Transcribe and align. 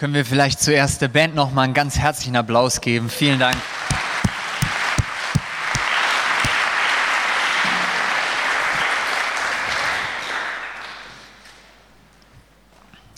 Können 0.00 0.14
wir 0.14 0.24
vielleicht 0.24 0.60
zuerst 0.60 1.02
der 1.02 1.08
Band 1.08 1.34
noch 1.34 1.52
mal 1.52 1.60
einen 1.60 1.74
ganz 1.74 1.98
herzlichen 1.98 2.34
Applaus 2.34 2.80
geben? 2.80 3.10
Vielen 3.10 3.38
Dank. 3.38 3.54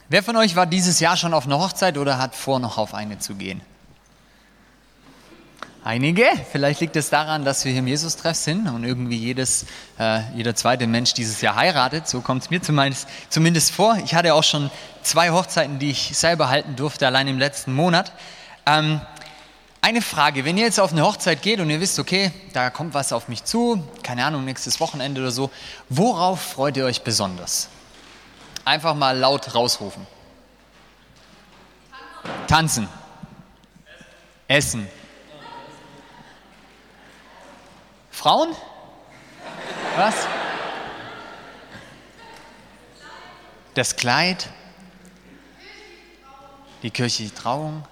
Wer 0.09 0.25
von 0.25 0.35
euch 0.37 0.57
war 0.57 0.67
dieses 0.67 0.99
Jahr 0.99 1.17
schon 1.17 1.35
auf 1.35 1.47
einer 1.47 1.61
Hochzeit 1.61 1.97
oder 1.99 2.19
hat 2.19 2.35
vor, 2.35 2.59
noch 2.59 2.79
auf 2.79 2.95
eine 2.95 3.21
zu 3.21 3.37
gehen? 3.37 3.61
Einige. 5.85 6.27
Vielleicht 6.53 6.81
liegt 6.81 6.95
es 6.95 7.11
daran, 7.11 7.45
dass 7.45 7.65
wir 7.65 7.73
hier 7.73 7.81
im 7.81 7.89
Jesus-Treff 7.89 8.37
sind 8.37 8.69
und 8.69 8.85
irgendwie 8.85 9.17
jedes, 9.17 9.67
äh, 9.99 10.21
jeder 10.37 10.55
zweite 10.55 10.87
Mensch 10.87 11.13
dieses 11.13 11.41
Jahr 11.41 11.57
heiratet. 11.57 12.07
So 12.07 12.21
kommt 12.21 12.45
es 12.45 12.51
mir 12.51 12.63
zumindest, 12.63 13.09
zumindest, 13.31 13.73
vor. 13.73 13.99
Ich 14.05 14.15
hatte 14.15 14.33
auch 14.35 14.45
schon 14.45 14.71
zwei 15.03 15.31
Hochzeiten, 15.31 15.81
die 15.81 15.91
ich 15.91 16.17
selber 16.17 16.49
halten 16.49 16.77
durfte, 16.77 17.05
allein 17.09 17.27
im 17.27 17.41
letzten 17.41 17.73
Monat. 17.73 18.13
Ähm, 18.65 19.01
eine 19.81 20.03
Frage, 20.03 20.45
wenn 20.45 20.57
ihr 20.57 20.67
jetzt 20.67 20.79
auf 20.79 20.93
eine 20.93 21.03
Hochzeit 21.03 21.43
geht 21.43 21.59
und 21.59 21.69
ihr 21.69 21.81
wisst, 21.81 21.99
okay, 21.99 22.31
da 22.53 22.71
kommt 22.71 22.95
was 22.95 23.13
auf 23.13 23.27
mich 23.27 23.43
zu, 23.43 23.83
keine 24.05 24.25
Ahnung, 24.25 24.45
nächstes 24.45 24.79
Wochenende 24.79 25.21
oder 25.21 25.33
so, 25.33 25.51
worauf 25.89 26.41
freut 26.41 26.77
ihr 26.77 26.85
euch 26.85 27.03
besonders? 27.03 27.69
Einfach 28.65 28.95
mal 28.95 29.19
laut 29.19 29.53
rausrufen. 29.57 30.07
Tanzen. 32.47 32.87
Essen. 34.47 34.87
Frauen? 38.13 38.55
Was? 39.97 40.15
Das 43.75 43.97
Kleid? 43.97 44.49
Die 46.83 46.91
kirchliche 46.91 47.35
Trauung? 47.35 47.85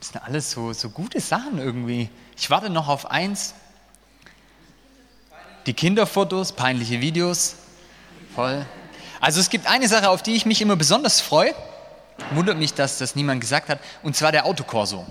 Das 0.00 0.08
sind 0.08 0.22
alles 0.22 0.50
so, 0.50 0.72
so 0.72 0.90
gute 0.90 1.20
Sachen 1.20 1.58
irgendwie. 1.58 2.10
Ich 2.36 2.50
warte 2.50 2.68
noch 2.68 2.88
auf 2.88 3.10
eins. 3.10 3.54
Die 5.66 5.72
Kinderfotos, 5.72 6.52
peinliche 6.52 7.00
Videos. 7.00 7.56
Voll. 8.34 8.66
Also 9.20 9.40
es 9.40 9.48
gibt 9.48 9.66
eine 9.66 9.88
Sache, 9.88 10.10
auf 10.10 10.22
die 10.22 10.34
ich 10.34 10.44
mich 10.44 10.60
immer 10.60 10.76
besonders 10.76 11.20
freue. 11.20 11.54
Wundert 12.32 12.58
mich, 12.58 12.74
dass 12.74 12.98
das 12.98 13.16
niemand 13.16 13.40
gesagt 13.40 13.68
hat. 13.68 13.80
Und 14.02 14.16
zwar 14.16 14.32
der 14.32 14.46
Autokorso. 14.46 15.06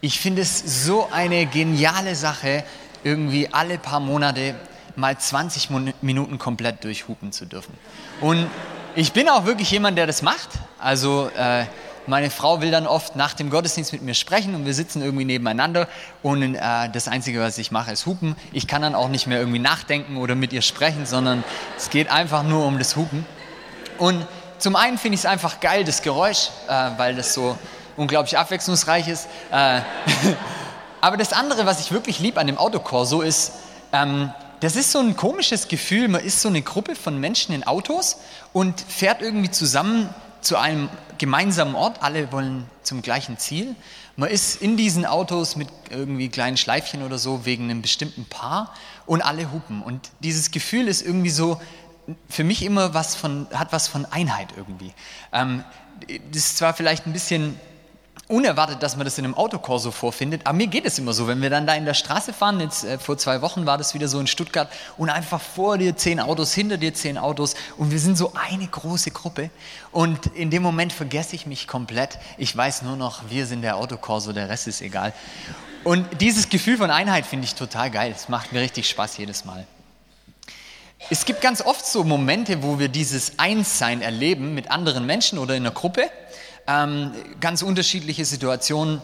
Ich 0.00 0.20
finde 0.20 0.42
es 0.42 0.84
so 0.84 1.08
eine 1.10 1.46
geniale 1.46 2.14
Sache, 2.14 2.64
irgendwie 3.02 3.48
alle 3.52 3.78
paar 3.78 4.00
Monate 4.00 4.54
mal 4.96 5.16
20 5.16 5.70
Minuten 6.02 6.38
komplett 6.38 6.84
durchhupen 6.84 7.32
zu 7.32 7.46
dürfen. 7.46 7.74
Und 8.20 8.46
ich 8.94 9.12
bin 9.12 9.28
auch 9.28 9.44
wirklich 9.44 9.70
jemand, 9.70 9.98
der 9.98 10.06
das 10.06 10.22
macht. 10.22 10.48
Also 10.78 11.30
äh, 11.36 11.66
meine 12.06 12.30
Frau 12.30 12.60
will 12.60 12.70
dann 12.70 12.86
oft 12.86 13.16
nach 13.16 13.34
dem 13.34 13.50
Gottesdienst 13.50 13.92
mit 13.92 14.02
mir 14.02 14.14
sprechen 14.14 14.54
und 14.54 14.64
wir 14.64 14.74
sitzen 14.74 15.02
irgendwie 15.02 15.24
nebeneinander 15.24 15.88
und 16.22 16.54
äh, 16.54 16.88
das 16.90 17.08
Einzige, 17.08 17.40
was 17.40 17.58
ich 17.58 17.70
mache, 17.70 17.92
ist 17.92 18.06
hupen. 18.06 18.36
Ich 18.52 18.66
kann 18.66 18.82
dann 18.82 18.94
auch 18.94 19.08
nicht 19.08 19.26
mehr 19.26 19.38
irgendwie 19.38 19.58
nachdenken 19.58 20.16
oder 20.16 20.34
mit 20.34 20.52
ihr 20.52 20.62
sprechen, 20.62 21.04
sondern 21.04 21.44
es 21.76 21.90
geht 21.90 22.10
einfach 22.10 22.42
nur 22.42 22.64
um 22.64 22.78
das 22.78 22.96
Hupen. 22.96 23.26
Und 23.98 24.26
zum 24.58 24.76
einen 24.76 24.98
finde 24.98 25.14
ich 25.14 25.22
es 25.22 25.26
einfach 25.26 25.60
geil, 25.60 25.84
das 25.84 26.02
Geräusch, 26.02 26.50
äh, 26.68 26.90
weil 26.96 27.14
das 27.14 27.34
so 27.34 27.58
unglaublich 27.96 28.38
abwechslungsreich 28.38 29.08
ist. 29.08 29.28
Äh, 29.50 29.80
aber 31.00 31.16
das 31.16 31.32
andere, 31.32 31.66
was 31.66 31.80
ich 31.80 31.92
wirklich 31.92 32.20
lieb 32.20 32.38
an 32.38 32.46
dem 32.46 32.58
Autokorso 32.58 33.22
ist, 33.22 33.52
ähm, 33.92 34.32
das 34.60 34.74
ist 34.76 34.92
so 34.92 35.00
ein 35.00 35.16
komisches 35.16 35.68
Gefühl, 35.68 36.08
man 36.08 36.22
ist 36.22 36.40
so 36.40 36.48
eine 36.48 36.62
Gruppe 36.62 36.96
von 36.96 37.20
Menschen 37.20 37.54
in 37.54 37.66
Autos 37.66 38.16
und 38.52 38.80
fährt 38.80 39.20
irgendwie 39.20 39.50
zusammen 39.50 40.08
zu 40.40 40.56
einem 40.56 40.88
gemeinsamen 41.18 41.74
Ort, 41.74 42.02
alle 42.02 42.32
wollen 42.32 42.66
zum 42.82 43.02
gleichen 43.02 43.36
Ziel. 43.38 43.74
Man 44.16 44.30
ist 44.30 44.62
in 44.62 44.76
diesen 44.76 45.04
Autos 45.04 45.56
mit 45.56 45.68
irgendwie 45.90 46.28
kleinen 46.28 46.56
Schleifchen 46.56 47.02
oder 47.02 47.18
so 47.18 47.44
wegen 47.44 47.64
einem 47.64 47.82
bestimmten 47.82 48.24
Paar 48.24 48.72
und 49.04 49.20
alle 49.22 49.52
hupen. 49.52 49.82
Und 49.82 50.10
dieses 50.20 50.50
Gefühl 50.50 50.88
ist 50.88 51.02
irgendwie 51.02 51.30
so, 51.30 51.60
für 52.28 52.44
mich 52.44 52.62
immer 52.62 52.94
was 52.94 53.14
von, 53.14 53.46
hat 53.52 53.72
was 53.72 53.88
von 53.88 54.04
Einheit 54.06 54.48
irgendwie. 54.56 54.92
Ähm, 55.32 55.64
das 56.30 56.36
ist 56.36 56.58
zwar 56.58 56.74
vielleicht 56.74 57.06
ein 57.06 57.12
bisschen 57.12 57.58
unerwartet, 58.28 58.82
dass 58.82 58.96
man 58.96 59.04
das 59.04 59.18
in 59.18 59.24
einem 59.24 59.34
Autokorso 59.34 59.92
vorfindet, 59.92 60.42
aber 60.44 60.56
mir 60.56 60.66
geht 60.66 60.84
es 60.84 60.98
immer 60.98 61.12
so, 61.12 61.28
wenn 61.28 61.40
wir 61.42 61.50
dann 61.50 61.66
da 61.66 61.74
in 61.74 61.84
der 61.84 61.94
Straße 61.94 62.32
fahren, 62.32 62.58
jetzt 62.60 62.84
äh, 62.84 62.98
vor 62.98 63.16
zwei 63.18 63.40
Wochen 63.40 63.66
war 63.66 63.78
das 63.78 63.94
wieder 63.94 64.08
so 64.08 64.18
in 64.18 64.26
Stuttgart 64.26 64.68
und 64.96 65.10
einfach 65.10 65.40
vor 65.40 65.78
dir 65.78 65.96
zehn 65.96 66.18
Autos, 66.18 66.52
hinter 66.52 66.76
dir 66.76 66.92
zehn 66.92 67.18
Autos 67.18 67.54
und 67.76 67.92
wir 67.92 68.00
sind 68.00 68.18
so 68.18 68.32
eine 68.34 68.66
große 68.66 69.12
Gruppe 69.12 69.50
und 69.92 70.26
in 70.34 70.50
dem 70.50 70.62
Moment 70.62 70.92
vergesse 70.92 71.36
ich 71.36 71.46
mich 71.46 71.68
komplett. 71.68 72.18
Ich 72.36 72.56
weiß 72.56 72.82
nur 72.82 72.96
noch, 72.96 73.30
wir 73.30 73.46
sind 73.46 73.62
der 73.62 73.76
Autokorso, 73.76 74.32
der 74.32 74.48
Rest 74.48 74.66
ist 74.66 74.80
egal. 74.80 75.12
Und 75.84 76.20
dieses 76.20 76.48
Gefühl 76.48 76.78
von 76.78 76.90
Einheit 76.90 77.26
finde 77.26 77.44
ich 77.44 77.54
total 77.54 77.92
geil. 77.92 78.12
Es 78.14 78.28
macht 78.28 78.52
mir 78.52 78.60
richtig 78.60 78.88
Spaß 78.88 79.18
jedes 79.18 79.44
Mal. 79.44 79.68
Es 81.10 81.24
gibt 81.24 81.40
ganz 81.40 81.60
oft 81.62 81.86
so 81.86 82.02
Momente, 82.04 82.62
wo 82.62 82.78
wir 82.78 82.88
dieses 82.88 83.38
Einssein 83.38 84.02
erleben 84.02 84.54
mit 84.54 84.70
anderen 84.70 85.06
Menschen 85.06 85.38
oder 85.38 85.54
in 85.54 85.64
einer 85.64 85.74
Gruppe. 85.74 86.10
Ähm, 86.66 87.12
ganz 87.38 87.62
unterschiedliche 87.62 88.24
Situationen. 88.24 89.00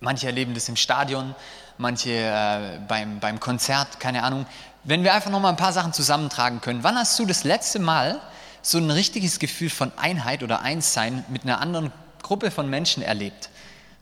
Manche 0.00 0.26
erleben 0.26 0.54
das 0.54 0.68
im 0.68 0.76
Stadion, 0.76 1.34
manche 1.78 2.10
äh, 2.10 2.78
beim, 2.88 3.20
beim 3.20 3.38
Konzert, 3.38 4.00
keine 4.00 4.22
Ahnung. 4.24 4.46
Wenn 4.82 5.04
wir 5.04 5.14
einfach 5.14 5.30
noch 5.30 5.40
mal 5.40 5.50
ein 5.50 5.56
paar 5.56 5.74
Sachen 5.74 5.92
zusammentragen 5.92 6.60
können. 6.60 6.82
Wann 6.82 6.96
hast 6.96 7.18
du 7.18 7.26
das 7.26 7.44
letzte 7.44 7.78
Mal 7.78 8.20
so 8.62 8.78
ein 8.78 8.90
richtiges 8.90 9.38
Gefühl 9.38 9.70
von 9.70 9.92
Einheit 9.96 10.42
oder 10.42 10.62
Einssein 10.62 11.24
mit 11.28 11.44
einer 11.44 11.60
anderen 11.60 11.92
Gruppe 12.22 12.50
von 12.50 12.68
Menschen 12.68 13.02
erlebt? 13.02 13.50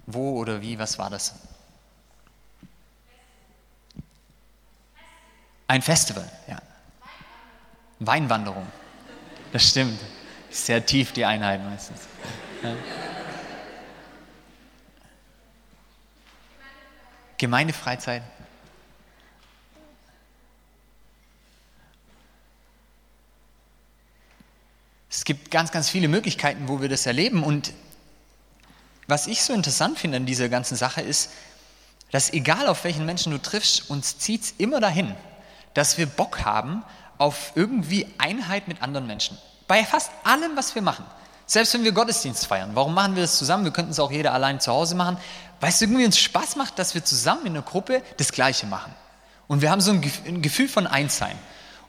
Wo 0.06 0.38
oder 0.38 0.62
wie, 0.62 0.78
was 0.78 0.98
war 0.98 1.10
das? 1.10 1.34
Ein 5.66 5.82
Festival, 5.82 6.26
ja. 6.46 6.58
Weinwanderung. 8.00 8.66
Das 9.53 9.69
stimmt. 9.69 9.98
Sehr 10.50 10.84
tief 10.84 11.12
die 11.12 11.25
Einheit 11.25 11.62
meistens. 11.64 12.00
Ja. 12.62 12.75
Gemeindefreizeit. 17.38 18.22
Es 25.10 25.25
gibt 25.25 25.50
ganz, 25.50 25.70
ganz 25.72 25.88
viele 25.88 26.08
Möglichkeiten, 26.08 26.69
wo 26.69 26.81
wir 26.81 26.88
das 26.88 27.06
erleben. 27.06 27.42
Und 27.42 27.72
was 29.06 29.26
ich 29.26 29.42
so 29.42 29.53
interessant 29.53 29.98
finde 29.98 30.19
an 30.19 30.26
dieser 30.26 30.48
ganzen 30.48 30.76
Sache 30.76 31.00
ist, 31.00 31.31
dass 32.10 32.32
egal 32.32 32.66
auf 32.66 32.84
welchen 32.84 33.06
Menschen 33.06 33.32
du 33.32 33.38
triffst, 33.38 33.91
uns 33.91 34.19
zieht 34.19 34.42
es 34.42 34.54
immer 34.58 34.81
dahin, 34.81 35.14
dass 35.75 35.98
wir 35.98 36.06
Bock 36.06 36.44
haben 36.44 36.82
auf 37.18 37.52
irgendwie 37.54 38.06
Einheit 38.18 38.68
mit 38.68 38.80
anderen 38.82 39.06
Menschen. 39.06 39.36
Bei 39.66 39.84
fast 39.84 40.10
allem, 40.24 40.56
was 40.56 40.74
wir 40.74 40.82
machen. 40.82 41.04
Selbst 41.46 41.74
wenn 41.74 41.84
wir 41.84 41.92
Gottesdienst 41.92 42.46
feiern. 42.46 42.70
Warum 42.74 42.94
machen 42.94 43.14
wir 43.16 43.22
das 43.22 43.36
zusammen? 43.36 43.64
Wir 43.64 43.72
könnten 43.72 43.90
es 43.90 44.00
auch 44.00 44.10
jeder 44.10 44.32
allein 44.32 44.60
zu 44.60 44.72
Hause 44.72 44.94
machen. 44.94 45.18
Weil 45.60 45.70
es 45.70 45.82
irgendwie 45.82 46.04
uns 46.04 46.18
Spaß 46.18 46.56
macht, 46.56 46.78
dass 46.78 46.94
wir 46.94 47.04
zusammen 47.04 47.46
in 47.46 47.52
einer 47.52 47.62
Gruppe 47.62 48.02
das 48.16 48.32
Gleiche 48.32 48.66
machen. 48.66 48.94
Und 49.48 49.62
wir 49.62 49.70
haben 49.70 49.80
so 49.80 49.90
ein 49.90 50.42
Gefühl 50.42 50.68
von 50.68 50.86
Einssein. 50.86 51.36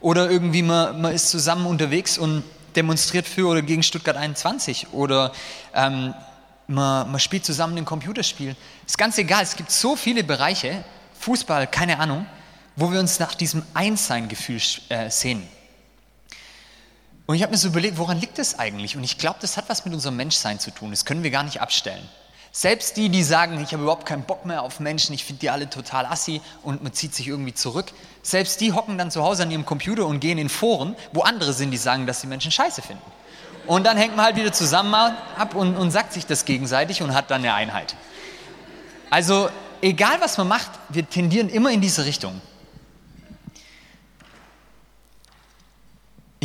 Oder 0.00 0.30
irgendwie 0.30 0.62
man, 0.62 1.00
man 1.00 1.12
ist 1.12 1.28
zusammen 1.30 1.66
unterwegs 1.66 2.18
und 2.18 2.42
demonstriert 2.74 3.26
für 3.26 3.48
oder 3.48 3.62
gegen 3.62 3.82
Stuttgart 3.82 4.16
21. 4.16 4.92
Oder 4.92 5.32
ähm, 5.74 6.14
man, 6.66 7.10
man 7.10 7.20
spielt 7.20 7.44
zusammen 7.44 7.76
ein 7.76 7.84
Computerspiel. 7.84 8.56
Ist 8.86 8.98
ganz 8.98 9.18
egal. 9.18 9.42
Es 9.42 9.56
gibt 9.56 9.70
so 9.70 9.94
viele 9.94 10.24
Bereiche. 10.24 10.84
Fußball, 11.20 11.66
keine 11.66 11.98
Ahnung 11.98 12.26
wo 12.80 12.90
wir 12.90 12.98
uns 12.98 13.18
nach 13.18 13.34
diesem 13.34 13.62
Einssein-Gefühl 13.74 14.60
äh, 14.88 15.10
sehen. 15.10 15.46
Und 17.26 17.36
ich 17.36 17.42
habe 17.42 17.52
mir 17.52 17.58
so 17.58 17.68
überlegt, 17.68 17.98
woran 17.98 18.18
liegt 18.18 18.38
das 18.38 18.58
eigentlich? 18.58 18.96
Und 18.96 19.04
ich 19.04 19.18
glaube, 19.18 19.36
das 19.40 19.56
hat 19.56 19.68
was 19.68 19.84
mit 19.84 19.92
unserem 19.92 20.16
Menschsein 20.16 20.58
zu 20.58 20.70
tun. 20.70 20.90
Das 20.90 21.04
können 21.04 21.22
wir 21.22 21.30
gar 21.30 21.42
nicht 21.42 21.60
abstellen. 21.60 22.02
Selbst 22.52 22.96
die, 22.96 23.10
die 23.10 23.22
sagen, 23.22 23.62
ich 23.62 23.72
habe 23.72 23.82
überhaupt 23.82 24.06
keinen 24.06 24.22
Bock 24.22 24.46
mehr 24.46 24.62
auf 24.62 24.80
Menschen, 24.80 25.14
ich 25.14 25.24
finde 25.24 25.40
die 25.40 25.50
alle 25.50 25.70
total 25.70 26.06
assi 26.06 26.40
und 26.62 26.82
man 26.82 26.92
zieht 26.92 27.14
sich 27.14 27.28
irgendwie 27.28 27.54
zurück, 27.54 27.92
selbst 28.22 28.60
die 28.60 28.72
hocken 28.72 28.98
dann 28.98 29.12
zu 29.12 29.22
Hause 29.22 29.44
an 29.44 29.52
ihrem 29.52 29.64
Computer 29.64 30.06
und 30.06 30.18
gehen 30.18 30.38
in 30.38 30.48
Foren, 30.48 30.96
wo 31.12 31.20
andere 31.20 31.52
sind, 31.52 31.70
die 31.70 31.76
sagen, 31.76 32.06
dass 32.06 32.22
sie 32.22 32.26
Menschen 32.26 32.50
scheiße 32.50 32.82
finden. 32.82 33.02
Und 33.68 33.84
dann 33.84 33.96
hängt 33.96 34.16
man 34.16 34.24
halt 34.24 34.36
wieder 34.36 34.52
zusammen 34.52 34.92
ab 34.94 35.54
und, 35.54 35.76
und 35.76 35.92
sagt 35.92 36.12
sich 36.12 36.26
das 36.26 36.44
gegenseitig 36.44 37.02
und 37.02 37.14
hat 37.14 37.30
dann 37.30 37.42
eine 37.42 37.54
Einheit. 37.54 37.94
Also 39.10 39.48
egal 39.80 40.20
was 40.20 40.38
man 40.38 40.48
macht, 40.48 40.70
wir 40.88 41.08
tendieren 41.08 41.48
immer 41.48 41.70
in 41.70 41.80
diese 41.80 42.04
Richtung. 42.04 42.40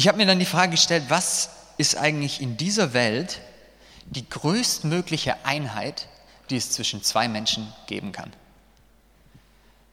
Ich 0.05 0.07
habe 0.07 0.19
mir 0.19 0.27
dann 0.27 0.37
die 0.37 0.45
Frage 0.45 0.69
gestellt, 0.69 1.05
was 1.07 1.49
ist 1.79 1.97
eigentlich 1.97 2.39
in 2.39 2.57
dieser 2.57 2.93
Welt 2.93 3.41
die 4.05 4.29
größtmögliche 4.29 5.43
Einheit, 5.43 6.07
die 6.51 6.57
es 6.57 6.69
zwischen 6.69 7.01
zwei 7.01 7.27
Menschen 7.27 7.73
geben 7.87 8.11
kann? 8.11 8.31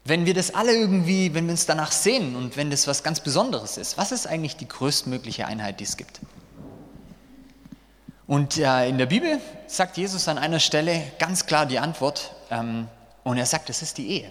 wenn 0.05 0.27
wir 0.27 0.35
das 0.35 0.55
alle 0.55 0.75
irgendwie, 0.77 1.33
wenn 1.33 1.47
wir 1.47 1.53
uns 1.53 1.65
danach 1.65 1.93
sehen 1.93 2.37
und 2.37 2.59
wenn 2.59 2.71
das 2.71 2.87
was 2.87 3.03
ganz 3.03 3.21
Besonderes 3.21 3.79
ist, 3.79 3.97
was 3.97 4.13
ist 4.13 4.27
eigentlich 4.27 4.57
die 4.57 4.69
größtmögliche 4.69 5.47
Einheit, 5.47 5.81
die 5.81 5.85
es 5.85 5.97
gibt? 5.97 6.21
Und 8.27 8.59
äh, 8.59 8.89
in 8.91 8.99
der 8.99 9.07
Bibel 9.07 9.41
sagt 9.67 9.97
Jesus 9.97 10.29
an 10.29 10.37
einer 10.37 10.61
Stelle 10.61 11.11
ganz 11.19 11.47
klar 11.47 11.65
die 11.65 11.79
Antwort 11.79 12.35
ähm, 12.51 12.87
und 13.25 13.39
er 13.39 13.47
sagt, 13.47 13.71
das 13.71 13.81
ist 13.81 13.97
die 13.97 14.09
Ehe. 14.09 14.31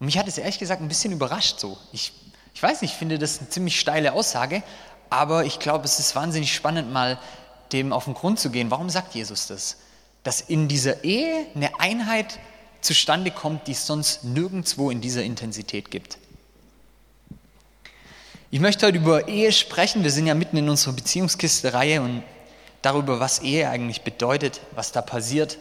Und 0.00 0.06
mich 0.06 0.16
hat 0.16 0.26
es 0.26 0.38
ehrlich 0.38 0.58
gesagt 0.58 0.80
ein 0.80 0.88
bisschen 0.88 1.12
überrascht 1.12 1.60
so. 1.60 1.76
Ich, 1.92 2.14
ich 2.58 2.62
weiß 2.64 2.82
nicht, 2.82 2.94
ich 2.94 2.98
finde 2.98 3.20
das 3.20 3.38
eine 3.38 3.48
ziemlich 3.48 3.78
steile 3.78 4.14
Aussage, 4.14 4.64
aber 5.10 5.44
ich 5.44 5.60
glaube, 5.60 5.84
es 5.84 6.00
ist 6.00 6.16
wahnsinnig 6.16 6.52
spannend, 6.52 6.92
mal 6.92 7.16
dem 7.70 7.92
auf 7.92 8.06
den 8.06 8.14
Grund 8.14 8.40
zu 8.40 8.50
gehen. 8.50 8.68
Warum 8.72 8.90
sagt 8.90 9.14
Jesus 9.14 9.46
das? 9.46 9.76
Dass 10.24 10.40
in 10.40 10.66
dieser 10.66 11.04
Ehe 11.04 11.46
eine 11.54 11.78
Einheit 11.78 12.40
zustande 12.80 13.30
kommt, 13.30 13.68
die 13.68 13.72
es 13.72 13.86
sonst 13.86 14.24
nirgendwo 14.24 14.90
in 14.90 15.00
dieser 15.00 15.22
Intensität 15.22 15.92
gibt. 15.92 16.18
Ich 18.50 18.58
möchte 18.58 18.86
heute 18.86 18.98
über 18.98 19.28
Ehe 19.28 19.52
sprechen. 19.52 20.02
Wir 20.02 20.10
sind 20.10 20.26
ja 20.26 20.34
mitten 20.34 20.56
in 20.56 20.68
unserer 20.68 20.94
Beziehungskiste-Reihe 20.94 22.02
und 22.02 22.24
darüber, 22.82 23.20
was 23.20 23.38
Ehe 23.38 23.70
eigentlich 23.70 24.02
bedeutet, 24.02 24.62
was 24.72 24.90
da 24.90 25.00
passiert 25.00 25.58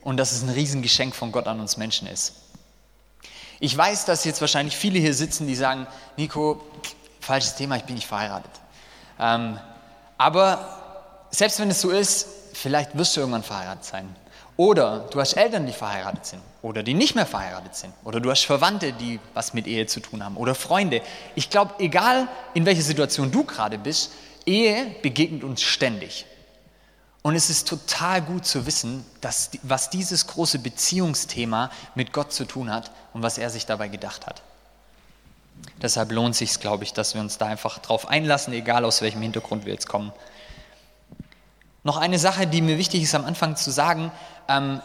und 0.00 0.16
dass 0.16 0.32
es 0.32 0.42
ein 0.42 0.48
Riesengeschenk 0.48 1.14
von 1.14 1.30
Gott 1.30 1.46
an 1.46 1.60
uns 1.60 1.76
Menschen 1.76 2.08
ist. 2.08 2.43
Ich 3.60 3.76
weiß, 3.76 4.04
dass 4.04 4.24
jetzt 4.24 4.40
wahrscheinlich 4.40 4.76
viele 4.76 4.98
hier 4.98 5.14
sitzen, 5.14 5.46
die 5.46 5.54
sagen, 5.54 5.86
Nico, 6.16 6.62
falsches 7.20 7.54
Thema, 7.54 7.76
ich 7.76 7.84
bin 7.84 7.94
nicht 7.94 8.06
verheiratet. 8.06 8.50
Ähm, 9.18 9.58
aber 10.18 11.26
selbst 11.30 11.58
wenn 11.60 11.70
es 11.70 11.80
so 11.80 11.90
ist, 11.90 12.26
vielleicht 12.52 12.96
wirst 12.96 13.16
du 13.16 13.20
irgendwann 13.20 13.42
verheiratet 13.42 13.84
sein. 13.84 14.16
Oder 14.56 15.08
du 15.10 15.20
hast 15.20 15.34
Eltern, 15.34 15.66
die 15.66 15.72
verheiratet 15.72 16.26
sind 16.26 16.42
oder 16.62 16.82
die 16.82 16.94
nicht 16.94 17.14
mehr 17.14 17.26
verheiratet 17.26 17.74
sind. 17.74 17.92
Oder 18.04 18.20
du 18.20 18.30
hast 18.30 18.44
Verwandte, 18.44 18.92
die 18.92 19.18
was 19.34 19.52
mit 19.52 19.66
Ehe 19.66 19.86
zu 19.86 20.00
tun 20.00 20.24
haben 20.24 20.36
oder 20.36 20.54
Freunde. 20.54 21.02
Ich 21.34 21.50
glaube, 21.50 21.74
egal 21.78 22.28
in 22.54 22.64
welcher 22.64 22.82
Situation 22.82 23.30
du 23.30 23.44
gerade 23.44 23.78
bist, 23.78 24.12
Ehe 24.46 24.94
begegnet 25.02 25.42
uns 25.42 25.60
ständig. 25.62 26.24
Und 27.26 27.36
es 27.36 27.48
ist 27.48 27.66
total 27.66 28.20
gut 28.20 28.44
zu 28.44 28.66
wissen, 28.66 29.02
dass, 29.22 29.48
was 29.62 29.88
dieses 29.88 30.26
große 30.26 30.58
Beziehungsthema 30.58 31.70
mit 31.94 32.12
Gott 32.12 32.34
zu 32.34 32.44
tun 32.44 32.70
hat 32.70 32.90
und 33.14 33.22
was 33.22 33.38
er 33.38 33.48
sich 33.48 33.64
dabei 33.64 33.88
gedacht 33.88 34.26
hat. 34.26 34.42
Deshalb 35.80 36.12
lohnt 36.12 36.32
es 36.32 36.40
sich, 36.40 36.60
glaube 36.60 36.84
ich, 36.84 36.92
dass 36.92 37.14
wir 37.14 37.22
uns 37.22 37.38
da 37.38 37.46
einfach 37.46 37.78
drauf 37.78 38.08
einlassen, 38.08 38.52
egal 38.52 38.84
aus 38.84 39.00
welchem 39.00 39.22
Hintergrund 39.22 39.64
wir 39.64 39.72
jetzt 39.72 39.88
kommen. 39.88 40.12
Noch 41.82 41.96
eine 41.96 42.18
Sache, 42.18 42.46
die 42.46 42.60
mir 42.60 42.76
wichtig 42.76 43.02
ist 43.02 43.14
am 43.14 43.24
Anfang 43.24 43.56
zu 43.56 43.70
sagen, 43.70 44.12
ähm, 44.46 44.82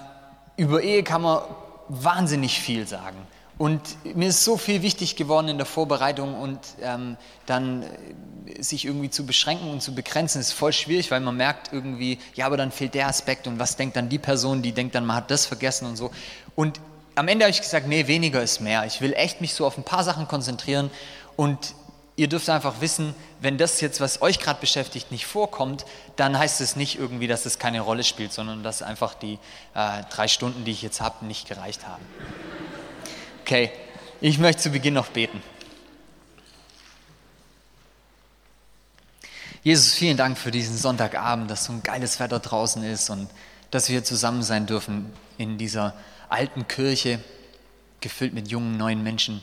über 0.56 0.81
Ehe 0.81 1.03
kann 1.03 1.21
man 1.21 1.42
wahnsinnig 1.89 2.62
viel 2.62 2.88
sagen. 2.88 3.18
Und 3.59 3.81
mir 4.15 4.29
ist 4.29 4.45
so 4.45 4.56
viel 4.56 4.81
wichtig 4.81 5.17
geworden 5.17 5.50
in 5.50 5.57
der 5.57 5.65
Vorbereitung 5.65 6.33
und 6.33 6.59
ähm, 6.81 7.17
dann 7.45 7.83
äh, 7.83 8.63
sich 8.63 8.85
irgendwie 8.85 9.09
zu 9.09 9.25
beschränken 9.25 9.69
und 9.69 9.81
zu 9.81 9.94
begrenzen, 9.94 10.39
ist 10.39 10.53
voll 10.53 10.71
schwierig, 10.71 11.11
weil 11.11 11.19
man 11.19 11.35
merkt 11.35 11.73
irgendwie, 11.73 12.19
ja, 12.35 12.45
aber 12.45 12.56
dann 12.56 12.71
fehlt 12.71 12.94
der 12.94 13.07
Aspekt 13.07 13.47
und 13.47 13.59
was 13.59 13.75
denkt 13.75 13.97
dann 13.97 14.07
die 14.07 14.17
Person, 14.17 14.61
die 14.61 14.71
denkt 14.71 14.95
dann, 14.95 15.06
man 15.06 15.17
hat 15.17 15.29
das 15.29 15.45
vergessen 15.45 15.88
und 15.88 15.97
so. 15.97 16.09
Und 16.56 16.79
am 17.15 17.27
Ende 17.27 17.44
habe 17.44 17.51
ich 17.51 17.59
gesagt, 17.59 17.85
nee, 17.85 18.07
weniger 18.07 18.41
ist 18.41 18.61
mehr. 18.61 18.85
Ich 18.85 19.01
will 19.01 19.11
echt 19.11 19.41
mich 19.41 19.53
so 19.53 19.65
auf 19.65 19.77
ein 19.77 19.83
paar 19.83 20.06
Sachen 20.06 20.25
konzentrieren 20.29 20.89
und 21.35 21.75
ihr 22.15 22.29
dürft 22.29 22.50
einfach 22.50 22.79
wissen, 22.79 23.13
wenn 23.41 23.57
das 23.57 23.81
jetzt, 23.81 24.00
was 24.00 24.21
euch 24.21 24.39
gerade 24.39 24.61
beschäftigt, 24.61 25.11
nicht 25.11 25.25
vorkommt, 25.25 25.85
dann 26.15 26.39
heißt 26.39 26.61
es 26.61 26.77
nicht 26.77 26.97
irgendwie, 26.97 27.27
dass 27.27 27.45
es 27.45 27.59
keine 27.59 27.81
Rolle 27.81 28.06
spielt, 28.06 28.31
sondern 28.31 28.63
dass 28.63 28.81
einfach 28.81 29.15
die 29.15 29.38
äh, 29.75 30.03
drei 30.09 30.29
Stunden, 30.29 30.63
die 30.63 30.71
ich 30.71 30.81
jetzt 30.81 31.01
habe, 31.01 31.25
nicht 31.25 31.45
gereicht 31.45 31.85
haben. 31.85 32.06
Okay, 33.49 33.71
ich 34.21 34.37
möchte 34.37 34.61
zu 34.61 34.69
Beginn 34.69 34.93
noch 34.93 35.07
beten. 35.07 35.41
Jesus, 39.63 39.91
vielen 39.95 40.17
Dank 40.17 40.37
für 40.37 40.51
diesen 40.51 40.77
Sonntagabend, 40.77 41.49
dass 41.49 41.65
so 41.65 41.73
ein 41.73 41.81
geiles 41.81 42.19
Wetter 42.19 42.37
draußen 42.37 42.83
ist 42.83 43.09
und 43.09 43.27
dass 43.71 43.89
wir 43.89 44.03
zusammen 44.03 44.43
sein 44.43 44.67
dürfen 44.67 45.11
in 45.39 45.57
dieser 45.57 45.95
alten 46.29 46.67
Kirche, 46.67 47.23
gefüllt 48.01 48.35
mit 48.35 48.49
jungen, 48.49 48.77
neuen 48.77 49.01
Menschen. 49.01 49.41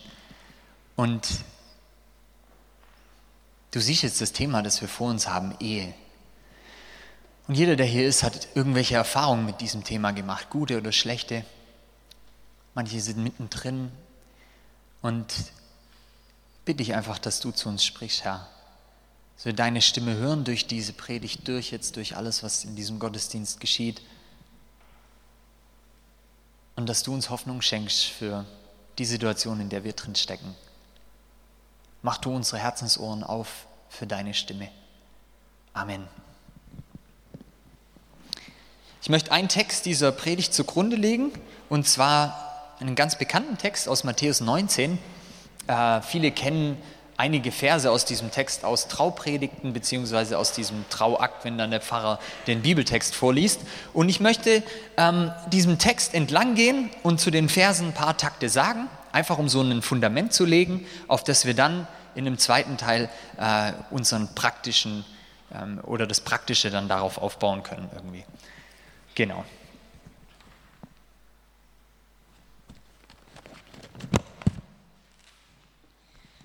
Und 0.94 1.26
Du 3.72 3.80
siehst 3.80 4.04
jetzt 4.04 4.20
das 4.20 4.30
Thema, 4.30 4.62
das 4.62 4.80
wir 4.80 4.88
vor 4.88 5.10
uns 5.10 5.26
haben, 5.26 5.56
Ehe. 5.58 5.92
Und 7.48 7.56
jeder, 7.56 7.74
der 7.74 7.86
hier 7.86 8.06
ist, 8.06 8.22
hat 8.22 8.46
irgendwelche 8.54 8.94
Erfahrungen 8.94 9.44
mit 9.44 9.60
diesem 9.60 9.82
Thema 9.82 10.12
gemacht, 10.12 10.48
gute 10.48 10.78
oder 10.78 10.92
schlechte. 10.92 11.44
Manche 12.76 13.00
sind 13.00 13.16
mittendrin. 13.16 13.90
Und 15.00 15.32
bitte 16.66 16.82
ich 16.82 16.94
einfach, 16.94 17.18
dass 17.18 17.40
du 17.40 17.50
zu 17.50 17.70
uns 17.70 17.82
sprichst, 17.82 18.22
Herr. 18.22 18.46
Dass 19.34 19.46
wir 19.46 19.54
deine 19.54 19.80
Stimme 19.80 20.14
hören 20.16 20.44
durch 20.44 20.66
diese 20.66 20.92
Predigt, 20.92 21.48
durch 21.48 21.70
jetzt, 21.70 21.96
durch 21.96 22.18
alles, 22.18 22.42
was 22.42 22.64
in 22.64 22.76
diesem 22.76 22.98
Gottesdienst 22.98 23.60
geschieht. 23.60 24.02
Und 26.76 26.86
dass 26.86 27.02
du 27.02 27.14
uns 27.14 27.30
Hoffnung 27.30 27.62
schenkst 27.62 28.04
für 28.04 28.44
die 28.98 29.06
Situation, 29.06 29.58
in 29.58 29.70
der 29.70 29.82
wir 29.82 29.94
drin 29.94 30.14
stecken. 30.14 30.54
Mach 32.02 32.18
du 32.18 32.30
unsere 32.30 32.58
Herzensohren 32.58 33.24
auf 33.24 33.66
für 33.88 34.06
deine 34.06 34.34
Stimme. 34.34 34.70
Amen. 35.72 36.06
Ich 39.00 39.08
möchte 39.08 39.32
einen 39.32 39.48
Text 39.48 39.86
dieser 39.86 40.12
Predigt 40.12 40.52
zugrunde 40.52 40.96
legen, 40.96 41.32
und 41.70 41.88
zwar 41.88 42.45
einen 42.80 42.94
ganz 42.94 43.16
bekannten 43.16 43.58
Text 43.58 43.88
aus 43.88 44.04
Matthäus 44.04 44.40
19. 44.40 44.98
Äh, 45.66 46.00
viele 46.02 46.30
kennen 46.30 46.76
einige 47.16 47.50
Verse 47.50 47.90
aus 47.90 48.04
diesem 48.04 48.30
Text 48.30 48.64
aus 48.64 48.88
Traupredigten 48.88 49.72
beziehungsweise 49.72 50.38
aus 50.38 50.52
diesem 50.52 50.84
Trauakt, 50.90 51.44
wenn 51.44 51.56
dann 51.56 51.70
der 51.70 51.80
Pfarrer 51.80 52.18
den 52.46 52.62
Bibeltext 52.62 53.14
vorliest. 53.14 53.60
Und 53.92 54.08
ich 54.08 54.20
möchte 54.20 54.62
ähm, 54.96 55.32
diesem 55.52 55.78
Text 55.78 56.14
entlang 56.14 56.54
gehen 56.54 56.90
und 57.02 57.20
zu 57.20 57.30
den 57.30 57.48
Versen 57.48 57.88
ein 57.88 57.94
paar 57.94 58.16
Takte 58.16 58.48
sagen, 58.48 58.88
einfach 59.12 59.38
um 59.38 59.48
so 59.48 59.62
ein 59.62 59.82
Fundament 59.82 60.32
zu 60.32 60.44
legen, 60.44 60.86
auf 61.08 61.24
das 61.24 61.46
wir 61.46 61.54
dann 61.54 61.88
in 62.14 62.26
einem 62.26 62.38
zweiten 62.38 62.76
Teil 62.76 63.08
äh, 63.38 63.72
unseren 63.90 64.34
praktischen 64.34 65.04
ähm, 65.54 65.80
oder 65.84 66.06
das 66.06 66.20
Praktische 66.20 66.70
dann 66.70 66.88
darauf 66.88 67.18
aufbauen 67.18 67.62
können 67.62 67.88
irgendwie. 67.94 68.24
Genau. 69.14 69.44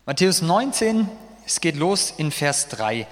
Matthäus 0.08 0.42
19, 0.42 1.08
es 1.46 1.62
geht 1.62 1.76
los 1.76 2.12
in 2.18 2.32
Vers 2.32 2.70
3. 2.70 3.06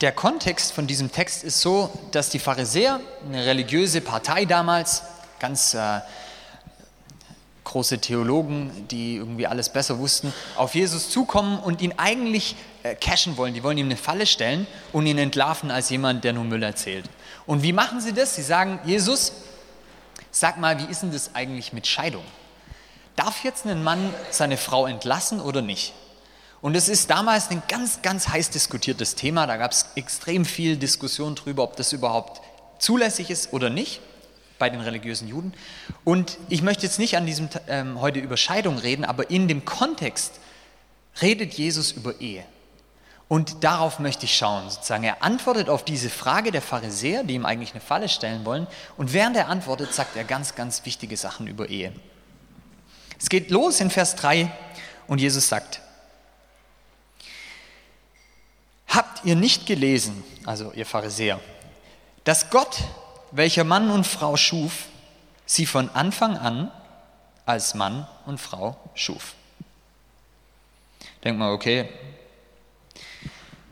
Der 0.00 0.10
Kontext 0.10 0.72
von 0.72 0.88
diesem 0.88 1.12
Text 1.12 1.44
ist 1.44 1.60
so, 1.60 1.96
dass 2.10 2.30
die 2.30 2.40
Pharisäer, 2.40 2.98
eine 3.24 3.46
religiöse 3.46 4.00
Partei 4.00 4.44
damals, 4.44 5.04
ganz 5.38 5.74
äh, 5.74 6.00
große 7.62 8.00
Theologen, 8.00 8.88
die 8.88 9.18
irgendwie 9.18 9.46
alles 9.46 9.68
besser 9.68 10.00
wussten, 10.00 10.34
auf 10.56 10.74
Jesus 10.74 11.10
zukommen 11.10 11.60
und 11.60 11.80
ihn 11.80 11.94
eigentlich 11.96 12.56
äh, 12.82 12.96
cashen 12.96 13.36
wollen. 13.36 13.54
Die 13.54 13.62
wollen 13.62 13.78
ihm 13.78 13.86
eine 13.86 13.96
Falle 13.96 14.26
stellen 14.26 14.66
und 14.92 15.06
ihn 15.06 15.18
entlarven 15.18 15.70
als 15.70 15.90
jemand, 15.90 16.24
der 16.24 16.32
nur 16.32 16.42
Müll 16.42 16.64
erzählt. 16.64 17.08
Und 17.46 17.62
wie 17.62 17.72
machen 17.72 18.00
sie 18.00 18.12
das? 18.12 18.34
Sie 18.34 18.42
sagen, 18.42 18.80
Jesus, 18.84 19.32
sag 20.32 20.58
mal, 20.58 20.76
wie 20.80 20.90
ist 20.90 21.02
denn 21.02 21.12
das 21.12 21.36
eigentlich 21.36 21.72
mit 21.72 21.86
Scheidung? 21.86 22.24
Darf 23.18 23.42
jetzt 23.42 23.66
ein 23.66 23.82
Mann 23.82 24.14
seine 24.30 24.56
Frau 24.56 24.86
entlassen 24.86 25.40
oder 25.40 25.60
nicht? 25.60 25.92
Und 26.60 26.76
es 26.76 26.88
ist 26.88 27.10
damals 27.10 27.50
ein 27.50 27.64
ganz, 27.66 28.00
ganz 28.00 28.28
heiß 28.28 28.50
diskutiertes 28.50 29.16
Thema. 29.16 29.48
Da 29.48 29.56
gab 29.56 29.72
es 29.72 29.86
extrem 29.96 30.44
viel 30.44 30.76
Diskussion 30.76 31.34
darüber, 31.34 31.64
ob 31.64 31.74
das 31.74 31.92
überhaupt 31.92 32.40
zulässig 32.78 33.30
ist 33.30 33.52
oder 33.52 33.70
nicht 33.70 34.00
bei 34.60 34.70
den 34.70 34.80
religiösen 34.80 35.26
Juden. 35.26 35.52
Und 36.04 36.38
ich 36.48 36.62
möchte 36.62 36.86
jetzt 36.86 37.00
nicht 37.00 37.16
an 37.16 37.26
diesem 37.26 37.48
ähm, 37.66 38.00
heute 38.00 38.20
über 38.20 38.36
Scheidung 38.36 38.78
reden, 38.78 39.04
aber 39.04 39.30
in 39.30 39.48
dem 39.48 39.64
Kontext 39.64 40.34
redet 41.20 41.54
Jesus 41.54 41.90
über 41.90 42.20
Ehe. 42.20 42.44
Und 43.26 43.64
darauf 43.64 43.98
möchte 43.98 44.26
ich 44.26 44.38
schauen, 44.38 44.70
sozusagen. 44.70 45.02
Er 45.02 45.24
antwortet 45.24 45.68
auf 45.68 45.84
diese 45.84 46.08
Frage 46.08 46.52
der 46.52 46.62
Pharisäer, 46.62 47.24
die 47.24 47.34
ihm 47.34 47.46
eigentlich 47.46 47.72
eine 47.72 47.80
Falle 47.80 48.08
stellen 48.08 48.44
wollen. 48.44 48.68
Und 48.96 49.12
während 49.12 49.36
er 49.36 49.48
antwortet, 49.48 49.92
sagt 49.92 50.14
er 50.14 50.22
ganz, 50.22 50.54
ganz 50.54 50.84
wichtige 50.84 51.16
Sachen 51.16 51.48
über 51.48 51.68
Ehe. 51.68 51.92
Es 53.18 53.28
geht 53.28 53.50
los 53.50 53.80
in 53.80 53.90
Vers 53.90 54.16
3 54.16 54.50
und 55.06 55.20
Jesus 55.20 55.48
sagt, 55.48 55.80
Habt 58.88 59.24
ihr 59.24 59.36
nicht 59.36 59.66
gelesen, 59.66 60.24
also 60.46 60.72
ihr 60.72 60.86
Pharisäer, 60.86 61.40
dass 62.24 62.48
Gott 62.50 62.78
welcher 63.30 63.64
Mann 63.64 63.90
und 63.90 64.06
Frau 64.06 64.36
schuf, 64.36 64.86
sie 65.44 65.66
von 65.66 65.90
Anfang 65.90 66.36
an 66.36 66.72
als 67.44 67.74
Mann 67.74 68.06
und 68.26 68.38
Frau 68.38 68.76
schuf. 68.94 69.34
Denkt 71.24 71.38
mal, 71.38 71.52
okay, 71.52 71.88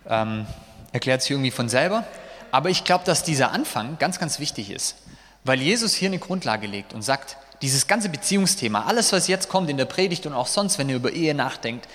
ähm, 0.06 0.46
erklärt 0.92 1.22
sich 1.22 1.30
irgendwie 1.30 1.50
von 1.50 1.68
selber. 1.68 2.04
Aber 2.50 2.70
ich 2.70 2.84
glaube, 2.84 3.04
dass 3.04 3.22
dieser 3.22 3.52
Anfang 3.52 3.98
ganz, 3.98 4.18
ganz 4.18 4.38
wichtig 4.38 4.70
ist, 4.70 4.96
weil 5.44 5.60
Jesus 5.60 5.94
hier 5.94 6.08
eine 6.08 6.18
Grundlage 6.18 6.66
legt 6.66 6.92
und 6.92 7.02
sagt, 7.02 7.36
dieses 7.66 7.88
ganze 7.88 8.08
Beziehungsthema, 8.08 8.84
alles, 8.84 9.12
was 9.12 9.26
jetzt 9.26 9.48
kommt 9.48 9.68
in 9.68 9.76
der 9.76 9.86
Predigt 9.86 10.24
und 10.24 10.34
auch 10.34 10.46
sonst, 10.46 10.78
wenn 10.78 10.88
ihr 10.88 10.94
über 10.94 11.10
Ehe 11.10 11.34
nachdenkt, 11.34 11.88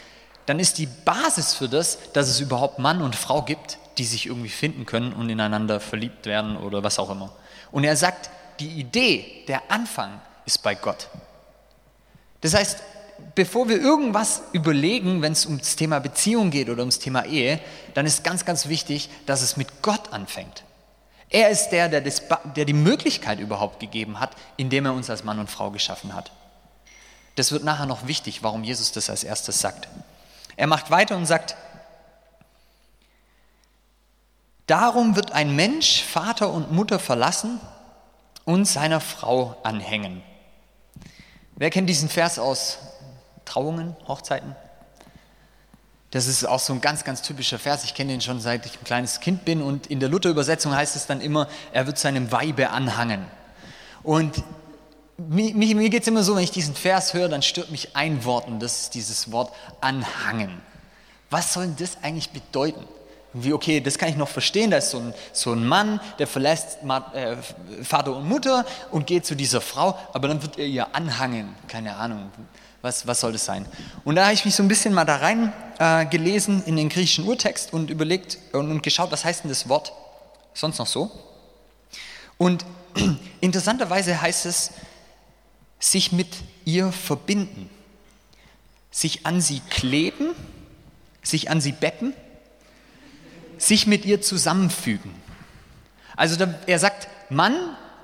dann 0.45 0.59
ist 0.59 0.77
die 0.79 0.85
Basis 0.85 1.53
für 1.53 1.69
das, 1.69 1.97
dass 2.11 2.27
es 2.27 2.41
überhaupt 2.41 2.77
Mann 2.77 3.01
und 3.01 3.15
Frau 3.15 3.41
gibt, 3.43 3.77
die 3.97 4.03
sich 4.03 4.25
irgendwie 4.25 4.49
finden 4.49 4.85
können 4.85 5.13
und 5.13 5.29
ineinander 5.29 5.79
verliebt 5.79 6.25
werden 6.25 6.57
oder 6.57 6.83
was 6.83 6.99
auch 6.99 7.09
immer. 7.09 7.31
Und 7.71 7.85
er 7.85 7.95
sagt, 7.95 8.29
die 8.59 8.67
Idee, 8.67 9.45
der 9.47 9.71
Anfang 9.71 10.19
ist 10.45 10.61
bei 10.61 10.75
Gott. 10.75 11.07
Das 12.41 12.53
heißt, 12.53 12.79
bevor 13.33 13.69
wir 13.69 13.79
irgendwas 13.79 14.41
überlegen, 14.51 15.21
wenn 15.21 15.31
es 15.31 15.45
ums 15.45 15.77
Thema 15.77 15.99
Beziehung 15.99 16.51
geht 16.51 16.67
oder 16.67 16.81
ums 16.81 16.99
Thema 16.99 17.23
Ehe, 17.23 17.61
dann 17.93 18.05
ist 18.05 18.25
ganz, 18.25 18.43
ganz 18.43 18.67
wichtig, 18.67 19.09
dass 19.25 19.41
es 19.41 19.55
mit 19.55 19.81
Gott 19.81 20.11
anfängt. 20.11 20.65
Er 21.31 21.50
ist 21.50 21.69
der, 21.69 21.88
der, 21.88 22.01
das, 22.01 22.21
der 22.55 22.65
die 22.65 22.73
Möglichkeit 22.73 23.39
überhaupt 23.39 23.79
gegeben 23.79 24.19
hat, 24.19 24.35
indem 24.57 24.85
er 24.85 24.93
uns 24.93 25.09
als 25.09 25.23
Mann 25.23 25.39
und 25.39 25.50
Frau 25.50 25.71
geschaffen 25.71 26.13
hat. 26.13 26.31
Das 27.35 27.53
wird 27.53 27.63
nachher 27.63 27.85
noch 27.85 28.05
wichtig, 28.05 28.43
warum 28.43 28.65
Jesus 28.65 28.91
das 28.91 29.09
als 29.09 29.23
erstes 29.23 29.61
sagt. 29.61 29.88
Er 30.57 30.67
macht 30.67 30.91
weiter 30.91 31.15
und 31.15 31.25
sagt, 31.25 31.55
darum 34.67 35.15
wird 35.15 35.31
ein 35.31 35.55
Mensch 35.55 36.03
Vater 36.03 36.51
und 36.51 36.73
Mutter 36.73 37.00
verlassen 37.00 37.61
und 38.43 38.65
seiner 38.65 39.00
Frau 39.00 39.57
anhängen. 39.63 40.21
Wer 41.55 41.69
kennt 41.69 41.89
diesen 41.89 42.09
Vers 42.09 42.39
aus 42.39 42.79
Trauungen, 43.45 43.95
Hochzeiten? 44.05 44.55
Das 46.11 46.27
ist 46.27 46.45
auch 46.45 46.59
so 46.59 46.73
ein 46.73 46.81
ganz, 46.81 47.05
ganz 47.05 47.21
typischer 47.21 47.57
Vers. 47.57 47.85
Ich 47.85 47.93
kenne 47.93 48.11
den 48.11 48.21
schon 48.21 48.41
seit 48.41 48.65
ich 48.65 48.73
ein 48.73 48.83
kleines 48.83 49.21
Kind 49.21 49.45
bin 49.45 49.61
und 49.61 49.87
in 49.87 50.01
der 50.01 50.09
Luther-Übersetzung 50.09 50.75
heißt 50.75 50.97
es 50.97 51.07
dann 51.07 51.21
immer, 51.21 51.47
er 51.71 51.87
wird 51.87 51.97
seinem 51.97 52.31
Weibe 52.33 52.69
anhangen. 52.69 53.25
Und 54.03 54.43
mir, 55.17 55.53
mir 55.55 55.89
geht 55.89 56.01
es 56.01 56.07
immer 56.07 56.23
so, 56.23 56.35
wenn 56.35 56.43
ich 56.43 56.51
diesen 56.51 56.75
Vers 56.75 57.13
höre, 57.13 57.29
dann 57.29 57.41
stört 57.41 57.71
mich 57.71 57.95
ein 57.95 58.25
Wort 58.25 58.47
und 58.47 58.59
das 58.59 58.81
ist 58.81 58.93
dieses 58.93 59.31
Wort 59.31 59.53
anhangen. 59.79 60.61
Was 61.29 61.53
soll 61.53 61.69
das 61.79 61.97
eigentlich 62.01 62.31
bedeuten? 62.31 62.85
Wie, 63.33 63.53
okay, 63.53 63.79
das 63.79 63.97
kann 63.97 64.09
ich 64.09 64.17
noch 64.17 64.27
verstehen, 64.27 64.71
da 64.71 64.77
ist 64.77 64.89
so 64.89 64.99
ein, 64.99 65.13
so 65.31 65.53
ein 65.53 65.65
Mann, 65.65 66.01
der 66.19 66.27
verlässt 66.27 66.79
äh, 67.13 67.37
Vater 67.81 68.17
und 68.17 68.27
Mutter 68.27 68.65
und 68.91 69.07
geht 69.07 69.25
zu 69.25 69.35
dieser 69.35 69.61
Frau, 69.61 69.97
aber 70.11 70.27
dann 70.27 70.41
wird 70.41 70.57
er 70.57 70.65
ihr 70.65 70.93
anhangen. 70.93 71.55
Keine 71.69 71.95
Ahnung, 71.95 72.29
was, 72.81 73.05
was 73.05 73.19
soll 73.19 73.31
das 73.31 73.45
sein? 73.45 73.65
Und 74.03 74.15
da 74.15 74.23
habe 74.25 74.33
ich 74.33 74.45
mich 74.45 74.55
so 74.55 74.63
ein 74.63 74.67
bisschen 74.67 74.93
mal 74.93 75.05
da 75.05 75.17
rein 75.17 75.53
äh, 75.79 76.05
gelesen 76.05 76.63
in 76.65 76.75
den 76.75 76.89
griechischen 76.89 77.25
Urtext 77.25 77.73
und 77.73 77.89
überlegt 77.89 78.38
und, 78.53 78.71
und 78.71 78.83
geschaut, 78.83 79.11
was 79.11 79.23
heißt 79.23 79.43
denn 79.43 79.50
das 79.50 79.69
Wort 79.69 79.93
sonst 80.53 80.79
noch 80.79 80.88
so? 80.88 81.11
Und 82.38 82.65
interessanterweise 83.41 84.21
heißt 84.21 84.45
es, 84.45 84.71
sich 85.79 86.11
mit 86.11 86.27
ihr 86.65 86.91
verbinden, 86.91 87.69
sich 88.91 89.25
an 89.25 89.41
sie 89.41 89.61
kleben, 89.69 90.35
sich 91.23 91.50
an 91.50 91.61
sie 91.61 91.71
beppen, 91.71 92.13
sich 93.57 93.88
mit 93.88 94.05
ihr 94.05 94.21
zusammenfügen. 94.21 95.13
Also 96.15 96.35
da, 96.35 96.53
er 96.67 96.79
sagt, 96.79 97.07
Mann, 97.29 97.55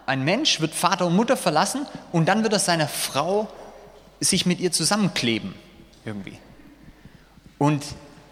ein 0.06 0.24
Mensch 0.24 0.62
wird 0.62 0.74
Vater 0.74 1.06
und 1.06 1.16
Mutter 1.16 1.36
verlassen 1.36 1.86
und 2.12 2.28
dann 2.28 2.44
wird 2.44 2.54
er 2.54 2.60
seiner 2.60 2.88
Frau 2.88 3.52
sich 4.20 4.46
mit 4.46 4.60
ihr 4.60 4.72
zusammenkleben 4.72 5.54
irgendwie. 6.06 6.38
Und 7.58 7.84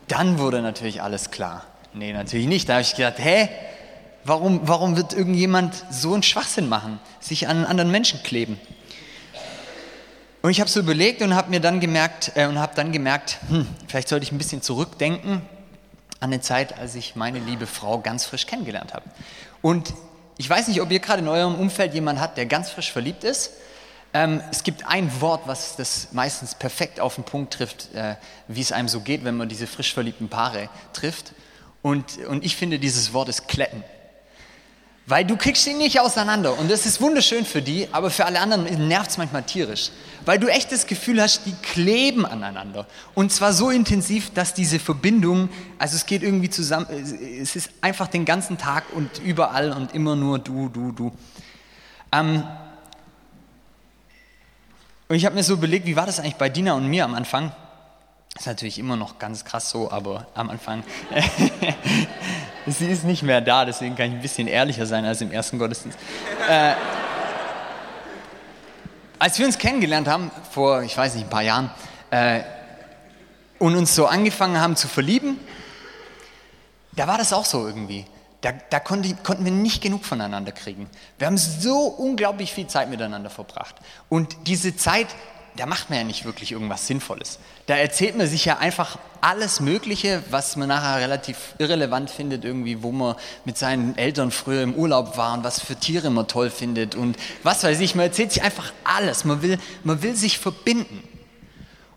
dann 0.08 0.38
wurde 0.38 0.62
natürlich 0.62 1.01
alles 1.01 1.32
klar. 1.32 1.65
Nee, 1.94 2.13
natürlich 2.13 2.48
nicht. 2.48 2.70
Da 2.70 2.74
habe 2.74 2.82
ich 2.82 2.96
gedacht, 2.96 3.15
hä, 3.18 3.50
warum, 4.24 4.62
warum 4.68 4.98
wird 4.98 5.13
irgendjemand 5.13 5.84
so 5.89 6.13
einen 6.13 6.24
Schwachsinn 6.24 6.68
machen, 6.70 7.00
sich 7.20 7.48
an 7.48 7.58
einen 7.58 7.65
anderen 7.65 7.92
Menschen 7.92 8.22
kleben? 8.24 8.60
Und 10.42 10.51
ich 10.51 10.60
habe 10.60 10.70
so 10.70 10.80
überlegt 10.80 11.24
und 11.24 11.34
habe 11.34 11.50
mir 11.50 11.60
dann 11.60 11.80
gemerkt 11.80 12.34
äh, 12.36 12.46
und 12.46 12.60
habe 12.60 12.74
dann 12.75 12.92
gemerkt, 12.92 13.39
hm, 13.50 13.65
vielleicht 13.88 14.10
sollte 14.10 14.25
ich 14.25 14.32
ein 14.32 14.38
bisschen 14.38 14.62
zurückdenken 14.62 15.42
an 16.20 16.32
eine 16.32 16.39
Zeit, 16.39 16.77
als 16.77 16.94
ich 16.96 17.15
meine 17.15 17.39
liebe 17.39 17.65
Frau 17.65 18.00
ganz 18.00 18.25
frisch 18.25 18.46
kennengelernt 18.46 18.94
habe. 18.94 19.06
Und 19.62 19.94
ich 20.38 20.50
weiß 20.50 20.68
nicht, 20.68 20.82
ob 20.82 20.92
ihr 20.92 21.00
gerade 21.00 21.22
in 21.22 21.27
eurem 21.27 21.56
Umfeld 21.56 21.94
jemanden 21.94 22.22
habt, 22.22 22.38
der 22.38 22.46
ganz 22.46 22.70
frisch 22.70 22.92
verliebt 22.92 23.24
ist. 23.24 23.51
Ähm, 24.16 24.42
es 24.50 24.64
gibt 24.64 24.88
ein 24.88 25.12
Wort, 25.20 25.42
was 25.46 25.76
das 25.76 26.14
meistens 26.14 26.56
perfekt 26.56 27.02
auf 27.02 27.16
den 27.16 27.26
Punkt 27.26 27.54
trifft, 27.54 27.94
äh, 27.94 28.16
wie 28.48 28.62
es 28.62 28.72
einem 28.72 28.88
so 28.88 29.02
geht, 29.02 29.26
wenn 29.26 29.36
man 29.36 29.50
diese 29.50 29.68
frisch 29.68 29.94
verliebten 29.94 30.30
Paare 30.30 30.70
trifft. 30.94 31.34
Und, 31.82 32.20
und 32.30 32.46
ich 32.46 32.56
finde, 32.56 32.80
dieses 32.80 33.12
Wort 33.12 33.28
ist 33.28 33.50
kletten. 33.50 33.84
Weil 35.06 35.26
du 35.26 35.36
kriegst 35.36 35.66
sie 35.66 35.74
nicht 35.74 36.00
auseinander. 36.00 36.58
Und 36.58 36.72
das 36.72 36.86
ist 36.86 37.02
wunderschön 37.02 37.44
für 37.44 37.62
die, 37.62 37.90
aber 37.92 38.10
für 38.10 38.26
alle 38.26 38.40
anderen 38.40 38.88
nervt 38.88 39.12
es 39.12 39.18
manchmal 39.18 39.44
tierisch. 39.44 39.92
Weil 40.24 40.40
du 40.40 40.48
echt 40.48 40.72
das 40.72 40.88
Gefühl 40.88 41.22
hast, 41.22 41.42
die 41.46 41.54
kleben 41.62 42.26
aneinander. 42.26 42.88
Und 43.16 43.34
zwar 43.34 43.52
so 43.52 43.70
intensiv, 43.70 44.34
dass 44.34 44.54
diese 44.54 44.80
Verbindung, 44.80 45.50
also 45.78 45.98
es 45.98 46.06
geht 46.06 46.24
irgendwie 46.24 46.50
zusammen, 46.50 46.88
es 46.90 47.58
ist 47.58 47.70
einfach 47.82 48.08
den 48.08 48.24
ganzen 48.24 48.58
Tag 48.58 48.86
und 48.94 49.20
überall 49.20 49.74
und 49.74 49.94
immer 49.94 50.16
nur 50.16 50.40
du, 50.40 50.70
du, 50.70 50.94
du. 50.94 51.12
Ähm, 52.14 52.46
und 55.08 55.16
ich 55.16 55.26
habe 55.26 55.36
mir 55.36 55.44
so 55.44 55.54
überlegt, 55.54 55.86
wie 55.86 55.96
war 55.96 56.06
das 56.06 56.20
eigentlich 56.20 56.36
bei 56.36 56.50
Dina 56.50 56.74
und 56.74 56.88
mir 56.88 57.06
am 57.06 57.14
Anfang? 57.14 57.52
Ist 58.38 58.48
natürlich 58.48 58.80
immer 58.80 58.96
noch 58.96 59.18
ganz 59.20 59.46
krass 59.46 59.70
so, 59.70 59.92
aber 59.92 60.28
am 60.34 60.50
Anfang. 60.50 60.84
Sie 62.68 62.88
ist 62.88 63.06
nicht 63.06 63.24
mehr 63.24 63.40
da, 63.42 63.64
deswegen 63.64 63.96
kann 63.96 64.08
ich 64.08 64.14
ein 64.14 64.22
bisschen 64.22 64.48
ehrlicher 64.48 64.86
sein 64.86 65.06
als 65.06 65.22
im 65.22 65.32
ersten 65.32 65.60
Gottesdienst. 65.60 65.98
Äh, 66.50 66.74
als 69.20 69.40
wir 69.40 69.46
uns 69.46 69.58
kennengelernt 69.58 70.08
haben, 70.08 70.32
vor, 70.52 70.82
ich 70.82 70.98
weiß 70.98 71.16
nicht, 71.16 71.26
ein 71.26 71.30
paar 71.30 71.44
Jahren, 71.44 71.70
äh, 72.10 72.42
und 73.60 73.76
uns 73.76 73.96
so 73.96 74.08
angefangen 74.08 74.60
haben 74.60 74.76
zu 74.76 74.88
verlieben, 74.88 75.40
da 76.94 77.08
war 77.08 77.18
das 77.18 77.32
auch 77.32 77.46
so 77.46 77.66
irgendwie. 77.66 78.06
Da, 78.46 78.52
da 78.70 78.80
konnte, 78.80 79.12
konnten 79.24 79.44
wir 79.44 79.52
nicht 79.52 79.82
genug 79.82 80.06
voneinander 80.06 80.52
kriegen. 80.52 80.88
Wir 81.18 81.25
haben 81.25 81.38
so 81.40 81.88
unglaublich 81.88 82.54
viel 82.54 82.68
Zeit 82.68 82.92
miteinander 82.92 83.32
verbracht. 83.32 83.74
Und 84.08 84.38
diese 84.46 84.75
Zeit, 84.75 85.08
da 85.56 85.66
macht 85.66 85.90
man 85.90 85.98
ja 85.98 86.06
nicht 86.06 86.25
wirklich 86.25 86.52
irgendwas 86.52 86.86
Sinnvolles. 86.86 87.40
Da 87.66 87.75
erzählt 87.75 88.16
man 88.16 88.28
sich 88.28 88.46
ja 88.46 88.60
einfach 88.60 89.00
alles 89.20 89.62
Mögliche, 89.62 90.22
was 90.30 90.58
man 90.58 90.68
nachher 90.68 91.02
relativ 91.02 91.56
irrelevant 91.58 92.12
findet, 92.12 92.46
irgendwie, 92.46 92.84
wo 92.84 92.92
man 92.92 93.16
mit 93.46 93.58
seinen 93.58 93.98
Eltern 93.98 94.30
früher 94.30 94.62
im 94.62 94.75
Urlaub 94.75 95.18
war 95.18 95.34
und 95.34 95.44
was 95.44 95.60
für 95.60 95.75
Tiere 95.75 96.12
man 96.12 96.28
toll 96.28 96.52
findet 96.52 96.94
und 96.94 97.18
was 97.42 97.64
weiß 97.64 97.80
ich. 97.80 97.96
Man 97.96 98.06
erzählt 98.06 98.32
sich 98.32 98.44
einfach 98.44 98.72
alles. 98.84 99.25
Man 99.25 99.42
will, 99.42 99.58
man 99.84 100.04
will 100.04 100.16
sich 100.16 100.38
verbinden. 100.38 101.02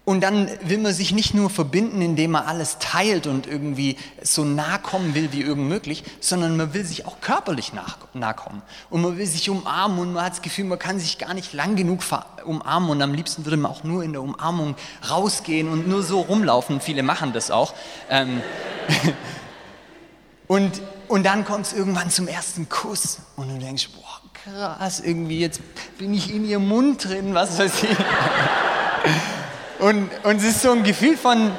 Und 0.08 0.22
dann 0.22 0.48
will 0.62 0.78
man 0.78 0.94
sich 0.94 1.12
nicht 1.12 1.34
nur 1.34 1.50
verbinden, 1.50 2.00
indem 2.00 2.30
man 2.30 2.46
alles 2.46 2.78
teilt 2.78 3.26
und 3.26 3.46
irgendwie 3.46 3.98
so 4.22 4.42
nah 4.42 4.78
kommen 4.78 5.14
will 5.14 5.32
wie 5.32 5.42
irgend 5.42 5.68
möglich, 5.68 6.02
sondern 6.18 6.56
man 6.56 6.72
will 6.72 6.82
sich 6.82 7.04
auch 7.04 7.20
körperlich 7.20 7.72
nah, 8.14 8.32
kommen. 8.32 8.62
Und 8.88 9.02
man 9.02 9.18
will 9.18 9.26
sich 9.26 9.50
umarmen 9.50 9.98
und 9.98 10.14
man 10.14 10.24
hat 10.24 10.32
das 10.32 10.40
Gefühl, 10.40 10.64
man 10.64 10.78
kann 10.78 10.98
sich 10.98 11.18
gar 11.18 11.34
nicht 11.34 11.52
lang 11.52 11.76
genug 11.76 12.00
umarmen 12.46 12.88
und 12.88 13.02
am 13.02 13.12
liebsten 13.12 13.44
würde 13.44 13.58
man 13.58 13.70
auch 13.70 13.84
nur 13.84 14.02
in 14.02 14.12
der 14.12 14.22
Umarmung 14.22 14.76
rausgehen 15.10 15.68
und 15.68 15.86
nur 15.86 16.02
so 16.02 16.22
rumlaufen. 16.22 16.80
Viele 16.80 17.02
machen 17.02 17.34
das 17.34 17.50
auch. 17.50 17.74
Ähm 18.08 18.40
und, 20.46 20.80
und 21.08 21.26
dann 21.26 21.44
kommt 21.44 21.66
es 21.66 21.74
irgendwann 21.74 22.08
zum 22.08 22.28
ersten 22.28 22.70
Kuss 22.70 23.18
und 23.36 23.50
du 23.50 23.58
denkst, 23.58 23.90
boah, 23.94 24.22
krass, 24.32 25.00
irgendwie 25.00 25.40
jetzt 25.40 25.60
bin 25.98 26.14
ich 26.14 26.34
in 26.34 26.46
ihrem 26.46 26.66
Mund 26.66 27.04
drin, 27.04 27.34
was 27.34 27.58
weiß 27.58 27.82
ich. 27.82 27.96
Und, 29.78 30.10
und 30.24 30.36
es 30.36 30.44
ist 30.44 30.62
so 30.62 30.72
ein 30.72 30.82
Gefühl 30.82 31.16
von, 31.16 31.52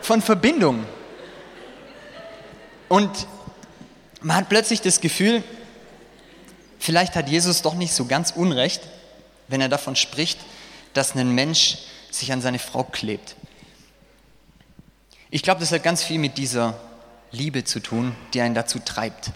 von 0.00 0.22
Verbindung. 0.22 0.84
Und 2.88 3.10
man 4.20 4.36
hat 4.36 4.48
plötzlich 4.48 4.80
das 4.80 5.00
Gefühl, 5.00 5.42
vielleicht 6.78 7.16
hat 7.16 7.28
Jesus 7.28 7.62
doch 7.62 7.74
nicht 7.74 7.92
so 7.92 8.04
ganz 8.04 8.30
unrecht, 8.30 8.82
wenn 9.48 9.60
er 9.60 9.68
davon 9.68 9.96
spricht, 9.96 10.38
dass 10.94 11.14
ein 11.16 11.34
Mensch 11.34 11.78
sich 12.10 12.32
an 12.32 12.40
seine 12.40 12.58
Frau 12.58 12.84
klebt. 12.84 13.36
Ich 15.30 15.42
glaube, 15.42 15.60
das 15.60 15.72
hat 15.72 15.82
ganz 15.82 16.04
viel 16.04 16.18
mit 16.18 16.38
dieser 16.38 16.78
Liebe 17.32 17.64
zu 17.64 17.80
tun, 17.80 18.14
die 18.32 18.40
einen 18.40 18.54
dazu 18.54 18.78
treibt. 18.78 19.30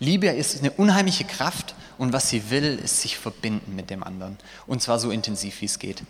Liebe 0.00 0.26
ist 0.26 0.58
eine 0.58 0.72
unheimliche 0.72 1.24
Kraft 1.24 1.74
und 1.96 2.12
was 2.12 2.28
sie 2.28 2.50
will, 2.50 2.78
ist 2.82 3.00
sich 3.02 3.16
verbinden 3.16 3.74
mit 3.74 3.90
dem 3.90 4.02
anderen. 4.02 4.36
Und 4.66 4.82
zwar 4.82 4.98
so 4.98 5.10
intensiv, 5.10 5.60
wie 5.60 5.66
es 5.66 5.78
geht. 5.78 6.02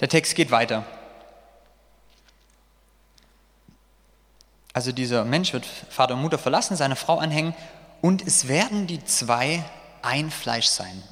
Der 0.00 0.08
Text 0.08 0.34
geht 0.34 0.50
weiter. 0.50 0.84
Also 4.72 4.92
dieser 4.92 5.24
Mensch 5.24 5.52
wird 5.52 5.66
Vater 5.66 6.14
und 6.14 6.22
Mutter 6.22 6.38
verlassen, 6.38 6.76
seine 6.76 6.96
Frau 6.96 7.18
anhängen 7.18 7.54
und 8.00 8.26
es 8.26 8.48
werden 8.48 8.86
die 8.86 9.04
zwei 9.04 9.64
ein 10.02 10.30
Fleisch 10.30 10.66
sein, 10.66 11.02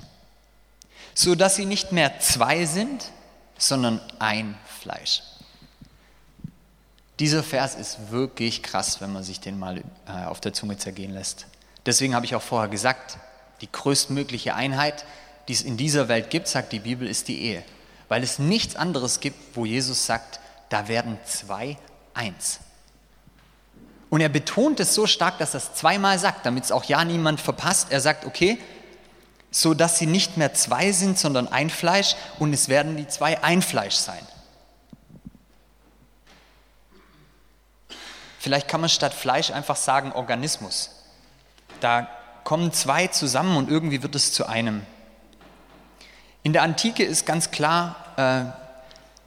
so 1.14 1.34
dass 1.34 1.56
sie 1.56 1.66
nicht 1.66 1.92
mehr 1.92 2.20
zwei 2.20 2.64
sind, 2.64 3.10
sondern 3.58 4.00
ein 4.18 4.56
Fleisch. 4.80 5.22
Dieser 7.18 7.42
Vers 7.42 7.74
ist 7.74 8.12
wirklich 8.12 8.62
krass, 8.62 9.00
wenn 9.00 9.12
man 9.12 9.24
sich 9.24 9.40
den 9.40 9.58
mal 9.58 9.82
äh, 10.06 10.24
auf 10.26 10.40
der 10.40 10.52
Zunge 10.52 10.78
zergehen 10.78 11.12
lässt. 11.12 11.46
Deswegen 11.84 12.14
habe 12.14 12.24
ich 12.24 12.36
auch 12.36 12.42
vorher 12.42 12.68
gesagt, 12.68 13.18
die 13.60 13.70
größtmögliche 13.70 14.54
Einheit, 14.54 15.04
die 15.48 15.52
es 15.52 15.62
in 15.62 15.76
dieser 15.76 16.06
Welt 16.06 16.30
gibt, 16.30 16.46
sagt 16.46 16.72
die 16.72 16.78
Bibel, 16.78 17.08
ist 17.08 17.26
die 17.26 17.40
Ehe. 17.40 17.64
Weil 18.08 18.22
es 18.22 18.38
nichts 18.38 18.76
anderes 18.76 19.20
gibt, 19.20 19.56
wo 19.56 19.66
Jesus 19.66 20.06
sagt, 20.06 20.40
da 20.68 20.88
werden 20.88 21.18
zwei 21.24 21.76
eins. 22.14 22.60
Und 24.10 24.20
er 24.20 24.28
betont 24.28 24.80
es 24.80 24.94
so 24.94 25.06
stark, 25.06 25.38
dass 25.38 25.54
er 25.54 25.58
es 25.58 25.74
zweimal 25.74 26.18
sagt, 26.18 26.46
damit 26.46 26.64
es 26.64 26.72
auch 26.72 26.84
ja 26.84 27.04
niemand 27.04 27.40
verpasst. 27.40 27.88
Er 27.90 28.00
sagt, 28.00 28.24
okay, 28.24 28.58
so 29.50 29.74
dass 29.74 29.98
sie 29.98 30.06
nicht 30.06 30.36
mehr 30.36 30.54
zwei 30.54 30.92
sind, 30.92 31.18
sondern 31.18 31.48
ein 31.48 31.70
Fleisch 31.70 32.16
und 32.38 32.52
es 32.52 32.68
werden 32.68 32.96
die 32.96 33.08
zwei 33.08 33.42
ein 33.42 33.62
Fleisch 33.62 33.94
sein. 33.94 34.26
Vielleicht 38.38 38.68
kann 38.68 38.80
man 38.80 38.90
statt 38.90 39.12
Fleisch 39.12 39.50
einfach 39.50 39.76
sagen 39.76 40.12
Organismus. 40.12 40.90
Da 41.80 42.08
kommen 42.44 42.72
zwei 42.72 43.08
zusammen 43.08 43.56
und 43.56 43.70
irgendwie 43.70 44.02
wird 44.02 44.14
es 44.14 44.32
zu 44.32 44.46
einem. 44.46 44.86
In 46.48 46.54
der 46.54 46.62
Antike 46.62 47.04
ist 47.04 47.26
ganz 47.26 47.50
klar, 47.50 47.94
äh, 48.16 48.44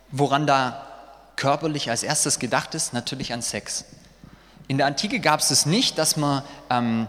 woran 0.10 0.48
da 0.48 0.88
körperlich 1.36 1.92
als 1.92 2.02
erstes 2.02 2.40
gedacht 2.40 2.74
ist, 2.74 2.94
natürlich 2.94 3.32
an 3.32 3.44
Sex. 3.44 3.86
In 4.68 4.80
der 4.80 4.88
Antike 4.88 5.20
gab 5.20 5.40
es 5.40 5.52
es 5.52 5.68
nicht, 5.68 6.00
dass 6.00 6.18
man 6.18 6.42
ähm, 6.72 7.08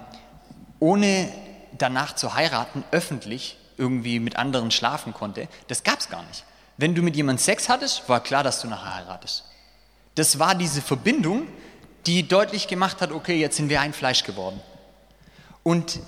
ohne 0.81 1.33
danach 1.79 2.15
zu 2.15 2.35
heiraten 2.35 2.85
öffentlich 2.91 3.57
irgendwie 3.79 4.21
mit 4.21 4.37
anderen 4.37 4.71
schlafen 4.71 5.15
konnte. 5.15 5.49
Das 5.69 5.83
gab 5.83 6.01
es 6.01 6.11
gar 6.11 6.23
nicht. 6.25 6.45
Wenn 6.77 6.95
du 6.95 7.01
mit 7.01 7.17
jemandem 7.17 7.43
Sex 7.43 7.71
hattest, 7.71 8.07
war 8.07 8.23
klar, 8.23 8.45
dass 8.45 8.61
du 8.61 8.69
nachher 8.69 8.97
heiratest. 8.97 9.45
Das 10.17 10.39
war 10.39 10.55
diese 10.55 10.83
Verbindung, 10.83 11.47
die 12.05 12.29
deutlich 12.29 12.69
gemacht 12.69 13.01
hat, 13.01 13.13
okay, 13.13 13.41
jetzt 13.41 13.57
sind 13.57 13.71
wir 13.71 13.81
ein 13.81 13.95
Fleisch 13.95 14.25
geworden. 14.25 14.61
Und 15.63 16.01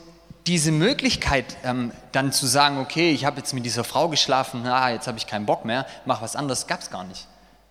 diese 0.46 0.72
Möglichkeit, 0.72 1.56
ähm, 1.64 1.92
dann 2.12 2.32
zu 2.32 2.46
sagen, 2.46 2.78
okay, 2.78 3.12
ich 3.12 3.24
habe 3.24 3.38
jetzt 3.38 3.54
mit 3.54 3.64
dieser 3.64 3.84
Frau 3.84 4.08
geschlafen, 4.08 4.66
ah, 4.66 4.90
jetzt 4.90 5.06
habe 5.06 5.16
ich 5.16 5.26
keinen 5.26 5.46
Bock 5.46 5.64
mehr, 5.64 5.86
mach 6.04 6.20
was 6.20 6.36
anderes, 6.36 6.66
gab 6.66 6.80
es 6.80 6.90
gar 6.90 7.04
nicht. 7.04 7.26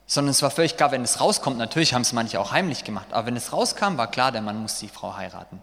Sondern 0.08 0.32
es 0.32 0.42
war 0.42 0.52
völlig 0.52 0.76
klar, 0.76 0.92
wenn 0.92 1.04
es 1.04 1.22
rauskommt, 1.22 1.58
natürlich 1.58 1.94
haben 1.94 2.02
es 2.02 2.14
manche 2.14 2.40
auch 2.40 2.52
heimlich 2.52 2.84
gemacht, 2.84 3.08
aber 3.12 3.28
wenn 3.28 3.36
es 3.36 3.54
rauskam, 3.54 3.98
war 3.98 4.10
klar, 4.10 4.32
der 4.32 4.42
Mann 4.42 4.62
muss 4.62 4.80
die 4.80 4.90
Frau 4.90 5.16
heiraten. 5.16 5.62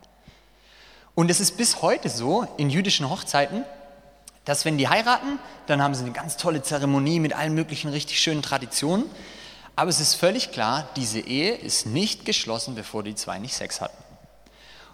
Und 1.14 1.30
es 1.30 1.40
ist 1.40 1.56
bis 1.56 1.82
heute 1.82 2.08
so 2.08 2.46
in 2.56 2.70
jüdischen 2.70 3.10
Hochzeiten, 3.10 3.64
dass 4.44 4.64
wenn 4.64 4.78
die 4.78 4.88
heiraten, 4.88 5.38
dann 5.66 5.82
haben 5.82 5.94
sie 5.94 6.04
eine 6.04 6.12
ganz 6.12 6.36
tolle 6.36 6.62
Zeremonie 6.62 7.20
mit 7.20 7.34
allen 7.34 7.54
möglichen 7.54 7.90
richtig 7.90 8.20
schönen 8.20 8.42
Traditionen. 8.42 9.04
Aber 9.76 9.90
es 9.90 10.00
ist 10.00 10.14
völlig 10.14 10.52
klar, 10.52 10.88
diese 10.96 11.20
Ehe 11.20 11.54
ist 11.54 11.86
nicht 11.86 12.24
geschlossen, 12.24 12.74
bevor 12.74 13.02
die 13.02 13.14
zwei 13.14 13.38
nicht 13.38 13.54
Sex 13.54 13.80
hatten. 13.80 14.09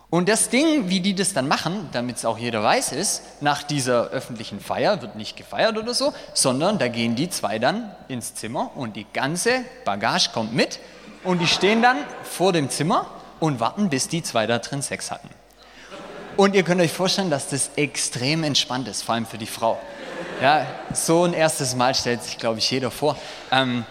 Und 0.08 0.28
das 0.28 0.50
Ding, 0.50 0.88
wie 0.88 1.00
die 1.00 1.14
das 1.14 1.32
dann 1.32 1.48
machen, 1.48 1.88
damit 1.92 2.16
es 2.16 2.25
auch 2.25 2.38
jeder 2.38 2.62
weiß, 2.62 2.92
ist, 2.92 3.22
nach 3.40 3.64
dieser 3.64 4.08
öffentlichen 4.10 4.60
Feier 4.60 5.02
wird 5.02 5.16
nicht 5.16 5.36
gefeiert 5.36 5.76
oder 5.76 5.94
so, 5.94 6.14
sondern 6.32 6.78
da 6.78 6.86
gehen 6.86 7.16
die 7.16 7.28
zwei 7.28 7.58
dann 7.58 7.90
ins 8.06 8.34
Zimmer 8.34 8.70
und 8.76 8.94
die 8.94 9.06
ganze 9.12 9.64
Bagage 9.84 10.30
kommt 10.32 10.54
mit 10.54 10.78
und 11.25 11.40
die 11.40 11.48
stehen 11.48 11.82
dann 11.82 11.98
vor 12.22 12.52
dem 12.52 12.70
Zimmer 12.70 13.06
und 13.40 13.58
warten, 13.58 13.90
bis 13.90 14.08
die 14.08 14.22
zwei 14.22 14.46
da 14.46 14.60
drin 14.60 14.80
Sex 14.80 15.10
hatten. 15.10 15.28
Und 16.36 16.54
ihr 16.54 16.62
könnt 16.62 16.80
euch 16.80 16.92
vorstellen, 16.92 17.30
dass 17.30 17.48
das 17.48 17.70
extrem 17.76 18.44
entspannt 18.44 18.86
ist, 18.88 19.02
vor 19.02 19.14
allem 19.14 19.26
für 19.26 19.38
die 19.38 19.46
Frau. 19.46 19.80
Ja, 20.40 20.66
so 20.92 21.25
ein 21.25 21.32
erstes 21.32 21.75
Mal 21.75 21.94
stellt 21.94 22.22
sich, 22.22 22.38
glaube 22.38 22.58
ich, 22.58 22.70
jeder 22.70 22.90
vor. 22.90 23.16
Ähm, 23.50 23.84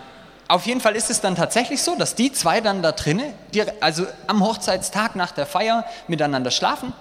auf 0.47 0.65
jeden 0.65 0.81
Fall 0.81 0.95
ist 0.95 1.09
es 1.09 1.21
dann 1.21 1.35
tatsächlich 1.35 1.81
so, 1.81 1.95
dass 1.95 2.15
die 2.15 2.31
zwei 2.31 2.61
dann 2.61 2.81
da 2.81 2.91
drinnen, 2.91 3.33
also 3.81 4.05
am 4.27 4.43
Hochzeitstag 4.43 5.15
nach 5.15 5.31
der 5.31 5.45
Feier 5.45 5.85
miteinander 6.07 6.51
schlafen. 6.51 6.93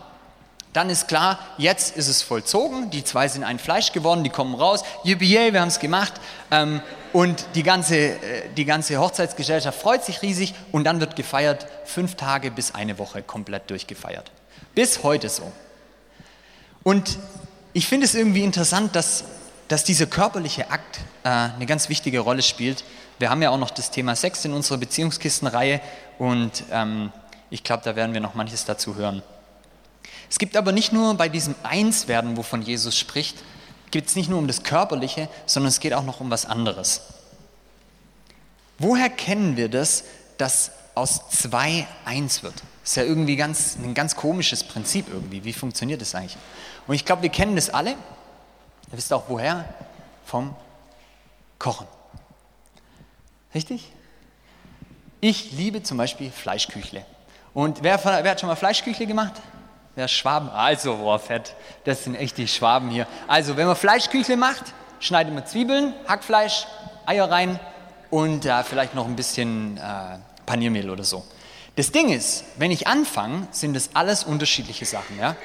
Dann 0.73 0.91
ist 0.91 1.07
klar, 1.07 1.39
jetzt 1.57 1.97
ist 1.97 2.09
es 2.09 2.23
vollzogen, 2.23 2.91
die 2.91 3.05
zwei 3.05 3.29
sind 3.29 3.45
ein 3.45 3.61
Fleisch 3.61 3.93
geworden, 3.93 4.25
die 4.25 4.31
kommen 4.31 4.57
raus, 4.57 4.83
yippie, 5.05 5.53
wir 5.53 5.61
haben 5.61 5.69
es 5.69 5.79
gemacht. 5.79 6.15
Ähm, 6.51 6.81
und 7.13 7.47
die 7.55 7.63
ganze, 7.63 7.97
äh, 7.97 8.19
die 8.57 8.65
ganze 8.65 8.99
Hochzeitsgesellschaft 8.99 9.81
freut 9.81 10.05
sich 10.05 10.21
riesig 10.23 10.53
und 10.73 10.83
dann 10.83 10.99
wird 10.99 11.15
gefeiert, 11.15 11.69
fünf 11.85 12.17
Tage 12.17 12.51
bis 12.51 12.75
eine 12.75 12.99
Woche 12.99 13.23
komplett 13.23 13.71
durchgefeiert. 13.71 14.33
Bis 14.75 15.05
heute 15.05 15.29
so. 15.29 15.53
Und 16.83 17.19
ich 17.73 17.87
finde 17.87 18.07
es 18.07 18.17
irgendwie 18.17 18.43
interessant, 18.43 18.97
dass, 18.97 19.25
dass 19.69 19.85
dieser 19.85 20.07
körperliche 20.07 20.73
Akt 20.73 20.99
äh, 21.23 21.29
eine 21.29 21.67
ganz 21.67 21.89
wichtige 21.89 22.19
Rolle 22.19 22.43
spielt. 22.43 22.83
Wir 23.19 23.31
haben 23.31 23.43
ja 23.43 23.51
auch 23.51 23.59
noch 23.59 23.71
das 23.71 23.91
Thema 23.91 24.17
Sex 24.17 24.45
in 24.45 24.53
unserer 24.53 24.79
Beziehungskistenreihe 24.79 25.81
und 26.19 26.65
ähm, 26.71 27.13
ich 27.51 27.63
glaube, 27.63 27.83
da 27.85 27.95
werden 27.95 28.13
wir 28.13 28.21
noch 28.21 28.35
manches 28.35 28.65
dazu 28.65 28.97
hören. 28.97 29.23
Es 30.29 30.39
gibt 30.39 30.57
aber 30.57 30.73
nicht 30.73 30.93
nur 30.93 31.15
bei 31.15 31.29
diesem 31.29 31.55
Einswerden, 31.63 32.37
wovon 32.37 32.63
Jesus 32.63 32.99
spricht, 32.99 33.37
geht 33.91 34.09
es 34.09 34.17
nicht 34.17 34.29
nur 34.29 34.41
um 34.41 34.49
das 34.49 34.65
Körperliche, 34.65 35.29
sondern 35.47 35.69
es 35.69 35.79
geht 35.79 35.95
auch 35.95 36.03
noch 36.03 36.21
um 36.21 36.31
was 36.31 36.47
anderes. 36.47 37.03
Woher 38.79 39.09
kennen 39.09 39.57
wir 39.57 39.69
das, 39.69 40.05
dass 40.37 40.73
aus 40.97 41.29
zwei 41.31 41.87
eins 42.05 42.43
wird? 42.43 42.55
Ist 42.83 42.97
ja 42.97 43.05
irgendwie 43.05 43.37
ganz, 43.37 43.77
ein 43.77 43.95
ganz 43.95 44.17
komisches 44.17 44.65
Prinzip 44.65 45.07
irgendwie. 45.09 45.45
Wie 45.45 45.53
funktioniert 45.53 46.01
das 46.01 46.15
eigentlich? 46.15 46.37
Und 46.87 46.95
ich 46.97 47.05
glaube, 47.05 47.23
wir 47.23 47.31
kennen 47.31 47.55
das 47.55 47.71
alle. 47.71 47.91
Ihr 47.91 47.97
wisst 48.99 49.13
auch 49.13 49.25
woher? 49.29 49.65
Vom 50.27 50.57
Kochen. 51.59 51.87
Richtig? 53.55 53.91
Ich 55.21 55.53
liebe 55.53 55.83
zum 55.83 55.97
Beispiel 55.97 56.31
Fleischküchle. 56.31 57.05
Und 57.55 57.83
wer, 57.83 58.03
wer 58.05 58.31
hat 58.31 58.41
schon 58.41 58.49
mal 58.49 58.57
Fleischküchle 58.57 59.07
gemacht? 59.07 59.35
Wer 59.95 60.09
Schwaben? 60.09 60.51
Also, 60.51 60.97
boah, 60.97 61.19
fett. 61.19 61.55
Das 61.85 62.05
sind 62.05 62.17
echt 62.17 62.37
die 62.37 62.49
Schwaben 62.49 62.91
hier. 62.91 63.07
Also, 63.29 63.57
wenn 63.57 63.67
man 63.67 63.77
Fleischküchle 63.77 64.37
macht, 64.37 64.65
schneidet 64.99 65.33
man 65.33 65.47
Zwiebeln, 65.47 65.95
Hackfleisch, 66.09 66.67
Eier 67.07 67.31
rein 67.31 67.61
und 68.11 68.45
äh, 68.45 68.65
vielleicht 68.65 68.95
noch 68.95 69.07
ein 69.07 69.15
bisschen 69.15 69.77
äh, 69.77 70.19
Paniermehl 70.47 70.91
oder 70.91 71.05
so. 71.05 71.25
Das 71.77 71.93
Ding 71.93 72.11
ist, 72.11 72.45
wenn 72.57 72.73
ich 72.73 72.87
anfange, 72.89 73.47
sind 73.53 73.75
das 73.75 73.91
alles 73.95 74.25
unterschiedliche 74.25 74.85
Sachen, 74.85 75.19
ja. 75.19 75.37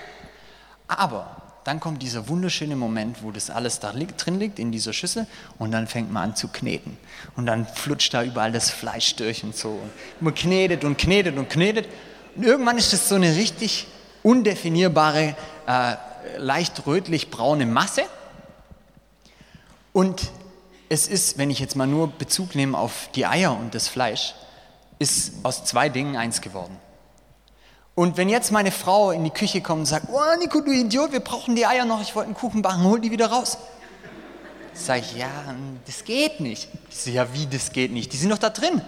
Aber 0.87 1.35
dann 1.69 1.79
kommt 1.79 2.01
dieser 2.01 2.27
wunderschöne 2.27 2.75
Moment, 2.75 3.21
wo 3.21 3.29
das 3.29 3.51
alles 3.51 3.79
da 3.79 3.91
drin 3.91 4.39
liegt 4.39 4.57
in 4.57 4.71
dieser 4.71 4.91
Schüssel 4.91 5.27
und 5.59 5.69
dann 5.69 5.85
fängt 5.85 6.11
man 6.11 6.31
an 6.31 6.35
zu 6.35 6.47
kneten. 6.47 6.97
Und 7.35 7.45
dann 7.45 7.67
flutscht 7.67 8.11
da 8.11 8.23
überall 8.23 8.51
das 8.51 8.71
Fleisch 8.71 9.15
durch 9.17 9.43
und 9.43 9.55
so. 9.55 9.69
Und 9.69 9.91
man 10.19 10.33
knetet 10.33 10.83
und 10.83 10.97
knetet 10.97 11.37
und 11.37 11.47
knetet. 11.47 11.87
Und 12.35 12.43
irgendwann 12.43 12.79
ist 12.79 12.91
das 12.91 13.07
so 13.07 13.13
eine 13.13 13.35
richtig 13.35 13.85
undefinierbare, 14.23 15.35
äh, 15.67 15.95
leicht 16.37 16.87
rötlich-braune 16.87 17.67
Masse. 17.67 18.01
Und 19.93 20.31
es 20.89 21.07
ist, 21.07 21.37
wenn 21.37 21.51
ich 21.51 21.59
jetzt 21.59 21.75
mal 21.75 21.85
nur 21.85 22.07
Bezug 22.07 22.55
nehme 22.55 22.79
auf 22.79 23.11
die 23.13 23.27
Eier 23.27 23.55
und 23.55 23.75
das 23.75 23.87
Fleisch, 23.87 24.33
ist 24.97 25.33
aus 25.43 25.65
zwei 25.65 25.87
Dingen 25.87 26.15
eins 26.15 26.41
geworden. 26.41 26.75
Und 27.99 28.15
wenn 28.15 28.29
jetzt 28.29 28.53
meine 28.53 28.71
Frau 28.71 29.11
in 29.11 29.25
die 29.25 29.29
Küche 29.29 29.59
kommt 29.59 29.79
und 29.81 29.85
sagt, 29.85 30.07
oh 30.09 30.21
Nico, 30.39 30.61
du 30.61 30.71
Idiot, 30.71 31.11
wir 31.11 31.19
brauchen 31.19 31.53
die 31.57 31.65
Eier 31.65 31.83
noch, 31.83 31.99
ich 32.01 32.15
wollte 32.15 32.27
einen 32.27 32.33
Kuchen 32.33 32.61
backen, 32.61 32.85
hol 32.85 33.01
die 33.01 33.11
wieder 33.11 33.27
raus. 33.29 33.57
Sag 34.73 34.99
ich, 34.99 35.17
ja, 35.17 35.27
das 35.85 36.05
geht 36.05 36.39
nicht. 36.39 36.69
Ich 36.89 36.95
sage, 36.95 37.17
ja, 37.17 37.33
wie, 37.33 37.45
das 37.45 37.73
geht 37.73 37.91
nicht? 37.91 38.13
Die 38.13 38.15
sind 38.15 38.29
doch 38.29 38.37
da 38.37 38.51
drin. 38.51 38.81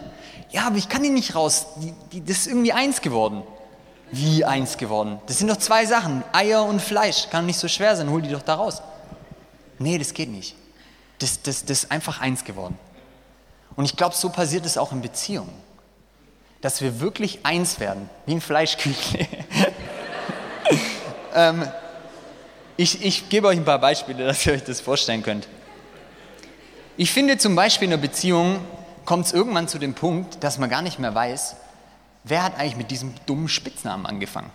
Ja, 0.52 0.66
aber 0.68 0.78
ich 0.78 0.88
kann 0.88 1.04
die 1.04 1.10
nicht 1.10 1.36
raus. 1.36 1.66
Die, 1.82 1.94
die, 2.14 2.24
das 2.24 2.38
ist 2.38 2.48
irgendwie 2.48 2.72
eins 2.72 3.02
geworden. 3.02 3.44
Wie 4.14 4.46
eins 4.46 4.78
geworden? 4.78 5.20
Das 5.28 5.40
sind 5.40 5.50
doch 5.50 5.58
zwei 5.58 5.86
Sachen, 5.86 6.24
Eier 6.32 6.64
und 6.64 6.82
Fleisch. 6.82 7.28
Kann 7.30 7.46
nicht 7.46 7.60
so 7.60 7.68
schwer 7.68 7.98
sein, 7.98 8.10
hol 8.10 8.22
die 8.22 8.30
doch 8.30 8.44
da 8.44 8.54
raus. 8.56 8.82
Nee, 9.78 9.98
das 9.98 10.14
geht 10.14 10.30
nicht. 10.30 10.56
Das, 11.20 11.42
das, 11.42 11.66
das 11.66 11.84
ist 11.84 11.92
einfach 11.92 12.22
eins 12.22 12.46
geworden. 12.46 12.80
Und 13.76 13.84
ich 13.84 13.98
glaube, 13.98 14.16
so 14.16 14.30
passiert 14.30 14.66
es 14.66 14.78
auch 14.78 14.94
in 14.94 15.02
Beziehungen 15.02 15.52
dass 16.62 16.82
wir 16.82 17.00
wirklich 17.00 17.40
eins 17.44 17.80
werden, 17.80 18.10
wie 18.26 18.34
ein 18.34 18.42
Fleischküchle. 18.42 19.28
ähm, 21.36 21.68
ich, 22.78 23.04
ich 23.04 23.30
gebe 23.30 23.48
euch 23.48 23.58
ein 23.58 23.66
paar 23.66 23.80
Beispiele, 23.80 24.26
dass 24.26 24.46
ihr 24.46 24.54
euch 24.54 24.64
das 24.64 24.80
vorstellen 24.80 25.24
könnt. 25.24 25.48
Ich 26.98 27.12
finde 27.12 27.38
zum 27.38 27.56
Beispiel 27.56 27.88
in 27.88 27.94
einer 27.94 28.02
Beziehung 28.02 28.60
kommt 29.06 29.26
es 29.26 29.34
irgendwann 29.34 29.68
zu 29.68 29.80
dem 29.80 29.94
Punkt, 29.94 30.44
dass 30.44 30.60
man 30.60 30.70
gar 30.70 30.82
nicht 30.82 31.00
mehr 31.00 31.16
weiß, 31.16 31.56
wer 32.24 32.44
hat 32.44 32.58
eigentlich 32.60 32.76
mit 32.76 32.92
diesem 32.92 33.14
dummen 33.26 33.50
Spitznamen 33.50 34.06
angefangen. 34.06 34.52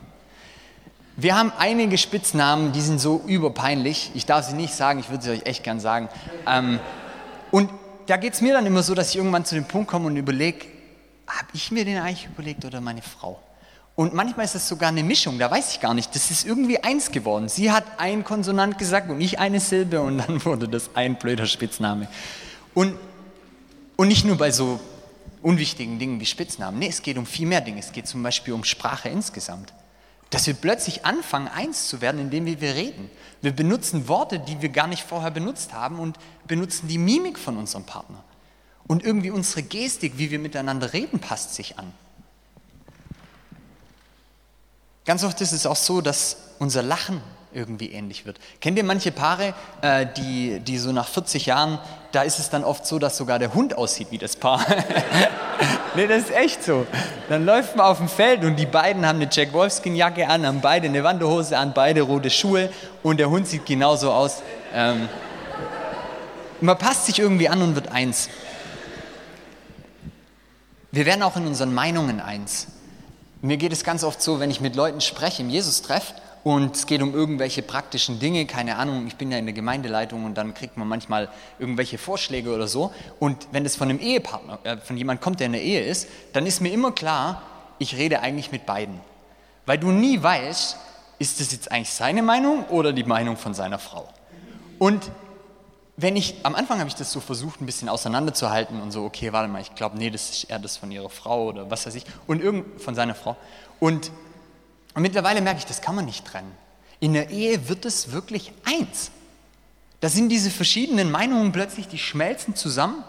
Wir 1.17 1.37
haben 1.37 1.51
einige 1.59 1.99
Spitznamen, 1.99 2.73
die 2.73 2.83
sind 2.83 3.01
so 3.01 3.23
überpeinlich. 3.27 4.11
Ich 4.15 4.27
darf 4.27 4.47
sie 4.47 4.55
nicht 4.55 4.75
sagen, 4.75 5.01
ich 5.01 5.09
würde 5.09 5.25
sie 5.25 5.31
euch 5.31 5.47
echt 5.47 5.65
gern 5.65 5.81
sagen. 5.81 6.09
Ähm, 6.47 6.79
und 7.51 7.71
da 8.07 8.19
geht 8.19 8.35
es 8.35 8.43
mir 8.43 8.53
dann 8.53 8.67
immer 8.67 8.83
so, 8.83 8.95
dass 8.95 9.11
ich 9.11 9.17
irgendwann 9.17 9.45
zu 9.45 9.55
dem 9.55 9.65
Punkt 9.65 9.89
komme 9.91 10.07
und 10.07 10.17
überlege, 10.17 10.67
habe 11.27 11.49
ich 11.53 11.71
mir 11.71 11.85
den 11.85 11.99
eigentlich 11.99 12.27
überlegt 12.27 12.65
oder 12.65 12.81
meine 12.81 13.03
Frau? 13.03 13.41
Und 13.97 14.13
manchmal 14.13 14.45
ist 14.45 14.55
es 14.55 14.69
sogar 14.69 14.91
eine 14.91 15.03
Mischung, 15.03 15.39
da 15.39 15.51
weiß 15.51 15.73
ich 15.73 15.81
gar 15.81 15.95
nicht. 15.95 16.15
Das 16.15 16.31
ist 16.31 16.45
irgendwie 16.45 16.83
eins 16.85 17.11
geworden. 17.11 17.49
Sie 17.49 17.73
hat 17.73 17.85
ein 17.97 18.25
Konsonant 18.25 18.79
gesagt 18.79 19.09
und 19.09 19.23
ich 19.23 19.39
eine 19.39 19.59
Silbe 19.59 20.03
und 20.03 20.19
dann 20.19 20.45
wurde 20.45 20.69
das 20.69 20.91
ein 20.95 21.17
blöder 21.17 21.47
Spitzname. 21.47 22.07
Und, 22.75 22.95
und 23.97 24.09
nicht 24.09 24.27
nur 24.27 24.37
bei 24.37 24.51
so 24.51 24.79
unwichtigen 25.41 25.99
Dingen 25.99 26.21
wie 26.21 26.27
Spitznamen. 26.27 26.79
Nee, 26.79 26.89
es 26.89 27.01
geht 27.01 27.17
um 27.17 27.25
viel 27.25 27.47
mehr 27.47 27.63
Dinge. 27.63 27.81
Es 27.81 27.93
geht 27.93 28.07
zum 28.07 28.23
Beispiel 28.23 28.53
um 28.53 28.65
Sprache 28.65 29.09
insgesamt. 29.09 29.73
Dass 30.29 30.47
wir 30.47 30.55
plötzlich 30.55 31.07
anfangen, 31.07 31.49
eins 31.49 31.89
zu 31.89 32.03
werden, 32.03 32.21
indem 32.21 32.45
wir 32.45 32.75
reden. 32.75 33.11
Wir 33.41 33.53
benutzen 33.53 34.09
Worte, 34.09 34.41
die 34.41 34.61
wir 34.61 34.69
gar 34.69 34.89
nicht 34.89 35.05
vorher 35.05 35.31
benutzt 35.31 35.73
haben 35.73 35.99
und 36.01 36.19
benutzen 36.47 36.89
die 36.89 36.99
Mimik 36.99 37.39
von 37.39 37.57
unserem 37.57 37.85
Partner. 37.85 38.23
Und 38.87 39.05
irgendwie 39.05 39.31
unsere 39.31 39.63
Gestik, 39.63 40.15
wie 40.17 40.31
wir 40.31 40.39
miteinander 40.39 40.93
reden, 40.93 41.19
passt 41.19 41.55
sich 41.55 41.79
an. 41.79 41.93
Ganz 45.05 45.25
oft 45.25 45.41
ist 45.41 45.53
es 45.53 45.67
auch 45.67 45.77
so, 45.77 46.01
dass 46.01 46.37
unser 46.59 46.83
Lachen 46.83 47.21
irgendwie 47.53 47.93
ähnlich 47.93 48.27
wird. 48.27 48.39
Kennt 48.61 48.77
ihr 48.77 48.85
manche 48.85 49.13
Paare, 49.13 49.55
äh, 49.81 50.07
die, 50.17 50.61
die 50.61 50.79
so 50.79 50.93
nach 50.93 51.09
40 51.09 51.47
Jahren, 51.47 51.79
da 52.13 52.23
ist 52.23 52.39
es 52.39 52.51
dann 52.51 52.65
oft 52.65 52.87
so, 52.87 52.99
dass 52.99 53.17
sogar 53.17 53.39
der 53.39 53.55
Hund 53.55 53.77
aussieht 53.79 54.09
wie 54.11 54.19
das 54.19 54.37
Paar. 54.37 54.61
nee, 55.95 56.07
das 56.07 56.25
ist 56.25 56.35
echt 56.35 56.63
so. 56.63 56.87
Dann 57.29 57.47
läuft 57.47 57.77
man 57.77 57.87
auf 57.87 57.99
dem 57.99 58.09
Feld 58.09 58.45
und 58.45 58.57
die 58.57 58.67
beiden 58.67 59.07
haben 59.07 59.17
eine 59.21 59.29
Jack 59.31 59.53
Wolfskin-Jacke 59.53 60.29
an, 60.29 60.47
haben 60.47 60.61
beide 60.61 60.87
eine 60.87 61.03
Wanderhose 61.03 61.57
an, 61.57 61.73
beide 61.73 62.03
rote 62.03 62.29
Schuhe 62.29 62.69
und 63.03 63.19
der 63.19 63.31
Hund 63.31 63.49
sieht 63.49 63.65
genauso 63.65 64.13
aus. 64.13 64.43
Ähm, 64.75 65.09
man 66.61 66.77
passt 66.77 67.07
sich 67.07 67.19
irgendwie 67.19 67.49
an 67.49 67.63
und 67.63 67.75
wird 67.75 67.89
eins. 67.89 68.29
Wir 70.97 71.05
werden 71.05 71.23
auch 71.23 71.37
in 71.37 71.47
unseren 71.47 71.75
Meinungen 71.75 72.21
eins. 72.21 72.69
Mir 73.43 73.59
geht 73.59 73.71
es 73.71 73.85
ganz 73.85 74.03
oft 74.03 74.23
so, 74.23 74.41
wenn 74.41 74.51
ich 74.51 74.63
mit 74.63 74.77
Leuten 74.77 75.03
spreche, 75.03 75.43
im 75.43 75.51
Jesus-Treff, 75.51 76.15
und 76.43 76.75
es 76.75 76.87
geht 76.87 77.03
um 77.03 77.13
irgendwelche 77.13 77.61
praktischen 77.61 78.19
Dinge, 78.19 78.47
keine 78.47 78.77
Ahnung, 78.77 79.07
ich 79.07 79.17
bin 79.17 79.31
ja 79.31 79.37
in 79.37 79.45
der 79.45 79.53
Gemeindeleitung 79.53 80.25
und 80.25 80.37
dann 80.39 80.55
kriegt 80.55 80.79
man 80.79 80.89
manchmal 80.89 81.29
irgendwelche 81.59 81.99
Vorschläge 81.99 82.55
oder 82.55 82.67
so. 82.67 82.95
Und 83.21 83.47
wenn 83.53 83.63
das 83.63 83.77
von 83.77 83.91
einem 83.91 83.99
Ehepartner, 83.99 84.59
äh, 84.65 84.79
von 84.79 84.97
jemand 84.97 85.21
kommt, 85.21 85.41
der 85.41 85.49
in 85.49 85.53
der 85.53 85.63
Ehe 85.63 85.85
ist, 85.85 86.09
dann 86.33 86.47
ist 86.47 86.63
mir 86.63 86.73
immer 86.73 86.93
klar, 86.93 87.43
ich 87.79 87.99
rede 87.99 88.21
eigentlich 88.21 88.51
mit 88.51 88.65
beiden. 88.65 88.99
Weil 89.67 89.77
du 89.77 89.89
nie 89.89 90.23
weißt, 90.23 90.79
ist 91.19 91.41
das 91.41 91.53
jetzt 91.53 91.71
eigentlich 91.71 91.93
seine 91.93 92.23
Meinung 92.23 92.65
oder 92.71 92.95
die 92.95 93.05
Meinung 93.05 93.37
von 93.37 93.53
seiner 93.53 93.79
Frau. 93.79 94.09
Und 94.79 95.11
wenn 95.97 96.17
ich, 96.17 96.37
am 96.43 96.55
Anfang 96.55 96.79
habe 96.79 96.89
ich 96.89 96.95
das 96.95 97.11
so 97.11 97.21
versucht, 97.21 97.61
ein 97.61 97.67
bisschen 97.67 97.89
auseinanderzuhalten 97.89 98.81
und 98.81 98.91
so, 98.91 99.05
okay, 99.05 99.33
warte 99.33 99.49
mal, 99.49 99.63
ich 99.63 99.75
glaube, 99.75 99.97
nee, 99.97 100.11
das 100.11 100.31
ist 100.31 100.45
eher 100.45 100.59
das 100.59 100.77
von 100.77 100.91
ihrer 100.93 101.11
Frau 101.11 101.47
oder 101.47 101.71
was 101.71 101.87
weiß 101.87 101.95
ich, 101.95 102.05
und 102.27 102.43
irgend 102.43 102.81
von 102.81 102.95
seiner 102.95 103.15
Frau. 103.15 103.37
Und 103.81 104.11
und 104.97 105.03
mittlerweile 105.03 105.43
merke 105.43 105.59
ich, 105.59 105.67
das 105.67 105.83
kann 105.83 105.95
man 105.95 106.07
nicht 106.07 106.25
trennen. 106.25 106.51
In 107.01 107.13
der 107.13 107.29
Ehe 107.29 107.69
wird 107.69 107.85
es 107.85 108.13
wirklich 108.13 108.51
eins. 108.65 109.11
Da 110.01 110.09
sind 110.09 110.31
diese 110.31 110.51
verschiedenen 110.51 111.11
Meinungen 111.11 111.53
plötzlich, 111.53 111.87
die 111.87 111.99
schmelzen 111.99 112.57
zusammen 112.57 113.05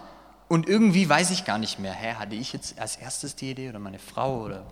und 0.50 0.67
irgendwie 0.67 1.08
weiß 1.08 1.32
ich 1.32 1.45
gar 1.45 1.58
nicht 1.58 1.80
mehr, 1.80 1.93
hä, 1.93 2.15
hatte 2.15 2.36
ich 2.36 2.52
jetzt 2.52 2.78
als 2.78 2.97
erstes 2.97 3.36
die 3.38 3.52
Idee 3.52 3.69
oder 3.69 3.80
meine 3.80 4.00
Frau 4.00 4.41
oder. 4.41 4.65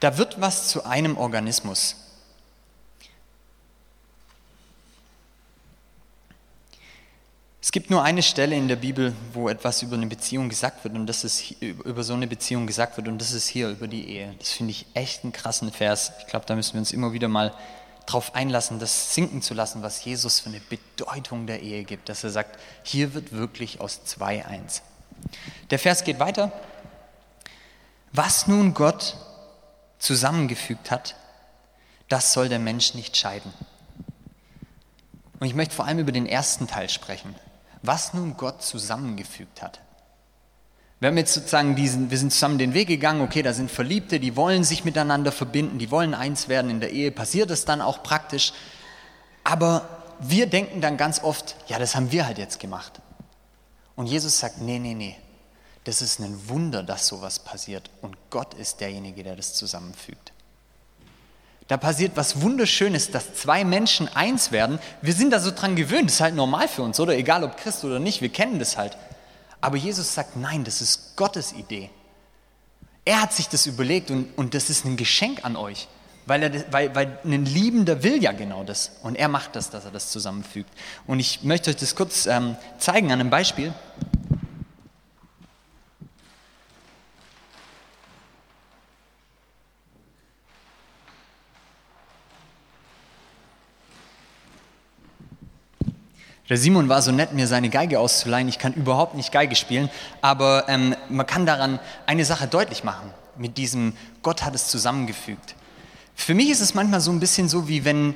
Da 0.00 0.16
wird 0.16 0.40
was 0.40 0.68
zu 0.68 0.86
einem 0.86 1.18
Organismus. 1.18 1.96
Es 7.68 7.72
gibt 7.72 7.90
nur 7.90 8.02
eine 8.02 8.22
Stelle 8.22 8.56
in 8.56 8.66
der 8.66 8.76
Bibel, 8.76 9.14
wo 9.34 9.50
etwas 9.50 9.82
über 9.82 9.94
eine 9.94 10.06
Beziehung 10.06 10.48
gesagt 10.48 10.84
wird 10.84 10.94
und 10.94 11.06
das 11.06 11.22
ist 11.22 11.50
über 11.60 12.02
so 12.02 12.14
eine 12.14 12.26
Beziehung 12.26 12.66
gesagt 12.66 12.96
wird 12.96 13.08
und 13.08 13.20
das 13.20 13.32
ist 13.32 13.46
hier 13.46 13.68
über 13.68 13.86
die 13.86 14.08
Ehe. 14.08 14.34
Das 14.38 14.52
finde 14.52 14.70
ich 14.70 14.86
echt 14.94 15.22
einen 15.22 15.34
krassen 15.34 15.70
Vers. 15.70 16.12
Ich 16.20 16.28
glaube, 16.28 16.46
da 16.46 16.54
müssen 16.54 16.72
wir 16.72 16.80
uns 16.80 16.92
immer 16.92 17.12
wieder 17.12 17.28
mal 17.28 17.52
darauf 18.06 18.34
einlassen, 18.34 18.78
das 18.78 19.14
sinken 19.14 19.42
zu 19.42 19.52
lassen, 19.52 19.82
was 19.82 20.02
Jesus 20.02 20.40
für 20.40 20.48
eine 20.48 20.60
Bedeutung 20.60 21.46
der 21.46 21.60
Ehe 21.60 21.84
gibt, 21.84 22.08
dass 22.08 22.24
er 22.24 22.30
sagt, 22.30 22.58
hier 22.84 23.12
wird 23.12 23.32
wirklich 23.32 23.82
aus 23.82 24.02
zwei 24.02 24.46
eins. 24.46 24.80
Der 25.68 25.78
Vers 25.78 26.04
geht 26.04 26.18
weiter. 26.18 26.50
Was 28.12 28.46
nun 28.46 28.72
Gott 28.72 29.14
zusammengefügt 29.98 30.90
hat, 30.90 31.16
das 32.08 32.32
soll 32.32 32.48
der 32.48 32.60
Mensch 32.60 32.94
nicht 32.94 33.14
scheiden. 33.14 33.52
Und 35.38 35.46
ich 35.46 35.54
möchte 35.54 35.74
vor 35.74 35.84
allem 35.84 35.98
über 35.98 36.12
den 36.12 36.24
ersten 36.24 36.66
Teil 36.66 36.88
sprechen 36.88 37.34
was 37.82 38.14
nun 38.14 38.36
Gott 38.36 38.62
zusammengefügt 38.62 39.62
hat. 39.62 39.80
Wir 41.00 41.10
haben 41.10 41.16
jetzt 41.16 41.34
sozusagen 41.34 41.76
diesen, 41.76 42.10
wir 42.10 42.18
sind 42.18 42.32
zusammen 42.32 42.58
den 42.58 42.74
Weg 42.74 42.88
gegangen, 42.88 43.20
okay, 43.20 43.42
da 43.42 43.52
sind 43.52 43.70
Verliebte, 43.70 44.18
die 44.18 44.34
wollen 44.34 44.64
sich 44.64 44.84
miteinander 44.84 45.30
verbinden, 45.30 45.78
die 45.78 45.92
wollen 45.92 46.12
eins 46.12 46.48
werden 46.48 46.70
in 46.70 46.80
der 46.80 46.90
Ehe, 46.90 47.12
passiert 47.12 47.50
es 47.52 47.64
dann 47.64 47.80
auch 47.80 48.02
praktisch. 48.02 48.52
Aber 49.44 49.88
wir 50.18 50.48
denken 50.48 50.80
dann 50.80 50.96
ganz 50.96 51.22
oft, 51.22 51.54
ja, 51.68 51.78
das 51.78 51.94
haben 51.94 52.10
wir 52.10 52.26
halt 52.26 52.38
jetzt 52.38 52.58
gemacht. 52.58 53.00
Und 53.94 54.06
Jesus 54.06 54.40
sagt, 54.40 54.60
nee, 54.60 54.80
nee, 54.80 54.94
nee, 54.94 55.16
das 55.84 56.02
ist 56.02 56.18
ein 56.18 56.48
Wunder, 56.48 56.82
dass 56.82 57.06
sowas 57.06 57.38
passiert. 57.38 57.90
Und 58.02 58.16
Gott 58.30 58.54
ist 58.54 58.80
derjenige, 58.80 59.22
der 59.22 59.36
das 59.36 59.54
zusammenfügt. 59.54 60.32
Da 61.68 61.76
passiert 61.76 62.12
was 62.14 62.40
Wunderschönes, 62.40 63.10
dass 63.10 63.34
zwei 63.34 63.62
Menschen 63.62 64.08
eins 64.08 64.52
werden. 64.52 64.78
Wir 65.02 65.12
sind 65.12 65.30
da 65.30 65.38
so 65.38 65.50
dran 65.50 65.76
gewöhnt, 65.76 66.06
das 66.06 66.14
ist 66.14 66.20
halt 66.22 66.34
normal 66.34 66.66
für 66.66 66.82
uns, 66.82 66.98
oder? 66.98 67.14
Egal 67.14 67.44
ob 67.44 67.58
Christ 67.58 67.84
oder 67.84 67.98
nicht, 67.98 68.22
wir 68.22 68.30
kennen 68.30 68.58
das 68.58 68.78
halt. 68.78 68.96
Aber 69.60 69.76
Jesus 69.76 70.14
sagt, 70.14 70.36
nein, 70.36 70.64
das 70.64 70.80
ist 70.80 71.16
Gottes 71.16 71.52
Idee. 71.52 71.90
Er 73.04 73.20
hat 73.20 73.34
sich 73.34 73.48
das 73.48 73.66
überlegt 73.66 74.10
und, 74.10 74.36
und 74.36 74.54
das 74.54 74.70
ist 74.70 74.86
ein 74.86 74.96
Geschenk 74.96 75.44
an 75.44 75.56
euch, 75.56 75.88
weil, 76.24 76.42
er, 76.42 76.72
weil, 76.72 76.94
weil 76.94 77.18
ein 77.24 77.44
Liebender 77.44 78.02
will 78.02 78.22
ja 78.22 78.32
genau 78.32 78.64
das. 78.64 78.92
Und 79.02 79.16
er 79.16 79.28
macht 79.28 79.54
das, 79.54 79.68
dass 79.68 79.84
er 79.84 79.90
das 79.90 80.10
zusammenfügt. 80.10 80.70
Und 81.06 81.20
ich 81.20 81.42
möchte 81.42 81.68
euch 81.70 81.76
das 81.76 81.94
kurz 81.94 82.26
ähm, 82.26 82.56
zeigen 82.78 83.12
an 83.12 83.20
einem 83.20 83.30
Beispiel. 83.30 83.74
Der 96.48 96.56
Simon 96.56 96.88
war 96.88 97.02
so 97.02 97.12
nett, 97.12 97.34
mir 97.34 97.46
seine 97.46 97.68
Geige 97.68 98.00
auszuleihen. 98.00 98.48
Ich 98.48 98.58
kann 98.58 98.72
überhaupt 98.72 99.14
nicht 99.14 99.32
Geige 99.32 99.54
spielen, 99.54 99.90
aber 100.22 100.66
ähm, 100.68 100.96
man 101.10 101.26
kann 101.26 101.44
daran 101.44 101.78
eine 102.06 102.24
Sache 102.24 102.46
deutlich 102.46 102.84
machen. 102.84 103.12
Mit 103.36 103.58
diesem 103.58 103.94
Gott 104.22 104.44
hat 104.44 104.54
es 104.54 104.68
zusammengefügt. 104.68 105.54
Für 106.14 106.34
mich 106.34 106.48
ist 106.48 106.60
es 106.60 106.74
manchmal 106.74 107.00
so 107.00 107.10
ein 107.12 107.20
bisschen 107.20 107.48
so, 107.48 107.68
wie 107.68 107.84
wenn 107.84 108.14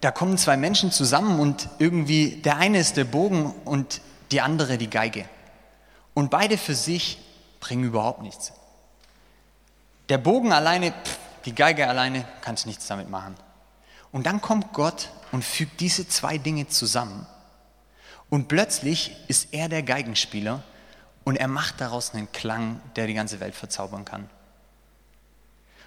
da 0.00 0.10
kommen 0.10 0.38
zwei 0.38 0.56
Menschen 0.56 0.92
zusammen 0.92 1.40
und 1.40 1.68
irgendwie 1.78 2.36
der 2.36 2.58
eine 2.58 2.78
ist 2.78 2.96
der 2.96 3.04
Bogen 3.04 3.52
und 3.64 4.00
die 4.30 4.40
andere 4.40 4.78
die 4.78 4.90
Geige. 4.90 5.24
Und 6.14 6.30
beide 6.30 6.58
für 6.58 6.74
sich 6.74 7.18
bringen 7.60 7.84
überhaupt 7.84 8.22
nichts. 8.22 8.52
Der 10.08 10.18
Bogen 10.18 10.52
alleine, 10.52 10.92
pff, 10.92 11.18
die 11.44 11.54
Geige 11.54 11.88
alleine, 11.88 12.24
kannst 12.42 12.66
nichts 12.66 12.86
damit 12.86 13.10
machen. 13.10 13.34
Und 14.12 14.26
dann 14.26 14.40
kommt 14.40 14.72
Gott 14.72 15.08
und 15.32 15.44
fügt 15.44 15.80
diese 15.80 16.06
zwei 16.08 16.38
Dinge 16.38 16.68
zusammen 16.68 17.26
und 18.30 18.48
plötzlich 18.48 19.16
ist 19.28 19.48
er 19.52 19.68
der 19.68 19.82
Geigenspieler 19.82 20.62
und 21.24 21.36
er 21.36 21.48
macht 21.48 21.80
daraus 21.80 22.14
einen 22.14 22.30
Klang, 22.32 22.80
der 22.96 23.06
die 23.06 23.14
ganze 23.14 23.40
Welt 23.40 23.54
verzaubern 23.54 24.04
kann. 24.04 24.28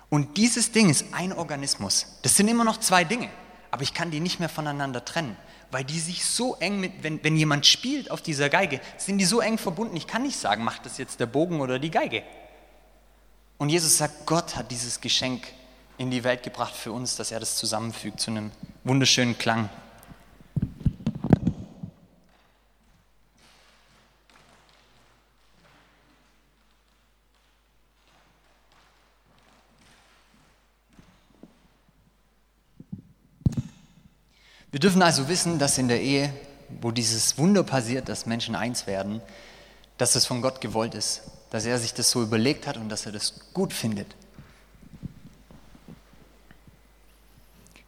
Und 0.10 0.38
dieses 0.38 0.72
Ding 0.72 0.90
ist 0.90 1.14
ein 1.14 1.34
Organismus. 1.34 2.08
Das 2.24 2.36
sind 2.36 2.48
immer 2.48 2.64
noch 2.64 2.80
zwei 2.80 3.04
Dinge, 3.04 3.30
aber 3.72 3.84
ich 3.84 3.94
kann 3.94 4.12
die 4.12 4.20
nicht 4.20 4.40
mehr 4.40 4.50
voneinander 4.50 5.06
trennen, 5.06 5.38
weil 5.72 5.84
die 5.84 6.00
sich 6.00 6.26
so 6.26 6.56
eng 6.56 6.80
mit, 6.80 7.04
wenn, 7.04 7.24
wenn 7.24 7.38
jemand 7.38 7.68
spielt 7.68 8.10
auf 8.10 8.22
dieser 8.22 8.50
Geige, 8.50 8.82
sind 8.98 9.20
die 9.20 9.26
so 9.26 9.40
eng 9.40 9.58
verbunden, 9.58 9.96
ich 9.96 10.08
kann 10.08 10.24
nicht 10.24 10.40
sagen, 10.40 10.64
macht 10.64 10.86
das 10.86 10.98
jetzt 10.98 11.20
der 11.20 11.28
Bogen 11.28 11.62
oder 11.62 11.78
die 11.78 11.92
Geige. 11.92 12.24
Und 13.60 13.70
Jesus 13.70 13.98
sagt, 13.98 14.26
Gott 14.26 14.56
hat 14.56 14.72
dieses 14.72 15.02
Geschenk 15.02 15.46
in 15.98 16.10
die 16.10 16.24
Welt 16.24 16.44
gebracht 16.44 16.74
für 16.74 16.92
uns, 16.94 17.18
dass 17.18 17.32
er 17.32 17.42
das 17.42 17.58
zusammenfügt 17.58 18.20
zu 18.20 18.32
einem 18.32 18.52
wunderschönen 18.86 19.38
Klang. 19.38 19.70
Wir 34.72 34.80
dürfen 34.80 35.02
also 35.02 35.28
wissen, 35.28 35.58
dass 35.58 35.78
in 35.80 35.88
der 35.88 36.02
Ehe, 36.02 36.32
wo 36.82 36.92
dieses 36.92 37.38
Wunder 37.40 37.64
passiert, 37.64 38.08
dass 38.08 38.28
Menschen 38.28 38.56
eins 38.56 38.86
werden, 38.86 39.22
dass 39.98 40.16
es 40.16 40.26
von 40.26 40.42
Gott 40.42 40.62
gewollt 40.62 40.94
ist, 40.94 41.24
dass 41.50 41.66
er 41.66 41.80
sich 41.80 41.94
das 41.96 42.12
so 42.12 42.22
überlegt 42.22 42.68
hat 42.68 42.78
und 42.78 42.90
dass 42.90 43.06
er 43.08 43.12
das 43.12 43.34
gut 43.54 43.74
findet. 43.74 44.16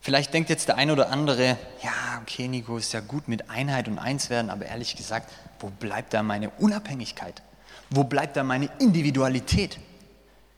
Vielleicht 0.01 0.33
denkt 0.33 0.49
jetzt 0.49 0.67
der 0.67 0.77
eine 0.77 0.93
oder 0.93 1.11
andere, 1.11 1.59
ja, 1.83 2.19
okay, 2.23 2.47
Nico, 2.47 2.77
ist 2.77 2.91
ja 2.93 3.01
gut 3.01 3.27
mit 3.27 3.51
Einheit 3.51 3.87
und 3.87 3.99
eins 3.99 4.31
werden, 4.31 4.49
aber 4.49 4.65
ehrlich 4.65 4.95
gesagt, 4.95 5.31
wo 5.59 5.69
bleibt 5.69 6.15
da 6.15 6.23
meine 6.23 6.49
Unabhängigkeit? 6.49 7.43
Wo 7.91 8.03
bleibt 8.03 8.35
da 8.35 8.43
meine 8.43 8.71
Individualität? 8.79 9.77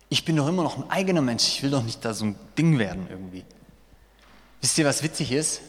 Ich 0.08 0.24
bin 0.24 0.38
doch 0.38 0.48
immer 0.48 0.64
noch 0.64 0.78
ein 0.78 0.90
eigener 0.90 1.22
Mensch, 1.22 1.46
ich 1.50 1.64
will 1.64 1.72
doch 1.72 1.84
nicht 1.84 2.06
da 2.06 2.14
so 2.14 2.24
ein 2.24 2.38
Ding 2.58 2.80
werden 2.80 3.08
irgendwie. 3.10 3.44
Wisst 4.62 4.78
ihr, 4.78 4.86
was 4.86 5.04
witzig 5.04 5.34
ist? 5.34 5.60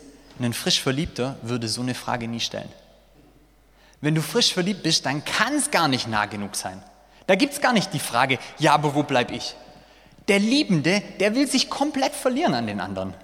Ein 0.40 0.52
frisch 0.52 0.80
Verliebter 0.80 1.36
würde 1.42 1.68
so 1.68 1.80
eine 1.80 1.94
Frage 1.94 2.28
nie 2.28 2.40
stellen. 2.40 2.68
Wenn 4.00 4.14
du 4.14 4.22
frisch 4.22 4.52
verliebt 4.52 4.82
bist, 4.82 5.06
dann 5.06 5.24
kann 5.24 5.54
es 5.54 5.70
gar 5.70 5.88
nicht 5.88 6.08
nah 6.08 6.26
genug 6.26 6.56
sein. 6.56 6.82
Da 7.26 7.36
gibt 7.36 7.54
es 7.54 7.60
gar 7.60 7.72
nicht 7.72 7.92
die 7.94 8.00
Frage, 8.00 8.38
ja, 8.58 8.74
aber 8.74 8.94
wo 8.94 9.02
bleibe 9.02 9.34
ich? 9.34 9.56
Der 10.28 10.38
Liebende, 10.38 11.02
der 11.20 11.34
will 11.34 11.46
sich 11.46 11.70
komplett 11.70 12.14
verlieren 12.14 12.54
an 12.54 12.66
den 12.66 12.80
anderen. 12.80 13.14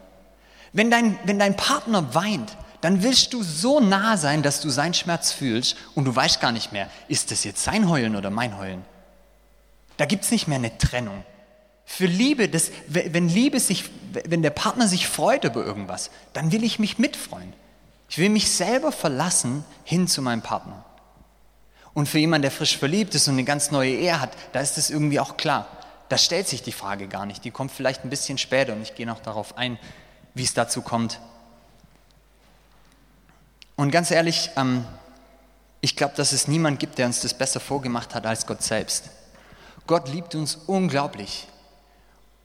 Wenn 0.73 0.91
dein, 0.91 1.19
wenn 1.25 1.39
dein 1.39 1.57
Partner 1.57 2.15
weint, 2.15 2.57
dann 2.81 3.03
willst 3.03 3.35
du 3.35 3.43
so 3.43 3.81
nah 3.81 4.17
sein, 4.17 4.43
dass 4.43 4.61
du 4.61 4.71
seinen 4.71 4.95
Schmerz 4.95 5.33
fühlst 5.33 5.77
und 5.95 6.05
du 6.07 6.15
weißt 6.15 6.41
gar 6.41 6.53
nicht 6.53 6.73
mehr, 6.73 6.89
ist 7.09 7.31
das 7.31 7.45
jetzt 7.45 7.63
sein 7.63 7.89
Heulen 7.89 8.17
oder 8.17 8.31
mein 8.31 8.57
Heulen. 8.57 8.85
Da 9.97 10.07
gibt 10.07 10.25
es 10.25 10.31
nicht 10.31 10.49
mehr 10.49 10.57
eine 10.57 10.79
Trennung. 10.79 11.25
Für 11.93 12.07
Liebe, 12.07 12.49
das, 12.49 12.71
wenn 12.87 13.29
Liebe 13.29 13.59
sich, 13.59 13.91
wenn 14.13 14.43
der 14.43 14.51
Partner 14.51 14.87
sich 14.87 15.09
freut 15.09 15.43
über 15.43 15.67
irgendwas, 15.67 16.13
dann 16.33 16.53
will 16.53 16.63
ich 16.63 16.79
mich 16.79 17.01
mitfreuen. 17.01 17.53
Ich 18.09 18.17
will 18.17 18.29
mich 18.29 18.53
selber 18.53 18.93
verlassen 18.93 19.65
hin 19.83 20.07
zu 20.07 20.23
meinem 20.23 20.41
Partner. 20.41 20.85
Und 21.93 22.09
für 22.09 22.21
jemanden, 22.21 22.43
der 22.43 22.53
frisch 22.53 22.79
verliebt 22.79 23.17
ist 23.17 23.27
und 23.27 23.35
eine 23.35 23.45
ganz 23.45 23.73
neue 23.73 23.91
Ehe 23.91 24.21
hat, 24.21 24.31
da 24.53 24.61
ist 24.61 24.77
das 24.77 24.89
irgendwie 24.89 25.19
auch 25.19 25.37
klar. 25.37 25.67
Da 26.09 26.17
stellt 26.17 26.47
sich 26.47 26.63
die 26.63 26.71
Frage 26.71 27.09
gar 27.09 27.27
nicht. 27.27 27.45
Die 27.45 27.51
kommt 27.51 27.73
vielleicht 27.73 28.05
ein 28.05 28.09
bisschen 28.09 28.39
später 28.39 28.73
und 28.73 28.83
ich 28.83 28.95
gehe 28.95 29.05
noch 29.05 29.21
darauf 29.21 29.59
ein, 29.59 29.77
wie 30.33 30.45
es 30.45 30.55
dazu 30.55 30.83
kommt. 30.83 31.19
Und 33.75 33.91
ganz 33.91 34.13
ehrlich, 34.13 34.51
ähm, 34.57 34.85
ich 35.81 35.97
glaube, 35.97 36.15
dass 36.15 36.31
es 36.31 36.47
niemand 36.47 36.79
gibt, 36.79 36.99
der 36.99 37.07
uns 37.07 37.21
das 37.21 37.35
besser 37.35 37.59
vorgemacht 37.59 38.15
hat 38.15 38.27
als 38.27 38.47
Gott 38.47 38.63
selbst. 38.63 39.11
Gott 39.89 40.09
liebt 40.09 40.37
uns 40.37 40.55
unglaublich. 40.55 41.49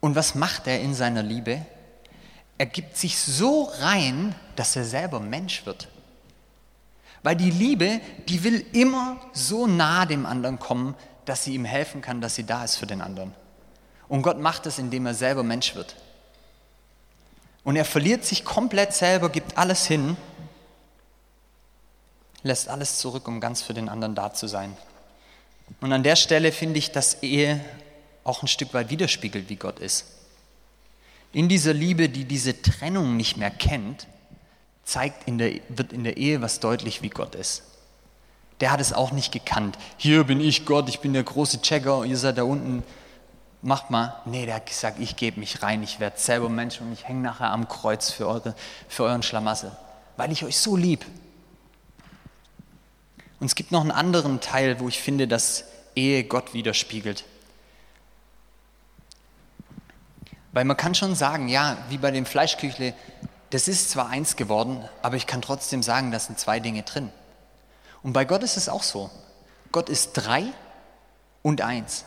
Und 0.06 0.14
was 0.14 0.36
macht 0.36 0.68
er 0.68 0.80
in 0.80 0.94
seiner 0.94 1.24
Liebe? 1.24 1.66
Er 2.58 2.66
gibt 2.66 2.96
sich 2.96 3.18
so 3.18 3.64
rein, 3.80 4.36
dass 4.54 4.76
er 4.76 4.84
selber 4.84 5.18
Mensch 5.18 5.66
wird. 5.66 5.88
Weil 7.24 7.34
die 7.34 7.50
Liebe, 7.50 8.00
die 8.28 8.44
will 8.44 8.64
immer 8.72 9.16
so 9.32 9.66
nah 9.66 10.06
dem 10.06 10.24
anderen 10.24 10.60
kommen, 10.60 10.94
dass 11.24 11.42
sie 11.42 11.54
ihm 11.54 11.64
helfen 11.64 12.02
kann, 12.02 12.20
dass 12.20 12.36
sie 12.36 12.44
da 12.44 12.62
ist 12.62 12.76
für 12.76 12.86
den 12.86 13.00
anderen. 13.00 13.34
Und 14.06 14.22
Gott 14.22 14.38
macht 14.38 14.66
es, 14.66 14.78
indem 14.78 15.06
er 15.06 15.14
selber 15.14 15.42
Mensch 15.42 15.74
wird. 15.74 15.96
Und 17.64 17.74
er 17.74 17.84
verliert 17.84 18.24
sich 18.24 18.44
komplett 18.44 18.92
selber, 18.92 19.28
gibt 19.28 19.58
alles 19.58 19.88
hin, 19.88 20.16
lässt 22.44 22.68
alles 22.68 22.98
zurück, 22.98 23.26
um 23.26 23.40
ganz 23.40 23.60
für 23.60 23.74
den 23.74 23.88
anderen 23.88 24.14
da 24.14 24.32
zu 24.32 24.46
sein. 24.46 24.76
Und 25.80 25.92
an 25.92 26.04
der 26.04 26.14
Stelle 26.14 26.52
finde 26.52 26.78
ich, 26.78 26.92
dass 26.92 27.24
Ehe 27.24 27.60
auch 28.26 28.42
ein 28.42 28.48
Stück 28.48 28.74
weit 28.74 28.90
widerspiegelt, 28.90 29.48
wie 29.48 29.56
Gott 29.56 29.78
ist. 29.78 30.06
In 31.32 31.48
dieser 31.48 31.72
Liebe, 31.72 32.08
die 32.08 32.24
diese 32.24 32.60
Trennung 32.62 33.16
nicht 33.16 33.36
mehr 33.36 33.50
kennt, 33.50 34.06
zeigt 34.84 35.28
in 35.28 35.38
der, 35.38 35.52
wird 35.68 35.92
in 35.92 36.04
der 36.04 36.16
Ehe 36.16 36.40
was 36.40 36.60
deutlich, 36.60 37.02
wie 37.02 37.10
Gott 37.10 37.34
ist. 37.34 37.62
Der 38.60 38.70
hat 38.70 38.80
es 38.80 38.92
auch 38.92 39.12
nicht 39.12 39.32
gekannt. 39.32 39.76
Hier 39.96 40.24
bin 40.24 40.40
ich 40.40 40.64
Gott, 40.64 40.88
ich 40.88 41.00
bin 41.00 41.12
der 41.12 41.24
große 41.24 41.60
Checker, 41.60 42.04
ihr 42.04 42.16
seid 42.16 42.38
da 42.38 42.44
unten 42.44 42.82
macht 43.62 43.90
mal. 43.90 44.14
Nee, 44.24 44.46
der 44.46 44.56
hat 44.56 44.66
gesagt, 44.66 44.98
ich 45.00 45.16
gebe 45.16 45.40
mich 45.40 45.62
rein, 45.62 45.82
ich 45.82 46.00
werde 46.00 46.18
selber 46.18 46.48
Mensch 46.48 46.80
und 46.80 46.92
ich 46.92 47.06
hänge 47.06 47.20
nachher 47.20 47.50
am 47.50 47.68
Kreuz 47.68 48.10
für, 48.10 48.26
eure, 48.26 48.54
für 48.88 49.04
euren 49.04 49.22
Schlamassel, 49.22 49.72
weil 50.16 50.32
ich 50.32 50.44
euch 50.44 50.58
so 50.58 50.76
lieb. 50.76 51.04
Und 53.40 53.46
es 53.46 53.54
gibt 53.54 53.72
noch 53.72 53.82
einen 53.82 53.90
anderen 53.90 54.40
Teil, 54.40 54.80
wo 54.80 54.88
ich 54.88 54.98
finde, 54.98 55.28
dass 55.28 55.64
Ehe 55.94 56.24
Gott 56.24 56.54
widerspiegelt. 56.54 57.24
Weil 60.56 60.64
man 60.64 60.78
kann 60.78 60.94
schon 60.94 61.14
sagen, 61.14 61.48
ja, 61.48 61.76
wie 61.90 61.98
bei 61.98 62.10
dem 62.10 62.24
Fleischküchle, 62.24 62.94
das 63.50 63.68
ist 63.68 63.90
zwar 63.90 64.08
eins 64.08 64.36
geworden, 64.36 64.82
aber 65.02 65.16
ich 65.16 65.26
kann 65.26 65.42
trotzdem 65.42 65.82
sagen, 65.82 66.12
da 66.12 66.18
sind 66.18 66.38
zwei 66.38 66.60
Dinge 66.60 66.82
drin. 66.82 67.10
Und 68.02 68.14
bei 68.14 68.24
Gott 68.24 68.42
ist 68.42 68.56
es 68.56 68.70
auch 68.70 68.82
so. 68.82 69.10
Gott 69.70 69.90
ist 69.90 70.14
drei 70.14 70.44
und 71.42 71.60
eins. 71.60 72.06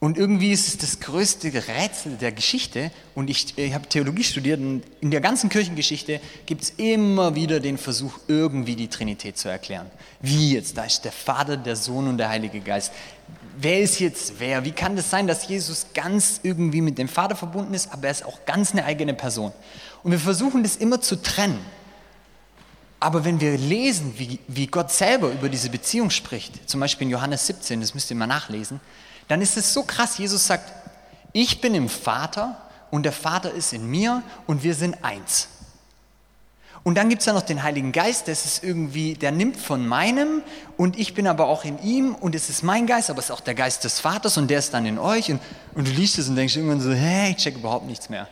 Und 0.00 0.16
irgendwie 0.16 0.50
ist 0.50 0.66
es 0.66 0.78
das 0.78 1.00
größte 1.00 1.52
Rätsel 1.52 2.16
der 2.16 2.32
Geschichte. 2.32 2.90
Und 3.14 3.28
ich, 3.28 3.58
ich 3.58 3.74
habe 3.74 3.86
Theologie 3.86 4.24
studiert 4.24 4.60
und 4.60 4.82
in 5.02 5.10
der 5.10 5.20
ganzen 5.20 5.50
Kirchengeschichte 5.50 6.22
gibt 6.46 6.62
es 6.62 6.70
immer 6.78 7.34
wieder 7.34 7.60
den 7.60 7.76
Versuch, 7.76 8.18
irgendwie 8.28 8.76
die 8.76 8.88
Trinität 8.88 9.36
zu 9.36 9.50
erklären. 9.50 9.90
Wie 10.22 10.54
jetzt? 10.54 10.78
Da 10.78 10.84
ist 10.84 11.04
der 11.04 11.12
Vater, 11.12 11.58
der 11.58 11.76
Sohn 11.76 12.08
und 12.08 12.16
der 12.16 12.30
Heilige 12.30 12.60
Geist. 12.60 12.92
Wer 13.56 13.80
ist 13.80 14.00
jetzt 14.00 14.34
wer? 14.38 14.64
Wie 14.64 14.72
kann 14.72 14.96
das 14.96 15.10
sein, 15.10 15.26
dass 15.26 15.46
Jesus 15.46 15.86
ganz 15.94 16.40
irgendwie 16.42 16.80
mit 16.80 16.98
dem 16.98 17.08
Vater 17.08 17.36
verbunden 17.36 17.74
ist, 17.74 17.92
aber 17.92 18.06
er 18.06 18.10
ist 18.10 18.24
auch 18.24 18.44
ganz 18.46 18.72
eine 18.72 18.84
eigene 18.84 19.14
Person? 19.14 19.52
Und 20.02 20.10
wir 20.10 20.18
versuchen 20.18 20.62
das 20.62 20.76
immer 20.76 21.00
zu 21.00 21.22
trennen. 21.22 21.58
Aber 23.00 23.24
wenn 23.24 23.40
wir 23.40 23.58
lesen, 23.58 24.14
wie, 24.16 24.38
wie 24.48 24.66
Gott 24.66 24.90
selber 24.90 25.30
über 25.30 25.48
diese 25.48 25.68
Beziehung 25.68 26.10
spricht, 26.10 26.68
zum 26.68 26.80
Beispiel 26.80 27.06
in 27.06 27.10
Johannes 27.10 27.46
17, 27.46 27.80
das 27.80 27.94
müsst 27.94 28.10
ihr 28.10 28.16
mal 28.16 28.26
nachlesen, 28.26 28.80
dann 29.28 29.42
ist 29.42 29.56
es 29.56 29.72
so 29.72 29.82
krass. 29.82 30.18
Jesus 30.18 30.46
sagt, 30.46 30.72
ich 31.32 31.60
bin 31.60 31.74
im 31.74 31.88
Vater 31.88 32.56
und 32.90 33.02
der 33.02 33.12
Vater 33.12 33.52
ist 33.52 33.72
in 33.72 33.90
mir 33.90 34.22
und 34.46 34.62
wir 34.62 34.74
sind 34.74 35.02
eins. 35.04 35.48
Und 36.84 36.96
dann 36.96 37.08
gibt 37.08 37.20
es 37.20 37.26
ja 37.26 37.32
noch 37.32 37.42
den 37.42 37.62
Heiligen 37.62 37.92
Geist, 37.92 38.28
das 38.28 38.44
ist 38.44 38.62
irgendwie, 38.62 39.14
der 39.14 39.32
nimmt 39.32 39.56
von 39.56 39.86
meinem 39.88 40.42
und 40.76 40.98
ich 40.98 41.14
bin 41.14 41.26
aber 41.26 41.46
auch 41.46 41.64
in 41.64 41.82
ihm 41.82 42.14
und 42.14 42.34
es 42.34 42.50
ist 42.50 42.62
mein 42.62 42.86
Geist, 42.86 43.08
aber 43.08 43.20
es 43.20 43.26
ist 43.26 43.30
auch 43.30 43.40
der 43.40 43.54
Geist 43.54 43.84
des 43.84 44.00
Vaters 44.00 44.36
und 44.36 44.48
der 44.48 44.58
ist 44.58 44.74
dann 44.74 44.84
in 44.84 44.98
euch 44.98 45.30
und, 45.30 45.40
und 45.74 45.88
du 45.88 45.92
liest 45.92 46.18
es 46.18 46.28
und 46.28 46.36
denkst 46.36 46.56
irgendwann 46.56 46.82
so, 46.82 46.92
hey, 46.92 47.30
ich 47.30 47.38
check 47.38 47.56
überhaupt 47.56 47.86
nichts 47.86 48.10
mehr. 48.10 48.28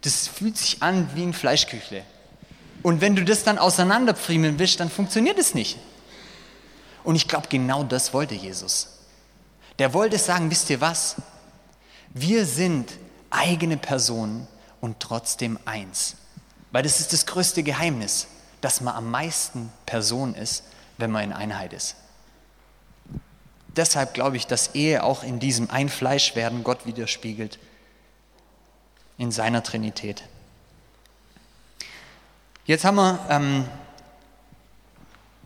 Das 0.00 0.26
fühlt 0.26 0.58
sich 0.58 0.82
an 0.82 1.08
wie 1.14 1.22
ein 1.22 1.32
Fleischküchle. 1.32 2.02
Und 2.82 3.00
wenn 3.00 3.14
du 3.14 3.24
das 3.24 3.44
dann 3.44 3.58
auseinanderpfriemeln 3.58 4.58
willst, 4.58 4.80
dann 4.80 4.90
funktioniert 4.90 5.38
es 5.38 5.54
nicht. 5.54 5.78
Und 7.04 7.14
ich 7.14 7.28
glaube, 7.28 7.46
genau 7.48 7.84
das 7.84 8.12
wollte 8.12 8.34
Jesus. 8.34 8.88
Der 9.78 9.94
wollte 9.94 10.18
sagen, 10.18 10.50
wisst 10.50 10.68
ihr 10.68 10.80
was? 10.80 11.14
Wir 12.12 12.44
sind 12.44 12.90
eigene 13.30 13.76
Personen 13.76 14.48
und 14.80 14.98
trotzdem 14.98 15.60
eins. 15.64 16.16
Weil 16.72 16.82
das 16.82 17.00
ist 17.00 17.12
das 17.12 17.26
größte 17.26 17.62
Geheimnis, 17.62 18.26
dass 18.60 18.80
man 18.80 18.94
am 18.94 19.10
meisten 19.10 19.70
Person 19.86 20.34
ist, 20.34 20.64
wenn 20.96 21.10
man 21.10 21.24
in 21.24 21.32
Einheit 21.32 21.72
ist. 21.72 21.96
Deshalb 23.68 24.14
glaube 24.14 24.36
ich, 24.36 24.46
dass 24.46 24.74
Ehe 24.74 25.02
auch 25.02 25.22
in 25.22 25.38
diesem 25.38 25.70
Einfleischwerden 25.70 26.62
Gott 26.64 26.84
widerspiegelt, 26.86 27.58
in 29.18 29.30
seiner 29.30 29.62
Trinität. 29.62 30.22
Jetzt 32.64 32.84
haben 32.84 32.96
wir 32.96 33.18
ähm, 33.30 33.68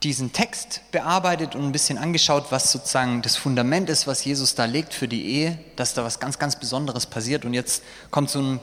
diesen 0.03 0.33
Text 0.33 0.83
bearbeitet 0.93 1.55
und 1.55 1.65
ein 1.65 1.73
bisschen 1.73 1.99
angeschaut, 1.99 2.47
was 2.51 2.71
sozusagen 2.71 3.23
das 3.23 3.37
Fundament 3.37 3.89
ist, 3.89 4.07
was 4.07 4.25
Jesus 4.25 4.55
da 4.55 4.65
legt 4.65 4.93
für 4.93 5.09
die 5.09 5.25
Ehe, 5.25 5.59
dass 5.77 5.95
da 5.95 6.05
was 6.05 6.21
ganz, 6.21 6.39
ganz 6.39 6.57
Besonderes 6.57 7.07
passiert. 7.07 7.45
Und 7.45 7.55
jetzt 7.55 7.83
kommt 8.11 8.29
so 8.29 8.41
ein 8.41 8.61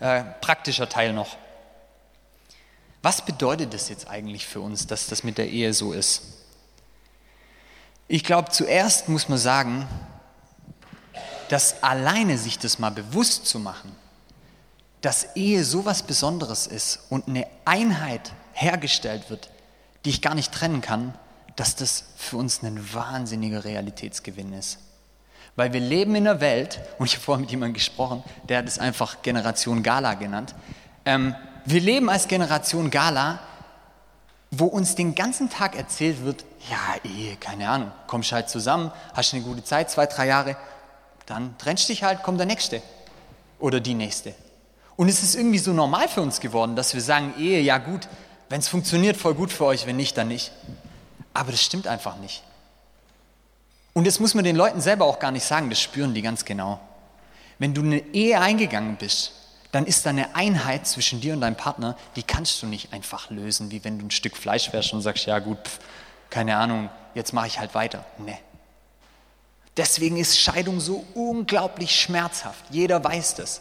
äh, 0.00 0.22
praktischer 0.40 0.88
Teil 0.88 1.12
noch. 1.12 1.36
Was 3.06 3.22
bedeutet 3.22 3.72
das 3.72 3.88
jetzt 3.88 4.08
eigentlich 4.08 4.48
für 4.48 4.58
uns, 4.58 4.88
dass 4.88 5.06
das 5.06 5.22
mit 5.22 5.38
der 5.38 5.48
Ehe 5.48 5.72
so 5.72 5.92
ist? 5.92 6.22
Ich 8.08 8.24
glaube, 8.24 8.50
zuerst 8.50 9.08
muss 9.08 9.28
man 9.28 9.38
sagen, 9.38 9.86
dass 11.48 11.84
alleine 11.84 12.36
sich 12.36 12.58
das 12.58 12.80
mal 12.80 12.90
bewusst 12.90 13.46
zu 13.46 13.60
machen, 13.60 13.94
dass 15.02 15.36
Ehe 15.36 15.62
so 15.62 15.84
was 15.84 16.02
Besonderes 16.02 16.66
ist 16.66 16.98
und 17.08 17.28
eine 17.28 17.46
Einheit 17.64 18.32
hergestellt 18.52 19.30
wird, 19.30 19.50
die 20.04 20.10
ich 20.10 20.20
gar 20.20 20.34
nicht 20.34 20.50
trennen 20.50 20.80
kann, 20.80 21.14
dass 21.54 21.76
das 21.76 22.06
für 22.16 22.38
uns 22.38 22.64
ein 22.64 22.92
wahnsinniger 22.92 23.64
Realitätsgewinn 23.64 24.52
ist. 24.52 24.78
Weil 25.54 25.72
wir 25.72 25.80
leben 25.80 26.16
in 26.16 26.26
einer 26.26 26.40
Welt, 26.40 26.80
und 26.98 27.06
ich 27.06 27.12
habe 27.12 27.22
vorhin 27.24 27.42
mit 27.42 27.52
jemandem 27.52 27.74
gesprochen, 27.74 28.24
der 28.48 28.58
hat 28.58 28.66
es 28.66 28.80
einfach 28.80 29.22
Generation 29.22 29.84
Gala 29.84 30.14
genannt. 30.14 30.56
Ähm, 31.04 31.36
wir 31.66 31.80
leben 31.80 32.08
als 32.08 32.28
Generation 32.28 32.90
Gala, 32.90 33.40
wo 34.52 34.66
uns 34.66 34.94
den 34.94 35.14
ganzen 35.14 35.50
Tag 35.50 35.76
erzählt 35.76 36.24
wird, 36.24 36.44
ja, 36.70 37.10
Ehe, 37.10 37.36
keine 37.36 37.68
Ahnung, 37.68 37.92
kommst 38.06 38.32
halt 38.32 38.48
zusammen, 38.48 38.92
hast 39.14 39.34
eine 39.34 39.42
gute 39.42 39.64
Zeit, 39.64 39.90
zwei, 39.90 40.06
drei 40.06 40.28
Jahre, 40.28 40.56
dann 41.26 41.56
trennst 41.58 41.88
dich 41.88 42.04
halt, 42.04 42.22
kommt 42.22 42.38
der 42.38 42.46
Nächste 42.46 42.80
oder 43.58 43.80
die 43.80 43.94
Nächste. 43.94 44.34
Und 44.96 45.08
es 45.08 45.22
ist 45.22 45.34
irgendwie 45.34 45.58
so 45.58 45.72
normal 45.72 46.08
für 46.08 46.22
uns 46.22 46.40
geworden, 46.40 46.76
dass 46.76 46.94
wir 46.94 47.02
sagen, 47.02 47.34
Ehe, 47.38 47.60
ja 47.60 47.78
gut, 47.78 48.08
wenn 48.48 48.60
es 48.60 48.68
funktioniert, 48.68 49.16
voll 49.16 49.34
gut 49.34 49.52
für 49.52 49.66
euch, 49.66 49.86
wenn 49.86 49.96
nicht, 49.96 50.16
dann 50.16 50.28
nicht. 50.28 50.52
Aber 51.34 51.50
das 51.50 51.60
stimmt 51.60 51.86
einfach 51.86 52.16
nicht. 52.18 52.42
Und 53.92 54.06
das 54.06 54.20
muss 54.20 54.34
man 54.34 54.44
den 54.44 54.56
Leuten 54.56 54.80
selber 54.80 55.04
auch 55.04 55.18
gar 55.18 55.32
nicht 55.32 55.44
sagen, 55.44 55.68
das 55.68 55.80
spüren 55.80 56.14
die 56.14 56.22
ganz 56.22 56.44
genau. 56.44 56.80
Wenn 57.58 57.74
du 57.74 57.82
eine 57.82 57.98
Ehe 58.14 58.40
eingegangen 58.40 58.96
bist, 58.96 59.32
dann 59.72 59.86
ist 59.86 60.06
da 60.06 60.10
eine 60.10 60.34
Einheit 60.34 60.86
zwischen 60.86 61.20
dir 61.20 61.34
und 61.34 61.40
deinem 61.40 61.56
Partner, 61.56 61.96
die 62.14 62.22
kannst 62.22 62.62
du 62.62 62.66
nicht 62.66 62.92
einfach 62.92 63.30
lösen, 63.30 63.70
wie 63.70 63.84
wenn 63.84 63.98
du 63.98 64.06
ein 64.06 64.10
Stück 64.10 64.36
Fleisch 64.36 64.72
wärst 64.72 64.92
und 64.92 65.02
sagst, 65.02 65.26
ja 65.26 65.38
gut, 65.38 65.58
pf, 65.64 65.78
keine 66.30 66.56
Ahnung, 66.56 66.90
jetzt 67.14 67.32
mache 67.32 67.46
ich 67.46 67.58
halt 67.58 67.74
weiter. 67.74 68.04
Nee. 68.18 68.38
Deswegen 69.76 70.16
ist 70.16 70.38
Scheidung 70.38 70.80
so 70.80 71.04
unglaublich 71.14 72.00
schmerzhaft. 72.00 72.64
Jeder 72.70 73.02
weiß 73.02 73.34
das. 73.34 73.60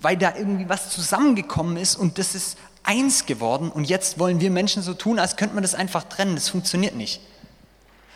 Weil 0.00 0.16
da 0.16 0.34
irgendwie 0.34 0.68
was 0.68 0.90
zusammengekommen 0.90 1.76
ist 1.76 1.96
und 1.96 2.18
das 2.18 2.34
ist 2.34 2.56
eins 2.82 3.26
geworden 3.26 3.70
und 3.70 3.84
jetzt 3.84 4.18
wollen 4.18 4.40
wir 4.40 4.50
Menschen 4.50 4.82
so 4.82 4.94
tun, 4.94 5.18
als 5.18 5.36
könnte 5.36 5.54
man 5.54 5.62
das 5.62 5.74
einfach 5.74 6.04
trennen. 6.04 6.34
Das 6.36 6.48
funktioniert 6.48 6.94
nicht. 6.94 7.20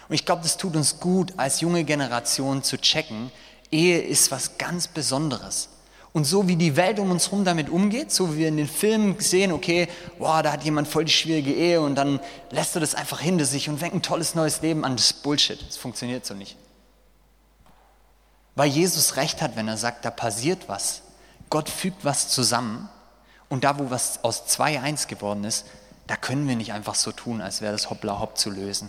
Und 0.08 0.14
ich 0.14 0.24
glaube, 0.24 0.42
das 0.42 0.56
tut 0.56 0.76
uns 0.76 1.00
gut, 1.00 1.34
als 1.36 1.60
junge 1.60 1.84
Generation 1.84 2.62
zu 2.62 2.78
checken, 2.78 3.30
Ehe 3.70 4.00
ist 4.00 4.30
was 4.30 4.58
ganz 4.58 4.86
Besonderes. 4.86 5.68
Und 6.14 6.24
so 6.24 6.46
wie 6.46 6.54
die 6.54 6.76
Welt 6.76 7.00
um 7.00 7.10
uns 7.10 7.26
herum 7.26 7.44
damit 7.44 7.68
umgeht, 7.68 8.12
so 8.12 8.32
wie 8.32 8.38
wir 8.38 8.48
in 8.48 8.56
den 8.56 8.68
Filmen 8.68 9.18
sehen, 9.18 9.50
okay, 9.50 9.88
wow, 10.20 10.40
da 10.42 10.52
hat 10.52 10.62
jemand 10.62 10.86
voll 10.86 11.04
die 11.04 11.12
schwierige 11.12 11.52
Ehe 11.52 11.80
und 11.80 11.96
dann 11.96 12.20
lässt 12.50 12.76
er 12.76 12.80
das 12.80 12.94
einfach 12.94 13.18
hinter 13.18 13.44
sich 13.44 13.68
und 13.68 13.78
fängt 13.78 13.94
ein 13.94 14.02
tolles 14.02 14.36
neues 14.36 14.62
Leben 14.62 14.84
an. 14.84 14.94
Das 14.94 15.06
ist 15.06 15.22
Bullshit. 15.24 15.60
Das 15.66 15.76
funktioniert 15.76 16.24
so 16.24 16.34
nicht. 16.34 16.56
Weil 18.54 18.68
Jesus 18.68 19.16
recht 19.16 19.42
hat, 19.42 19.56
wenn 19.56 19.66
er 19.66 19.76
sagt, 19.76 20.04
da 20.04 20.12
passiert 20.12 20.68
was. 20.68 21.02
Gott 21.50 21.68
fügt 21.68 22.04
was 22.04 22.28
zusammen 22.28 22.88
und 23.48 23.64
da, 23.64 23.80
wo 23.80 23.90
was 23.90 24.22
aus 24.22 24.46
zwei 24.46 24.80
eins 24.80 25.08
geworden 25.08 25.42
ist, 25.42 25.66
da 26.06 26.14
können 26.14 26.46
wir 26.46 26.54
nicht 26.54 26.72
einfach 26.72 26.94
so 26.94 27.10
tun, 27.10 27.40
als 27.40 27.60
wäre 27.60 27.72
das 27.72 27.90
hoppla 27.90 28.20
hopp 28.20 28.38
zu 28.38 28.50
lösen. 28.50 28.88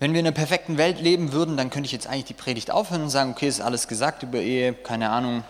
Wenn 0.00 0.12
wir 0.12 0.20
in 0.20 0.26
einer 0.26 0.34
perfekten 0.34 0.76
Welt 0.76 1.00
leben 1.00 1.32
würden, 1.32 1.56
dann 1.56 1.70
könnte 1.70 1.86
ich 1.86 1.92
jetzt 1.92 2.08
eigentlich 2.08 2.24
die 2.24 2.34
Predigt 2.34 2.70
aufhören 2.70 3.02
und 3.02 3.10
sagen, 3.10 3.30
okay, 3.30 3.46
ist 3.46 3.60
alles 3.60 3.86
gesagt 3.86 4.22
über 4.24 4.38
Ehe, 4.38 4.74
keine 4.74 5.10
Ahnung, 5.10 5.44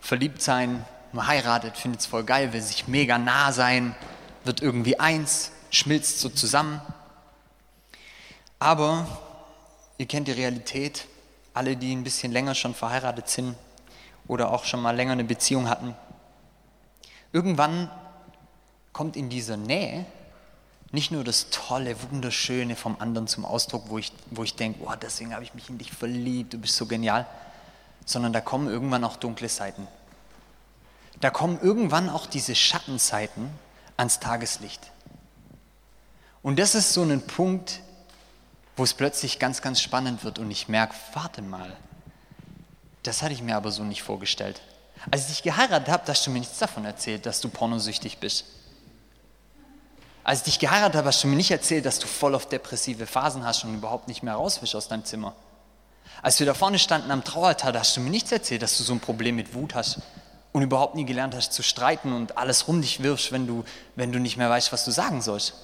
verliebt 0.00 0.42
sein, 0.42 0.84
man 1.12 1.28
heiratet, 1.28 1.76
findet 1.76 2.00
es 2.00 2.06
voll 2.06 2.24
geil, 2.24 2.52
will 2.52 2.60
sich 2.60 2.88
mega 2.88 3.18
nah 3.18 3.52
sein, 3.52 3.94
wird 4.44 4.60
irgendwie 4.62 4.98
eins, 4.98 5.52
schmilzt 5.70 6.18
so 6.18 6.28
zusammen. 6.28 6.80
Aber 8.58 9.06
ihr 9.96 10.06
kennt 10.06 10.26
die 10.26 10.32
Realität, 10.32 11.06
alle, 11.54 11.76
die 11.76 11.94
ein 11.94 12.02
bisschen 12.02 12.32
länger 12.32 12.56
schon 12.56 12.74
verheiratet 12.74 13.28
sind 13.28 13.54
oder 14.26 14.50
auch 14.50 14.64
schon 14.64 14.82
mal 14.82 14.96
länger 14.96 15.12
eine 15.12 15.24
Beziehung 15.24 15.68
hatten. 15.68 15.94
Irgendwann 17.32 17.90
kommt 18.92 19.16
in 19.16 19.28
dieser 19.28 19.56
Nähe 19.56 20.04
nicht 20.92 21.10
nur 21.10 21.24
das 21.24 21.48
Tolle, 21.50 21.96
Wunderschöne 22.10 22.76
vom 22.76 23.00
anderen 23.00 23.26
zum 23.26 23.46
Ausdruck, 23.46 23.84
wo 23.88 23.98
ich, 23.98 24.12
wo 24.30 24.44
ich 24.44 24.54
denke, 24.54 24.80
oh, 24.84 24.92
deswegen 25.00 25.34
habe 25.34 25.42
ich 25.42 25.54
mich 25.54 25.70
in 25.70 25.78
dich 25.78 25.90
verliebt, 25.90 26.52
du 26.52 26.58
bist 26.58 26.76
so 26.76 26.86
genial, 26.86 27.26
sondern 28.04 28.32
da 28.32 28.42
kommen 28.42 28.68
irgendwann 28.68 29.02
auch 29.04 29.16
dunkle 29.16 29.48
Seiten. 29.48 29.88
Da 31.20 31.30
kommen 31.30 31.58
irgendwann 31.62 32.10
auch 32.10 32.26
diese 32.26 32.54
Schattenseiten 32.54 33.48
ans 33.96 34.20
Tageslicht. 34.20 34.90
Und 36.42 36.58
das 36.58 36.74
ist 36.74 36.92
so 36.92 37.02
ein 37.02 37.26
Punkt, 37.26 37.80
wo 38.76 38.84
es 38.84 38.92
plötzlich 38.92 39.38
ganz, 39.38 39.62
ganz 39.62 39.80
spannend 39.80 40.24
wird 40.24 40.38
und 40.38 40.50
ich 40.50 40.68
merke, 40.68 40.94
warte 41.14 41.40
mal, 41.40 41.76
das 43.02 43.22
hatte 43.22 43.32
ich 43.32 43.42
mir 43.42 43.56
aber 43.56 43.70
so 43.70 43.82
nicht 43.82 44.02
vorgestellt. 44.02 44.60
Als 45.10 45.22
ich 45.22 45.28
dich 45.28 45.42
geheiratet 45.42 45.88
habe, 45.88 46.04
hast 46.06 46.26
du 46.26 46.30
mir 46.30 46.40
nichts 46.40 46.58
davon 46.58 46.84
erzählt, 46.84 47.26
dass 47.26 47.40
du 47.40 47.48
pornosüchtig 47.48 48.18
bist. 48.18 48.44
Als 50.24 50.40
ich 50.40 50.44
dich 50.44 50.58
geheiratet 50.60 50.96
habe, 50.96 51.08
hast 51.08 51.22
du 51.24 51.28
mir 51.28 51.36
nicht 51.36 51.50
erzählt, 51.50 51.84
dass 51.84 51.98
du 51.98 52.06
voll 52.06 52.34
auf 52.34 52.46
depressive 52.48 53.06
Phasen 53.06 53.44
hast 53.44 53.64
und 53.64 53.74
überhaupt 53.74 54.08
nicht 54.08 54.22
mehr 54.22 54.34
raus 54.34 54.60
aus 54.74 54.88
deinem 54.88 55.04
Zimmer. 55.04 55.34
Als 56.22 56.38
wir 56.38 56.46
da 56.46 56.54
vorne 56.54 56.78
standen 56.78 57.10
am 57.10 57.24
Trauertag, 57.24 57.76
hast 57.76 57.96
du 57.96 58.00
mir 58.00 58.10
nichts 58.10 58.30
erzählt, 58.30 58.62
dass 58.62 58.78
du 58.78 58.84
so 58.84 58.92
ein 58.92 59.00
Problem 59.00 59.34
mit 59.34 59.54
Wut 59.54 59.74
hast 59.74 59.98
und 60.52 60.62
überhaupt 60.62 60.94
nie 60.94 61.04
gelernt 61.04 61.34
hast 61.34 61.52
zu 61.52 61.62
streiten 61.62 62.12
und 62.12 62.38
alles 62.38 62.68
rum 62.68 62.80
dich 62.80 63.02
wirfst, 63.02 63.32
wenn 63.32 63.46
du, 63.46 63.64
wenn 63.96 64.12
du 64.12 64.20
nicht 64.20 64.36
mehr 64.36 64.48
weißt, 64.48 64.72
was 64.72 64.84
du 64.84 64.92
sagen 64.92 65.22
sollst. 65.22 65.54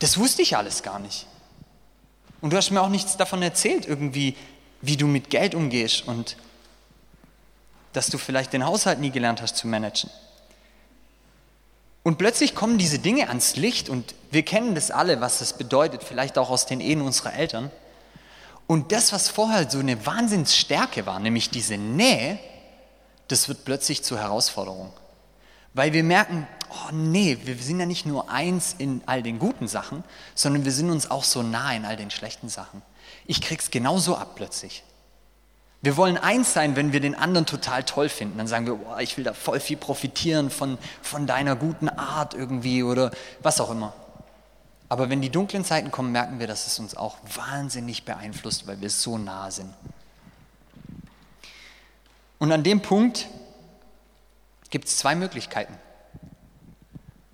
Das 0.00 0.18
wusste 0.18 0.42
ich 0.42 0.56
alles 0.56 0.82
gar 0.82 0.98
nicht. 0.98 1.26
Und 2.40 2.52
du 2.52 2.56
hast 2.56 2.70
mir 2.70 2.82
auch 2.82 2.88
nichts 2.88 3.16
davon 3.16 3.42
erzählt, 3.42 3.86
irgendwie, 3.86 4.36
wie 4.80 4.96
du 4.96 5.06
mit 5.06 5.30
Geld 5.30 5.54
umgehst 5.54 6.06
und 6.06 6.36
dass 7.92 8.08
du 8.08 8.18
vielleicht 8.18 8.52
den 8.52 8.66
Haushalt 8.66 8.98
nie 8.98 9.10
gelernt 9.10 9.40
hast 9.40 9.56
zu 9.56 9.68
managen. 9.68 10.10
Und 12.06 12.18
plötzlich 12.18 12.54
kommen 12.54 12.78
diese 12.78 13.00
Dinge 13.00 13.30
ans 13.30 13.56
Licht 13.56 13.88
und 13.88 14.14
wir 14.30 14.44
kennen 14.44 14.76
das 14.76 14.92
alle, 14.92 15.20
was 15.20 15.40
das 15.40 15.54
bedeutet, 15.54 16.04
vielleicht 16.04 16.38
auch 16.38 16.50
aus 16.50 16.64
den 16.64 16.80
Ehen 16.80 17.00
unserer 17.00 17.34
Eltern. 17.34 17.68
Und 18.68 18.92
das, 18.92 19.12
was 19.12 19.28
vorher 19.28 19.68
so 19.68 19.80
eine 19.80 20.06
Wahnsinnsstärke 20.06 21.04
war, 21.04 21.18
nämlich 21.18 21.50
diese 21.50 21.76
Nähe, 21.76 22.38
das 23.26 23.48
wird 23.48 23.64
plötzlich 23.64 24.04
zur 24.04 24.20
Herausforderung. 24.20 24.92
Weil 25.74 25.92
wir 25.94 26.04
merken, 26.04 26.46
oh 26.70 26.92
nee, 26.92 27.38
wir 27.42 27.56
sind 27.56 27.80
ja 27.80 27.86
nicht 27.86 28.06
nur 28.06 28.30
eins 28.30 28.76
in 28.78 29.02
all 29.06 29.24
den 29.24 29.40
guten 29.40 29.66
Sachen, 29.66 30.04
sondern 30.36 30.64
wir 30.64 30.70
sind 30.70 30.90
uns 30.90 31.10
auch 31.10 31.24
so 31.24 31.42
nah 31.42 31.74
in 31.74 31.84
all 31.84 31.96
den 31.96 32.12
schlechten 32.12 32.48
Sachen. 32.48 32.82
Ich 33.26 33.40
krieg's 33.40 33.72
genauso 33.72 34.16
ab 34.16 34.36
plötzlich. 34.36 34.84
Wir 35.86 35.96
wollen 35.96 36.18
eins 36.18 36.52
sein, 36.52 36.74
wenn 36.74 36.92
wir 36.92 36.98
den 36.98 37.14
anderen 37.14 37.46
total 37.46 37.84
toll 37.84 38.08
finden. 38.08 38.38
Dann 38.38 38.48
sagen 38.48 38.66
wir, 38.66 38.74
oh, 38.74 38.98
ich 38.98 39.16
will 39.16 39.22
da 39.22 39.32
voll 39.32 39.60
viel 39.60 39.76
profitieren 39.76 40.50
von, 40.50 40.78
von 41.00 41.28
deiner 41.28 41.54
guten 41.54 41.88
Art 41.88 42.34
irgendwie 42.34 42.82
oder 42.82 43.12
was 43.40 43.60
auch 43.60 43.70
immer. 43.70 43.94
Aber 44.88 45.10
wenn 45.10 45.22
die 45.22 45.30
dunklen 45.30 45.64
Zeiten 45.64 45.92
kommen, 45.92 46.10
merken 46.10 46.40
wir, 46.40 46.48
dass 46.48 46.66
es 46.66 46.80
uns 46.80 46.96
auch 46.96 47.18
wahnsinnig 47.36 48.04
beeinflusst, 48.04 48.66
weil 48.66 48.80
wir 48.80 48.90
so 48.90 49.16
nah 49.16 49.48
sind. 49.52 49.72
Und 52.40 52.50
an 52.50 52.64
dem 52.64 52.82
Punkt 52.82 53.28
gibt 54.70 54.88
es 54.88 54.96
zwei 54.96 55.14
Möglichkeiten. 55.14 55.78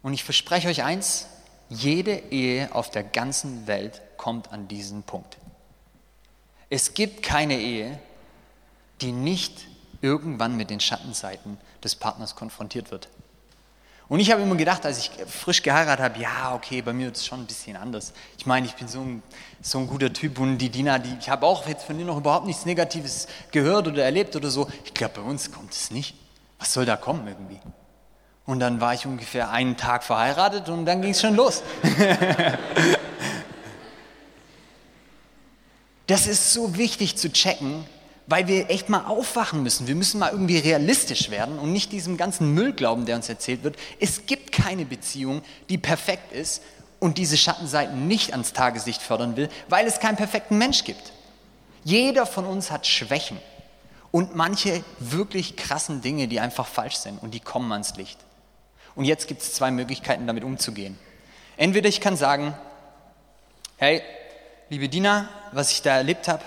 Und 0.02 0.12
ich 0.12 0.24
verspreche 0.24 0.68
euch 0.68 0.82
eins, 0.82 1.26
jede 1.70 2.12
Ehe 2.30 2.74
auf 2.74 2.90
der 2.90 3.02
ganzen 3.02 3.66
Welt 3.66 4.02
kommt 4.18 4.52
an 4.52 4.68
diesen 4.68 5.04
Punkt. 5.04 5.38
Es 6.68 6.92
gibt 6.92 7.22
keine 7.22 7.58
Ehe, 7.58 7.98
die 9.02 9.12
nicht 9.12 9.66
irgendwann 10.00 10.56
mit 10.56 10.70
den 10.70 10.80
Schattenseiten 10.80 11.58
des 11.82 11.94
Partners 11.94 12.34
konfrontiert 12.34 12.90
wird. 12.90 13.08
Und 14.08 14.20
ich 14.20 14.30
habe 14.30 14.42
immer 14.42 14.56
gedacht, 14.56 14.84
als 14.84 14.98
ich 14.98 15.10
frisch 15.26 15.62
geheiratet 15.62 16.04
habe, 16.04 16.20
ja, 16.20 16.54
okay, 16.54 16.82
bei 16.82 16.92
mir 16.92 17.10
ist 17.10 17.18
es 17.18 17.26
schon 17.26 17.40
ein 17.40 17.46
bisschen 17.46 17.76
anders. 17.76 18.12
Ich 18.36 18.44
meine, 18.44 18.66
ich 18.66 18.74
bin 18.74 18.86
so 18.86 19.00
ein, 19.00 19.22
so 19.62 19.78
ein 19.78 19.86
guter 19.86 20.12
Typ 20.12 20.38
und 20.38 20.58
die 20.58 20.68
Dina, 20.68 20.98
die, 20.98 21.16
ich 21.18 21.30
habe 21.30 21.46
auch 21.46 21.66
jetzt 21.66 21.84
von 21.84 21.96
dir 21.96 22.04
noch 22.04 22.18
überhaupt 22.18 22.44
nichts 22.46 22.66
Negatives 22.66 23.26
gehört 23.52 23.88
oder 23.88 24.04
erlebt 24.04 24.36
oder 24.36 24.50
so. 24.50 24.68
Ich 24.84 24.92
glaube, 24.92 25.14
bei 25.20 25.22
uns 25.22 25.50
kommt 25.50 25.72
es 25.72 25.90
nicht. 25.90 26.14
Was 26.58 26.74
soll 26.74 26.84
da 26.84 26.96
kommen 26.96 27.26
irgendwie? 27.26 27.58
Und 28.44 28.60
dann 28.60 28.82
war 28.82 28.92
ich 28.92 29.06
ungefähr 29.06 29.50
einen 29.50 29.76
Tag 29.78 30.04
verheiratet 30.04 30.68
und 30.68 30.84
dann 30.84 31.00
ging 31.00 31.12
es 31.12 31.20
schon 31.20 31.34
los. 31.34 31.62
das 36.06 36.26
ist 36.26 36.52
so 36.52 36.76
wichtig 36.76 37.16
zu 37.16 37.32
checken, 37.32 37.86
weil 38.26 38.46
wir 38.48 38.70
echt 38.70 38.88
mal 38.88 39.04
aufwachen 39.04 39.62
müssen. 39.62 39.86
Wir 39.86 39.94
müssen 39.94 40.18
mal 40.20 40.30
irgendwie 40.30 40.58
realistisch 40.58 41.30
werden 41.30 41.58
und 41.58 41.72
nicht 41.72 41.92
diesem 41.92 42.16
ganzen 42.16 42.54
Müll 42.54 42.72
glauben, 42.72 43.06
der 43.06 43.16
uns 43.16 43.28
erzählt 43.28 43.64
wird. 43.64 43.76
Es 44.00 44.26
gibt 44.26 44.52
keine 44.52 44.84
Beziehung, 44.84 45.42
die 45.68 45.78
perfekt 45.78 46.32
ist 46.32 46.62
und 47.00 47.18
diese 47.18 47.36
Schattenseiten 47.36 48.06
nicht 48.06 48.32
ans 48.32 48.52
Tageslicht 48.52 49.02
fördern 49.02 49.36
will, 49.36 49.48
weil 49.68 49.86
es 49.86 49.98
keinen 49.98 50.16
perfekten 50.16 50.58
Mensch 50.58 50.84
gibt. 50.84 51.12
Jeder 51.84 52.26
von 52.26 52.46
uns 52.46 52.70
hat 52.70 52.86
Schwächen 52.86 53.38
und 54.12 54.36
manche 54.36 54.84
wirklich 55.00 55.56
krassen 55.56 56.00
Dinge, 56.00 56.28
die 56.28 56.38
einfach 56.38 56.66
falsch 56.66 56.96
sind 56.96 57.20
und 57.20 57.34
die 57.34 57.40
kommen 57.40 57.72
ans 57.72 57.96
Licht. 57.96 58.20
Und 58.94 59.04
jetzt 59.04 59.26
gibt 59.26 59.42
es 59.42 59.54
zwei 59.54 59.70
Möglichkeiten, 59.70 60.26
damit 60.26 60.44
umzugehen. 60.44 60.98
Entweder 61.56 61.88
ich 61.88 62.00
kann 62.00 62.16
sagen, 62.16 62.54
hey, 63.78 64.02
liebe 64.68 64.88
Dina, 64.88 65.28
was 65.50 65.72
ich 65.72 65.82
da 65.82 65.96
erlebt 65.96 66.28
habe, 66.28 66.44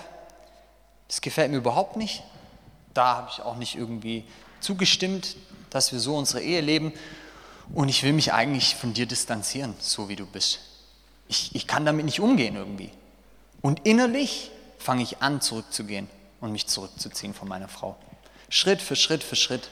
das 1.08 1.20
gefällt 1.20 1.50
mir 1.50 1.58
überhaupt 1.58 1.96
nicht. 1.96 2.22
Da 2.94 3.16
habe 3.16 3.30
ich 3.32 3.42
auch 3.42 3.56
nicht 3.56 3.76
irgendwie 3.76 4.24
zugestimmt, 4.60 5.36
dass 5.70 5.92
wir 5.92 6.00
so 6.00 6.16
unsere 6.16 6.42
Ehe 6.42 6.60
leben. 6.60 6.92
Und 7.74 7.88
ich 7.88 8.02
will 8.02 8.12
mich 8.12 8.32
eigentlich 8.32 8.76
von 8.76 8.94
dir 8.94 9.06
distanzieren, 9.06 9.74
so 9.80 10.08
wie 10.08 10.16
du 10.16 10.26
bist. 10.26 10.60
Ich, 11.28 11.54
ich 11.54 11.66
kann 11.66 11.84
damit 11.84 12.04
nicht 12.04 12.20
umgehen 12.20 12.56
irgendwie. 12.56 12.90
Und 13.60 13.84
innerlich 13.84 14.50
fange 14.78 15.02
ich 15.02 15.22
an, 15.22 15.40
zurückzugehen 15.40 16.08
und 16.40 16.52
mich 16.52 16.66
zurückzuziehen 16.66 17.34
von 17.34 17.48
meiner 17.48 17.68
Frau. 17.68 17.96
Schritt 18.48 18.80
für 18.80 18.94
Schritt 18.94 19.24
für 19.24 19.36
Schritt. 19.36 19.68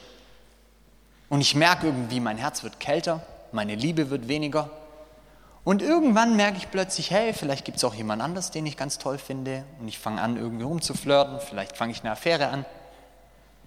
Und 1.29 1.41
ich 1.41 1.55
merke 1.55 1.87
irgendwie, 1.87 2.19
mein 2.19 2.37
Herz 2.37 2.63
wird 2.63 2.79
kälter, 2.79 3.25
meine 3.51 3.75
Liebe 3.75 4.09
wird 4.09 4.27
weniger 4.27 4.69
und 5.65 5.81
irgendwann 5.81 6.35
merke 6.35 6.59
ich 6.59 6.69
plötzlich, 6.69 7.09
hey, 7.09 7.33
vielleicht 7.33 7.65
gibt 7.65 7.77
es 7.77 7.83
auch 7.83 7.95
jemand 7.95 8.21
anders, 8.21 8.51
den 8.51 8.67
ich 8.67 8.77
ganz 8.77 8.99
toll 8.99 9.17
finde. 9.17 9.65
Und 9.79 9.87
ich 9.87 9.97
fange 9.97 10.21
an, 10.21 10.37
irgendwie 10.37 10.63
rumzuflirten. 10.63 11.39
Vielleicht 11.39 11.75
fange 11.75 11.91
ich 11.91 12.01
eine 12.01 12.11
Affäre 12.11 12.49
an. 12.49 12.65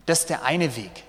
Das 0.06 0.20
ist 0.20 0.30
der 0.30 0.44
eine 0.44 0.76
Weg. 0.76 1.02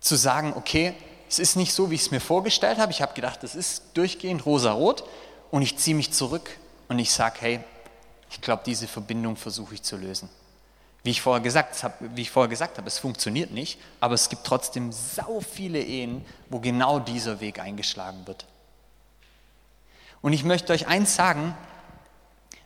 Zu 0.00 0.16
sagen, 0.16 0.54
okay, 0.56 0.94
es 1.28 1.38
ist 1.38 1.54
nicht 1.54 1.72
so, 1.72 1.88
wie 1.90 1.94
ich 1.94 2.02
es 2.02 2.10
mir 2.10 2.20
vorgestellt 2.20 2.78
habe. 2.78 2.90
Ich 2.90 3.00
habe 3.00 3.14
gedacht, 3.14 3.44
es 3.44 3.54
ist 3.54 3.84
durchgehend 3.94 4.44
rosa-rot. 4.44 5.04
Und 5.52 5.62
ich 5.62 5.78
ziehe 5.78 5.94
mich 5.94 6.12
zurück 6.12 6.50
und 6.88 6.98
ich 6.98 7.12
sage, 7.12 7.36
hey, 7.38 7.60
ich 8.28 8.40
glaube, 8.40 8.62
diese 8.66 8.88
Verbindung 8.88 9.36
versuche 9.36 9.74
ich 9.74 9.84
zu 9.84 9.96
lösen. 9.96 10.28
Wie 11.04 11.10
ich 11.10 11.22
vorher 11.22 11.42
gesagt 11.42 11.80
habe, 11.84 11.94
wie 12.16 12.22
ich 12.22 12.30
vorher 12.32 12.48
gesagt 12.48 12.76
habe, 12.76 12.88
es 12.88 12.98
funktioniert 12.98 13.52
nicht, 13.52 13.78
aber 14.00 14.14
es 14.14 14.28
gibt 14.28 14.44
trotzdem 14.44 14.90
sau 14.90 15.40
viele 15.40 15.80
Ehen, 15.80 16.24
wo 16.48 16.58
genau 16.58 16.98
dieser 16.98 17.40
Weg 17.40 17.60
eingeschlagen 17.60 18.26
wird. 18.26 18.46
Und 20.22 20.32
ich 20.32 20.44
möchte 20.44 20.72
euch 20.72 20.86
eins 20.86 21.14
sagen, 21.14 21.54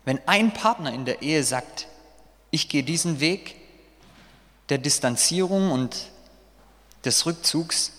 wenn 0.05 0.21
ein 0.27 0.53
Partner 0.53 0.93
in 0.93 1.05
der 1.05 1.23
Ehe 1.23 1.43
sagt, 1.43 1.89
ich 2.51 2.69
gehe 2.69 2.85
diesen 2.85 3.19
Weg 3.19 3.57
der 4.69 4.79
Distanzierung 4.79 5.73
und 5.73 6.11
des 7.05 7.27
Rückzugs, 7.27 7.93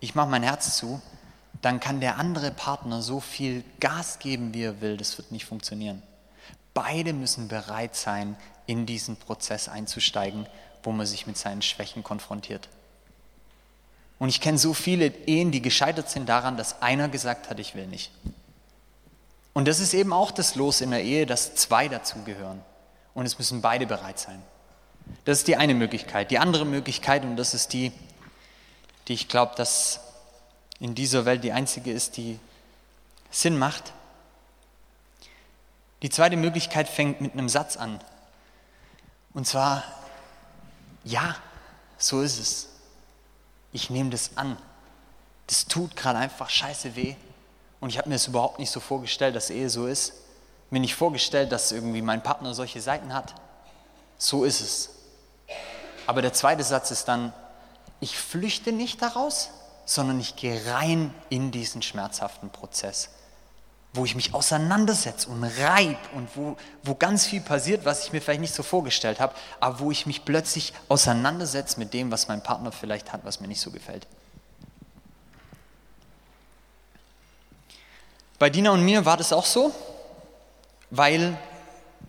ich 0.00 0.14
mache 0.14 0.28
mein 0.28 0.42
Herz 0.42 0.76
zu, 0.76 1.00
dann 1.62 1.80
kann 1.80 2.00
der 2.00 2.18
andere 2.18 2.50
Partner 2.50 3.00
so 3.00 3.20
viel 3.20 3.64
Gas 3.80 4.18
geben, 4.18 4.52
wie 4.52 4.64
er 4.64 4.80
will, 4.80 4.96
das 4.96 5.16
wird 5.16 5.32
nicht 5.32 5.46
funktionieren. 5.46 6.02
Beide 6.74 7.12
müssen 7.12 7.48
bereit 7.48 7.96
sein, 7.96 8.36
in 8.66 8.86
diesen 8.86 9.16
Prozess 9.16 9.68
einzusteigen, 9.68 10.46
wo 10.82 10.92
man 10.92 11.06
sich 11.06 11.26
mit 11.26 11.38
seinen 11.38 11.62
Schwächen 11.62 12.02
konfrontiert. 12.02 12.68
Und 14.18 14.28
ich 14.28 14.40
kenne 14.40 14.58
so 14.58 14.74
viele 14.74 15.06
Ehen, 15.06 15.50
die 15.50 15.62
gescheitert 15.62 16.10
sind 16.10 16.28
daran, 16.28 16.56
dass 16.56 16.82
einer 16.82 17.08
gesagt 17.08 17.50
hat, 17.50 17.58
ich 17.58 17.74
will 17.74 17.86
nicht. 17.86 18.10
Und 19.54 19.66
das 19.66 19.80
ist 19.80 19.94
eben 19.94 20.12
auch 20.12 20.32
das 20.32 20.56
Los 20.56 20.80
in 20.80 20.90
der 20.90 21.02
Ehe, 21.02 21.26
dass 21.26 21.54
zwei 21.54 21.88
dazugehören. 21.88 22.60
Und 23.14 23.24
es 23.24 23.38
müssen 23.38 23.62
beide 23.62 23.86
bereit 23.86 24.18
sein. 24.18 24.42
Das 25.24 25.38
ist 25.38 25.48
die 25.48 25.56
eine 25.56 25.74
Möglichkeit. 25.74 26.30
Die 26.30 26.38
andere 26.38 26.66
Möglichkeit, 26.66 27.22
und 27.22 27.36
das 27.36 27.54
ist 27.54 27.72
die, 27.72 27.92
die 29.06 29.14
ich 29.14 29.28
glaube, 29.28 29.54
dass 29.56 30.00
in 30.80 30.94
dieser 30.94 31.24
Welt 31.24 31.44
die 31.44 31.52
einzige 31.52 31.92
ist, 31.92 32.16
die 32.16 32.38
Sinn 33.30 33.56
macht. 33.56 33.92
Die 36.02 36.10
zweite 36.10 36.36
Möglichkeit 36.36 36.88
fängt 36.88 37.20
mit 37.20 37.32
einem 37.32 37.48
Satz 37.48 37.76
an. 37.76 38.00
Und 39.32 39.46
zwar, 39.46 39.84
ja, 41.04 41.36
so 41.96 42.22
ist 42.22 42.38
es. 42.38 42.68
Ich 43.72 43.88
nehme 43.88 44.10
das 44.10 44.36
an. 44.36 44.56
Das 45.46 45.66
tut 45.66 45.96
gerade 45.96 46.18
einfach 46.18 46.50
scheiße 46.50 46.96
weh. 46.96 47.16
Und 47.84 47.90
ich 47.90 47.98
habe 47.98 48.08
mir 48.08 48.14
das 48.14 48.28
überhaupt 48.28 48.58
nicht 48.58 48.70
so 48.70 48.80
vorgestellt, 48.80 49.36
dass 49.36 49.50
Ehe 49.50 49.68
so 49.68 49.86
ist. 49.86 50.14
Mir 50.70 50.80
nicht 50.80 50.94
vorgestellt, 50.94 51.52
dass 51.52 51.70
irgendwie 51.70 52.00
mein 52.00 52.22
Partner 52.22 52.54
solche 52.54 52.80
Seiten 52.80 53.12
hat. 53.12 53.34
So 54.16 54.44
ist 54.44 54.62
es. 54.62 54.88
Aber 56.06 56.22
der 56.22 56.32
zweite 56.32 56.64
Satz 56.64 56.90
ist 56.90 57.08
dann, 57.08 57.34
ich 58.00 58.16
flüchte 58.16 58.72
nicht 58.72 59.02
daraus, 59.02 59.50
sondern 59.84 60.18
ich 60.18 60.34
gehe 60.34 60.62
rein 60.72 61.12
in 61.28 61.50
diesen 61.50 61.82
schmerzhaften 61.82 62.48
Prozess, 62.48 63.10
wo 63.92 64.06
ich 64.06 64.14
mich 64.14 64.32
auseinandersetze 64.32 65.28
und 65.28 65.44
reib 65.44 65.98
und 66.14 66.30
wo, 66.36 66.56
wo 66.84 66.94
ganz 66.94 67.26
viel 67.26 67.42
passiert, 67.42 67.84
was 67.84 68.06
ich 68.06 68.14
mir 68.14 68.22
vielleicht 68.22 68.40
nicht 68.40 68.54
so 68.54 68.62
vorgestellt 68.62 69.20
habe, 69.20 69.34
aber 69.60 69.80
wo 69.80 69.90
ich 69.90 70.06
mich 70.06 70.24
plötzlich 70.24 70.72
auseinandersetze 70.88 71.78
mit 71.78 71.92
dem, 71.92 72.10
was 72.10 72.28
mein 72.28 72.42
Partner 72.42 72.72
vielleicht 72.72 73.12
hat, 73.12 73.26
was 73.26 73.40
mir 73.40 73.48
nicht 73.48 73.60
so 73.60 73.70
gefällt. 73.70 74.06
Bei 78.38 78.50
Dina 78.50 78.70
und 78.72 78.84
mir 78.84 79.04
war 79.04 79.16
das 79.16 79.32
auch 79.32 79.46
so, 79.46 79.72
weil, 80.90 81.38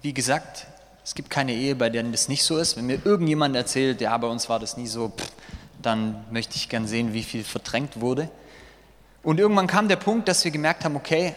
wie 0.02 0.14
gesagt, 0.14 0.66
es 1.04 1.14
gibt 1.14 1.30
keine 1.30 1.54
Ehe, 1.54 1.76
bei 1.76 1.92
der 1.92 2.02
das 2.04 2.28
nicht 2.28 2.44
so 2.44 2.58
ist. 2.58 2.78
Wenn 2.78 2.88
mir 2.88 3.00
irgendjemand 3.06 3.56
erzählt, 3.56 4.02
ja, 4.02 4.18
bei 4.18 4.28
uns 4.28 4.50
war 4.50 4.60
das 4.60 4.76
nie 4.76 4.88
so, 4.88 5.10
pff, 5.10 5.32
dann 5.82 6.26
möchte 6.32 6.56
ich 6.56 6.68
gern 6.68 6.88
sehen, 6.88 7.14
wie 7.14 7.22
viel 7.22 7.44
verdrängt 7.44 8.02
wurde. 8.02 8.30
Und 9.22 9.40
irgendwann 9.40 9.68
kam 9.68 9.88
der 9.88 9.98
Punkt, 9.98 10.28
dass 10.28 10.44
wir 10.44 10.52
gemerkt 10.52 10.84
haben, 10.84 10.96
okay, 10.96 11.36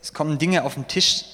es 0.00 0.14
kommen 0.14 0.38
Dinge 0.38 0.64
auf 0.64 0.74
den 0.74 0.88
Tisch 0.88 1.24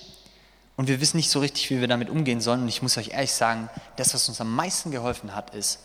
und 0.76 0.88
wir 0.88 1.00
wissen 1.00 1.18
nicht 1.18 1.30
so 1.30 1.38
richtig, 1.38 1.70
wie 1.70 1.80
wir 1.80 1.88
damit 1.88 2.10
umgehen 2.10 2.40
sollen. 2.40 2.62
Und 2.62 2.68
ich 2.68 2.82
muss 2.82 2.98
euch 2.98 3.10
ehrlich 3.10 3.32
sagen, 3.32 3.70
das, 3.96 4.12
was 4.12 4.28
uns 4.28 4.40
am 4.40 4.54
meisten 4.54 4.90
geholfen 4.90 5.36
hat, 5.36 5.54
ist, 5.54 5.78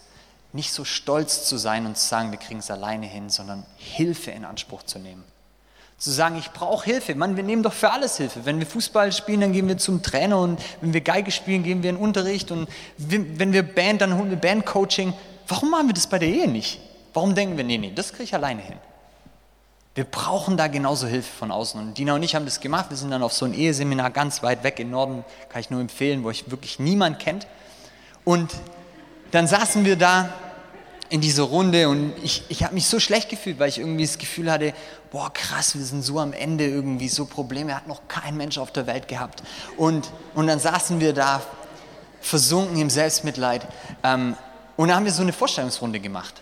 nicht 0.51 0.71
so 0.71 0.83
stolz 0.83 1.45
zu 1.45 1.57
sein 1.57 1.85
und 1.85 1.97
zu 1.97 2.07
sagen, 2.07 2.31
wir 2.31 2.39
kriegen 2.39 2.59
es 2.59 2.71
alleine 2.71 3.05
hin, 3.05 3.29
sondern 3.29 3.65
Hilfe 3.77 4.31
in 4.31 4.45
Anspruch 4.45 4.83
zu 4.83 4.99
nehmen. 4.99 5.23
Zu 5.97 6.11
sagen, 6.11 6.37
ich 6.37 6.51
brauche 6.51 6.85
Hilfe. 6.85 7.15
Mann, 7.15 7.37
wir 7.37 7.43
nehmen 7.43 7.63
doch 7.63 7.73
für 7.73 7.91
alles 7.91 8.17
Hilfe. 8.17 8.45
Wenn 8.45 8.59
wir 8.59 8.67
Fußball 8.67 9.11
spielen, 9.11 9.41
dann 9.41 9.53
gehen 9.53 9.67
wir 9.67 9.77
zum 9.77 10.03
Trainer 10.03 10.39
und 10.39 10.61
wenn 10.81 10.93
wir 10.93 11.01
Geige 11.01 11.31
spielen, 11.31 11.63
gehen 11.63 11.81
wir 11.83 11.89
in 11.91 11.97
Unterricht 11.97 12.51
und 12.51 12.67
wenn 12.97 13.53
wir 13.53 13.63
Band, 13.63 14.01
dann 14.01 14.17
holen 14.17 14.29
wir 14.29 14.37
Bandcoaching. 14.37 15.13
Warum 15.47 15.71
machen 15.71 15.87
wir 15.87 15.93
das 15.93 16.07
bei 16.07 16.19
der 16.19 16.29
Ehe 16.29 16.47
nicht? 16.47 16.81
Warum 17.13 17.35
denken 17.35 17.57
wir, 17.57 17.63
nee, 17.63 17.77
nee, 17.77 17.91
das 17.93 18.11
kriege 18.11 18.23
ich 18.23 18.33
alleine 18.33 18.61
hin? 18.61 18.77
Wir 19.95 20.05
brauchen 20.05 20.57
da 20.57 20.67
genauso 20.67 21.05
Hilfe 21.05 21.31
von 21.31 21.51
außen. 21.51 21.79
Und 21.79 21.97
Dina 21.97 22.15
und 22.15 22.23
ich 22.23 22.33
haben 22.33 22.45
das 22.45 22.59
gemacht. 22.59 22.89
Wir 22.89 22.97
sind 22.97 23.11
dann 23.11 23.21
auf 23.21 23.33
so 23.33 23.45
ein 23.45 23.53
Eheseminar 23.53 24.09
ganz 24.09 24.41
weit 24.41 24.63
weg 24.63 24.79
im 24.79 24.89
Norden, 24.89 25.23
kann 25.49 25.61
ich 25.61 25.69
nur 25.69 25.79
empfehlen, 25.81 26.23
wo 26.23 26.31
ich 26.31 26.49
wirklich 26.49 26.79
niemand 26.79 27.19
kennt. 27.19 27.45
Und 28.25 28.51
dann 29.29 29.47
saßen 29.47 29.85
wir 29.85 29.95
da 29.95 30.29
in 31.13 31.21
dieser 31.21 31.43
Runde 31.43 31.89
und 31.89 32.11
ich, 32.23 32.43
ich 32.49 32.63
habe 32.63 32.73
mich 32.73 32.87
so 32.87 32.99
schlecht 32.99 33.29
gefühlt, 33.29 33.59
weil 33.59 33.69
ich 33.69 33.77
irgendwie 33.77 34.03
das 34.03 34.17
Gefühl 34.17 34.51
hatte, 34.51 34.73
boah 35.11 35.31
krass, 35.31 35.75
wir 35.75 35.85
sind 35.85 36.01
so 36.01 36.19
am 36.19 36.33
Ende 36.33 36.65
irgendwie, 36.65 37.07
so 37.07 37.27
Probleme 37.27 37.75
hat 37.75 37.87
noch 37.87 38.07
kein 38.07 38.35
Mensch 38.35 38.57
auf 38.57 38.73
der 38.73 38.87
Welt 38.87 39.07
gehabt. 39.07 39.43
Und, 39.77 40.11
und 40.33 40.47
dann 40.47 40.57
saßen 40.57 40.99
wir 40.99 41.13
da 41.13 41.43
versunken 42.19 42.79
im 42.79 42.89
Selbstmitleid. 42.89 43.67
Ähm, 44.01 44.35
und 44.75 44.87
dann 44.87 44.97
haben 44.97 45.05
wir 45.05 45.11
so 45.11 45.21
eine 45.21 45.33
Vorstellungsrunde 45.33 45.99
gemacht. 45.99 46.41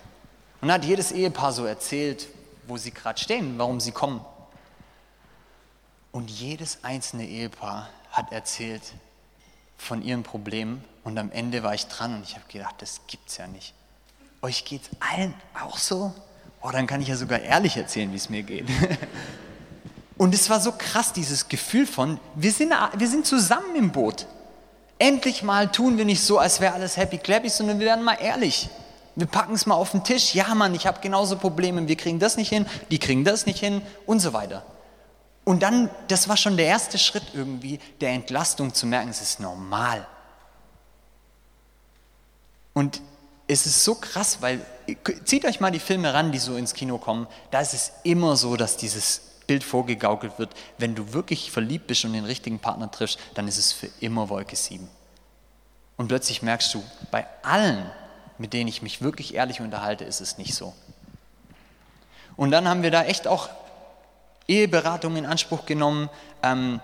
Und 0.61 0.69
dann 0.69 0.75
hat 0.75 0.85
jedes 0.85 1.11
Ehepaar 1.11 1.51
so 1.51 1.65
erzählt, 1.65 2.29
wo 2.65 2.77
sie 2.77 2.91
gerade 2.91 3.19
stehen, 3.19 3.55
warum 3.57 3.81
sie 3.81 3.91
kommen. 3.91 4.21
Und 6.13 6.31
jedes 6.31 6.81
einzelne 6.85 7.27
Ehepaar 7.27 7.89
hat 8.13 8.31
erzählt 8.31 8.83
von 9.77 10.01
ihren 10.01 10.23
Problemen. 10.23 10.81
Und 11.03 11.17
am 11.17 11.29
Ende 11.29 11.61
war 11.61 11.73
ich 11.73 11.87
dran 11.87 12.15
und 12.15 12.23
ich 12.23 12.35
habe 12.35 12.45
gedacht, 12.47 12.75
das 12.77 13.01
gibt's 13.07 13.35
ja 13.35 13.47
nicht. 13.47 13.73
Euch 14.41 14.65
geht's 14.65 14.89
allen 14.99 15.33
auch 15.63 15.77
so? 15.77 16.13
Oh, 16.61 16.69
dann 16.71 16.87
kann 16.87 17.01
ich 17.01 17.07
ja 17.07 17.15
sogar 17.15 17.39
ehrlich 17.39 17.77
erzählen, 17.77 18.11
wie 18.11 18.17
es 18.17 18.29
mir 18.29 18.43
geht. 18.43 18.67
Und 20.17 20.35
es 20.35 20.49
war 20.49 20.59
so 20.59 20.71
krass, 20.71 21.13
dieses 21.13 21.47
Gefühl 21.47 21.87
von, 21.87 22.19
wir 22.35 22.51
sind, 22.51 22.73
wir 22.95 23.07
sind 23.07 23.25
zusammen 23.25 23.75
im 23.75 23.91
Boot. 23.91 24.27
Endlich 24.99 25.41
mal 25.41 25.71
tun 25.71 25.97
wir 25.97 26.05
nicht 26.05 26.21
so, 26.21 26.37
als 26.37 26.59
wäre 26.59 26.73
alles 26.73 26.97
happy 26.97 27.17
clappy, 27.17 27.49
sondern 27.49 27.79
wir 27.79 27.87
werden 27.87 28.03
mal 28.03 28.17
ehrlich. 28.21 28.69
Wir 29.15 29.25
packen 29.25 29.53
es 29.53 29.65
mal 29.65 29.75
auf 29.75 29.91
den 29.91 30.03
Tisch. 30.03 30.35
Ja, 30.35 30.53
Mann, 30.53 30.75
ich 30.75 30.85
habe 30.85 30.99
genauso 31.01 31.37
Probleme. 31.37 31.87
Wir 31.87 31.95
kriegen 31.95 32.19
das 32.19 32.37
nicht 32.37 32.49
hin, 32.49 32.67
die 32.91 32.99
kriegen 32.99 33.23
das 33.23 33.47
nicht 33.47 33.59
hin 33.59 33.81
und 34.05 34.19
so 34.19 34.31
weiter. 34.33 34.63
Und 35.43 35.63
dann, 35.63 35.89
das 36.07 36.29
war 36.29 36.37
schon 36.37 36.55
der 36.55 36.67
erste 36.67 36.97
Schritt 36.99 37.23
irgendwie 37.33 37.79
der 37.99 38.11
Entlastung 38.11 38.73
zu 38.73 38.85
merken, 38.85 39.09
es 39.09 39.21
ist 39.21 39.39
normal. 39.39 40.05
Und 42.73 43.01
es 43.47 43.65
ist 43.65 43.83
so 43.83 43.95
krass, 43.95 44.37
weil 44.41 44.65
zieht 45.25 45.45
euch 45.45 45.59
mal 45.59 45.71
die 45.71 45.79
Filme 45.79 46.13
ran, 46.13 46.31
die 46.31 46.39
so 46.39 46.55
ins 46.55 46.73
Kino 46.73 46.97
kommen. 46.97 47.27
Da 47.49 47.61
ist 47.61 47.73
es 47.73 47.91
immer 48.03 48.35
so, 48.35 48.55
dass 48.55 48.77
dieses 48.77 49.21
Bild 49.47 49.63
vorgegaukelt 49.63 50.39
wird. 50.39 50.53
Wenn 50.77 50.95
du 50.95 51.13
wirklich 51.13 51.51
verliebt 51.51 51.87
bist 51.87 52.05
und 52.05 52.13
den 52.13 52.25
richtigen 52.25 52.59
Partner 52.59 52.89
triffst, 52.89 53.19
dann 53.33 53.47
ist 53.47 53.57
es 53.57 53.73
für 53.73 53.89
immer 53.99 54.29
Wolke 54.29 54.55
7. 54.55 54.87
Und 55.97 56.07
plötzlich 56.07 56.41
merkst 56.41 56.73
du, 56.73 56.83
bei 57.11 57.25
allen, 57.43 57.85
mit 58.37 58.53
denen 58.53 58.67
ich 58.67 58.81
mich 58.81 59.01
wirklich 59.01 59.35
ehrlich 59.35 59.61
unterhalte, 59.61 60.03
ist 60.03 60.21
es 60.21 60.37
nicht 60.37 60.55
so. 60.55 60.73
Und 62.37 62.51
dann 62.51 62.67
haben 62.67 62.81
wir 62.81 62.91
da 62.91 63.03
echt 63.03 63.27
auch 63.27 63.49
Eheberatung 64.47 65.15
in 65.15 65.25
Anspruch 65.25 65.65
genommen. 65.65 66.09
Ähm, 66.43 66.79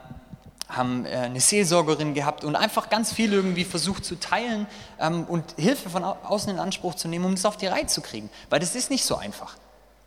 haben 0.70 1.06
äh, 1.06 1.10
eine 1.10 1.40
Seelsorgerin 1.40 2.14
gehabt 2.14 2.44
und 2.44 2.56
einfach 2.56 2.90
ganz 2.90 3.14
viel 3.14 3.34
irgendwie 3.34 3.64
versucht 3.64 4.04
zu 4.04 4.20
teilen 4.20 4.68
ähm, 5.00 5.24
und 5.26 5.44
Hilfe 5.58 5.90
von 5.90 6.04
außen 6.04 6.52
in 6.52 6.60
Anspruch 6.60 6.96
zu 6.96 7.08
nehmen, 7.08 7.26
um 7.26 7.36
das 7.36 7.46
auf 7.46 7.58
die 7.58 7.68
Reihe 7.68 7.88
zu 7.88 8.02
kriegen. 8.02 8.30
Weil 8.50 8.60
das 8.60 8.76
ist 8.76 8.90
nicht 8.90 9.06
so 9.06 9.16
einfach. 9.16 9.56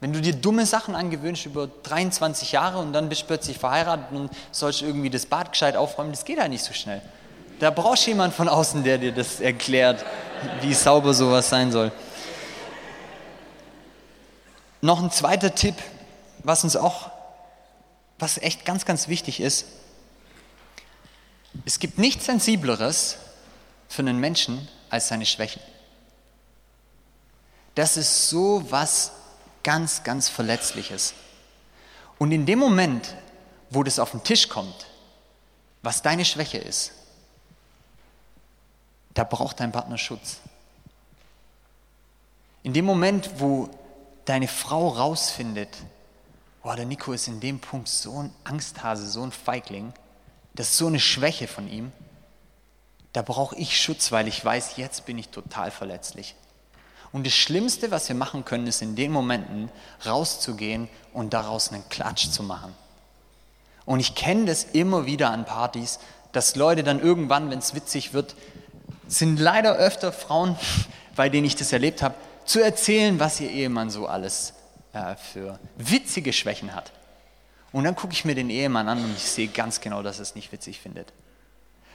Wenn 0.01 0.13
du 0.13 0.21
dir 0.21 0.35
dumme 0.35 0.65
Sachen 0.65 0.95
angewöhnst 0.95 1.45
über 1.45 1.69
23 1.83 2.53
Jahre 2.53 2.79
und 2.79 2.93
dann 2.93 3.09
bist 3.09 3.23
du 3.23 3.27
plötzlich 3.27 3.59
verheiratet 3.59 4.07
und 4.13 4.31
sollst 4.51 4.81
irgendwie 4.81 5.11
das 5.11 5.27
Bad 5.27 5.53
gescheit 5.53 5.77
aufräumen, 5.77 6.11
das 6.11 6.25
geht 6.25 6.41
halt 6.41 6.51
nicht 6.51 6.65
so 6.65 6.73
schnell. 6.73 7.03
Da 7.59 7.71
brauchst 7.71 8.07
du 8.07 8.11
jemanden 8.11 8.35
von 8.35 8.49
außen, 8.49 8.83
der 8.83 8.97
dir 8.97 9.13
das 9.13 9.41
erklärt, 9.41 10.05
wie 10.63 10.73
sauber 10.73 11.13
sowas 11.13 11.51
sein 11.51 11.71
soll. 11.71 11.93
Noch 14.81 15.03
ein 15.03 15.11
zweiter 15.11 15.55
Tipp, 15.55 15.75
was 16.43 16.65
uns 16.65 16.77
auch, 16.77 17.11
was 18.19 18.39
echt 18.39 18.65
ganz, 18.65 18.87
ganz 18.87 19.09
wichtig 19.09 19.41
ist, 19.41 19.67
es 21.65 21.79
gibt 21.79 21.99
nichts 21.99 22.27
Sensibleres 22.27 23.17
für 23.89 24.03
einen 24.03 24.19
Menschen 24.19 24.69
als 24.89 25.09
seine 25.09 25.27
Schwächen. 25.27 25.63
Das 27.75 27.97
ist 27.97 28.29
so 28.29 28.65
was 28.71 29.13
ganz, 29.63 30.03
ganz 30.03 30.29
Verletzliches. 30.29 31.15
Und 32.19 32.33
in 32.33 32.47
dem 32.47 32.59
Moment, 32.59 33.17
wo 33.71 33.83
das 33.83 33.99
auf 33.99 34.11
den 34.11 34.23
Tisch 34.23 34.49
kommt, 34.49 34.87
was 35.83 36.03
deine 36.03 36.25
Schwäche 36.25 36.59
ist, 36.59 36.93
da 39.15 39.25
braucht 39.25 39.61
dein 39.61 39.73
Partner 39.73 39.99
Schutz. 39.99 40.39
In 42.63 42.73
dem 42.75 42.85
Moment, 42.85 43.31
wo 43.39 43.71
deine 44.25 44.49
Frau 44.49 44.89
rausfindet, 44.89 45.79
boah, 46.63 46.77
der 46.77 46.85
Nico 46.85 47.13
ist 47.13 47.27
in 47.27 47.41
dem 47.41 47.59
Punkt 47.59 47.89
so 47.89 48.23
ein 48.23 48.35
Angsthase, 48.45 49.07
so 49.07 49.23
ein 49.23 49.33
Feigling, 49.33 49.93
das 50.55 50.71
ist 50.71 50.79
so 50.79 50.87
eine 50.87 51.01
Schwäche 51.01 51.47
von 51.47 51.71
ihm. 51.71 51.93
Da 53.13 53.23
brauche 53.23 53.57
ich 53.57 53.81
Schutz, 53.81 54.13
weil 54.13 54.29
ich 54.29 54.45
weiß, 54.45 54.77
jetzt 54.77 55.07
bin 55.07 55.19
ich 55.19 55.29
total 55.29 55.71
verletzlich. 55.71 56.35
Und 57.13 57.27
das 57.27 57.35
Schlimmste, 57.35 57.91
was 57.91 58.09
wir 58.09 58.15
machen 58.15 58.45
können, 58.45 58.67
ist 58.67 58.83
in 58.83 58.95
den 58.95 59.11
Momenten 59.11 59.71
rauszugehen 60.07 60.89
und 61.13 61.33
daraus 61.33 61.73
einen 61.73 61.89
Klatsch 61.89 62.31
zu 62.31 62.43
machen. 62.43 62.73
Und 63.85 63.99
ich 63.99 64.15
kenne 64.15 64.47
das 64.47 64.65
immer 64.65 65.07
wieder 65.07 65.31
an 65.31 65.45
Partys, 65.45 65.99
dass 66.33 66.55
Leute 66.55 66.85
dann 66.85 67.01
irgendwann, 67.01 67.51
wenn 67.51 67.59
es 67.59 67.75
witzig 67.75 68.13
wird, 68.13 68.37
sind 69.09 69.41
leider 69.41 69.75
öfter 69.75 70.13
Frauen, 70.13 70.57
bei 71.17 71.29
denen 71.29 71.47
ich 71.47 71.57
das 71.57 71.73
erlebt 71.73 72.03
habe, 72.03 72.15
zu 72.45 72.63
erzählen, 72.63 73.19
was 73.19 73.41
ihr 73.41 73.51
Ehemann 73.51 73.91
so 73.91 74.07
alles 74.07 74.55
äh, 74.93 75.17
für 75.17 75.59
witzige 75.77 76.33
Schwächen 76.33 76.75
hat. 76.75 76.93
Und 77.73 77.85
dann 77.85 77.95
gucke 77.95 78.13
ich 78.13 78.25
mir 78.25 78.35
den 78.35 78.51
Ehemann 78.51 78.89
an 78.89 79.05
und 79.05 79.17
ich 79.17 79.25
sehe 79.25 79.49
ganz 79.49 79.81
genau, 79.81 80.03
dass 80.03 80.19
er 80.19 80.23
es 80.23 80.35
nicht 80.35 80.51
witzig 80.53 80.81
findet. 80.81 81.13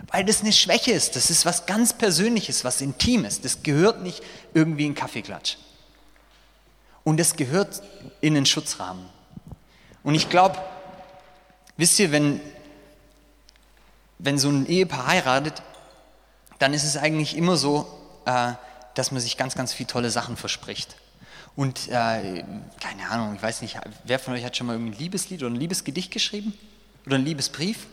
Weil 0.08 0.26
das 0.26 0.42
eine 0.42 0.54
Schwäche 0.54 0.92
ist, 0.92 1.16
das 1.16 1.30
ist 1.30 1.46
was 1.46 1.66
ganz 1.66 1.94
Persönliches, 1.94 2.64
was 2.64 2.82
Intimes, 2.82 3.42
das 3.42 3.64
gehört 3.64 4.02
nicht 4.02 4.22
irgendwie 4.54 4.86
in 4.86 4.96
Kaffeeklatsch. 4.96 5.58
Und 7.04 7.20
das 7.20 7.36
gehört 7.36 7.82
in 8.22 8.34
den 8.34 8.46
Schutzrahmen. 8.46 9.06
Und 10.04 10.16
ich 10.16 10.30
glaube, 10.30 10.58
wisst 11.78 12.00
ihr, 12.00 12.12
wenn, 12.12 12.42
wenn 14.18 14.38
so 14.38 14.50
ein 14.50 14.66
Ehepaar 14.66 15.08
heiratet, 15.08 15.62
dann 16.60 16.74
ist 16.74 16.84
es 16.84 16.98
eigentlich 16.98 17.36
immer 17.36 17.58
so, 17.58 17.88
äh, 18.26 18.54
dass 18.96 19.12
man 19.12 19.22
sich 19.22 19.38
ganz, 19.38 19.56
ganz 19.56 19.74
viele 19.74 19.88
tolle 19.88 20.10
Sachen 20.10 20.38
verspricht. 20.38 20.96
Und 21.56 21.88
äh, 21.88 22.44
keine 22.82 23.10
Ahnung, 23.10 23.36
ich 23.36 23.42
weiß 23.42 23.62
nicht, 23.62 23.78
wer 24.04 24.20
von 24.20 24.34
euch 24.34 24.44
hat 24.44 24.58
schon 24.58 24.68
mal 24.68 24.76
ein 24.76 24.92
Liebeslied 24.92 25.42
oder 25.42 25.52
ein 25.52 25.56
Liebesgedicht 25.56 26.12
geschrieben? 26.12 26.54
Oder 27.06 27.16
ein 27.16 27.24
Liebesbrief? 27.24 27.88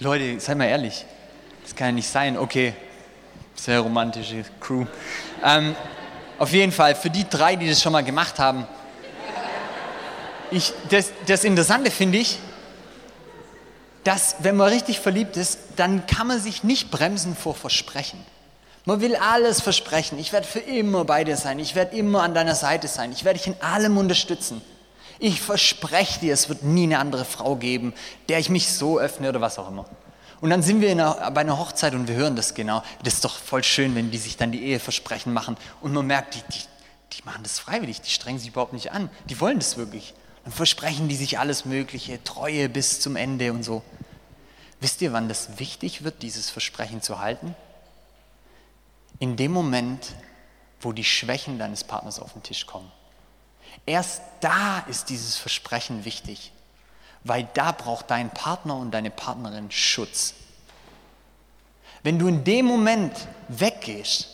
Leute, 0.00 0.40
seid 0.40 0.58
mal 0.58 0.64
ehrlich, 0.64 1.04
das 1.62 1.76
kann 1.76 1.88
ja 1.88 1.92
nicht 1.92 2.08
sein. 2.08 2.36
Okay, 2.36 2.74
sehr 3.54 3.80
romantische 3.80 4.44
Crew. 4.58 4.86
Ähm, 5.44 5.76
auf 6.38 6.52
jeden 6.52 6.72
Fall, 6.72 6.94
für 6.94 7.10
die 7.10 7.28
drei, 7.28 7.54
die 7.54 7.68
das 7.68 7.82
schon 7.82 7.92
mal 7.92 8.02
gemacht 8.02 8.38
haben, 8.38 8.66
ich, 10.50 10.72
das, 10.88 11.12
das 11.26 11.44
Interessante 11.44 11.90
finde 11.90 12.18
ich, 12.18 12.38
dass 14.04 14.36
wenn 14.40 14.56
man 14.56 14.68
richtig 14.68 14.98
verliebt 14.98 15.36
ist, 15.36 15.58
dann 15.76 16.06
kann 16.06 16.26
man 16.26 16.40
sich 16.40 16.64
nicht 16.64 16.90
bremsen 16.90 17.36
vor 17.36 17.54
Versprechen. 17.54 18.18
Man 18.86 19.00
will 19.00 19.14
alles 19.16 19.60
versprechen. 19.60 20.18
Ich 20.18 20.32
werde 20.32 20.46
für 20.46 20.60
immer 20.60 21.04
bei 21.04 21.24
dir 21.24 21.36
sein. 21.36 21.58
Ich 21.58 21.74
werde 21.74 21.96
immer 21.96 22.22
an 22.22 22.34
deiner 22.34 22.54
Seite 22.54 22.88
sein. 22.88 23.12
Ich 23.12 23.24
werde 23.24 23.38
dich 23.38 23.46
in 23.46 23.60
allem 23.60 23.98
unterstützen. 23.98 24.62
Ich 25.18 25.42
verspreche 25.42 26.20
dir, 26.20 26.32
es 26.32 26.48
wird 26.48 26.62
nie 26.62 26.84
eine 26.84 26.98
andere 26.98 27.26
Frau 27.26 27.56
geben, 27.56 27.92
der 28.30 28.38
ich 28.38 28.48
mich 28.48 28.72
so 28.72 28.98
öffne 28.98 29.28
oder 29.28 29.42
was 29.42 29.58
auch 29.58 29.68
immer. 29.68 29.84
Und 30.40 30.48
dann 30.48 30.62
sind 30.62 30.80
wir 30.80 30.90
einer, 30.90 31.30
bei 31.30 31.42
einer 31.42 31.58
Hochzeit 31.58 31.92
und 31.92 32.08
wir 32.08 32.14
hören 32.14 32.36
das 32.36 32.54
genau. 32.54 32.82
Das 33.04 33.14
ist 33.14 33.24
doch 33.26 33.36
voll 33.36 33.62
schön, 33.62 33.94
wenn 33.94 34.10
die 34.10 34.16
sich 34.16 34.38
dann 34.38 34.50
die 34.50 34.64
Eheversprechen 34.64 35.34
machen 35.34 35.58
und 35.82 35.92
man 35.92 36.06
merkt, 36.06 36.34
die, 36.34 36.42
die, 36.50 36.64
die 37.12 37.22
machen 37.24 37.42
das 37.42 37.58
freiwillig, 37.58 38.00
die 38.00 38.08
strengen 38.08 38.38
sich 38.38 38.48
überhaupt 38.48 38.72
nicht 38.72 38.92
an. 38.92 39.10
Die 39.28 39.38
wollen 39.38 39.58
das 39.58 39.76
wirklich. 39.76 40.14
Dann 40.44 40.54
versprechen 40.54 41.08
die 41.08 41.16
sich 41.16 41.38
alles 41.38 41.66
Mögliche, 41.66 42.24
Treue 42.24 42.70
bis 42.70 43.00
zum 43.00 43.16
Ende 43.16 43.52
und 43.52 43.62
so. 43.62 43.82
Wisst 44.80 45.02
ihr, 45.02 45.12
wann 45.12 45.28
das 45.28 45.58
wichtig 45.58 46.02
wird, 46.02 46.22
dieses 46.22 46.48
Versprechen 46.48 47.02
zu 47.02 47.18
halten? 47.18 47.54
In 49.20 49.36
dem 49.36 49.52
Moment, 49.52 50.14
wo 50.80 50.92
die 50.92 51.04
Schwächen 51.04 51.58
deines 51.58 51.84
Partners 51.84 52.18
auf 52.18 52.32
den 52.32 52.42
Tisch 52.42 52.66
kommen. 52.66 52.90
Erst 53.86 54.22
da 54.40 54.80
ist 54.88 55.10
dieses 55.10 55.36
Versprechen 55.36 56.04
wichtig, 56.04 56.52
weil 57.22 57.48
da 57.54 57.72
braucht 57.72 58.10
dein 58.10 58.30
Partner 58.30 58.76
und 58.76 58.90
deine 58.90 59.10
Partnerin 59.10 59.70
Schutz. 59.70 60.34
Wenn 62.02 62.18
du 62.18 62.26
in 62.28 62.44
dem 62.44 62.66
Moment 62.66 63.14
weggehst, 63.48 64.28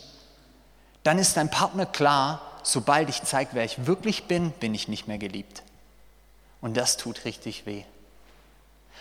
dann 1.03 1.19
ist 1.19 1.37
dein 1.37 1.51
Partner 1.51 1.87
klar, 1.87 2.41
sobald 2.63 3.09
ich 3.09 3.23
zeige, 3.23 3.51
wer 3.53 3.65
ich 3.65 3.87
wirklich 3.87 4.25
bin, 4.25 4.53
bin 4.53 4.75
ich 4.75 4.89
nicht 4.89 5.09
mehr 5.09 5.19
geliebt. 5.19 5.63
Und 6.61 6.77
das 6.77 6.97
tut 6.97 7.25
richtig 7.25 7.67
weh. 7.67 7.85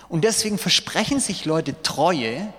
Und 0.10 0.24
deswegen 0.24 0.58
versprechen 0.58 1.20
sich 1.20 1.46
Leute 1.46 1.82
Treue 1.82 2.54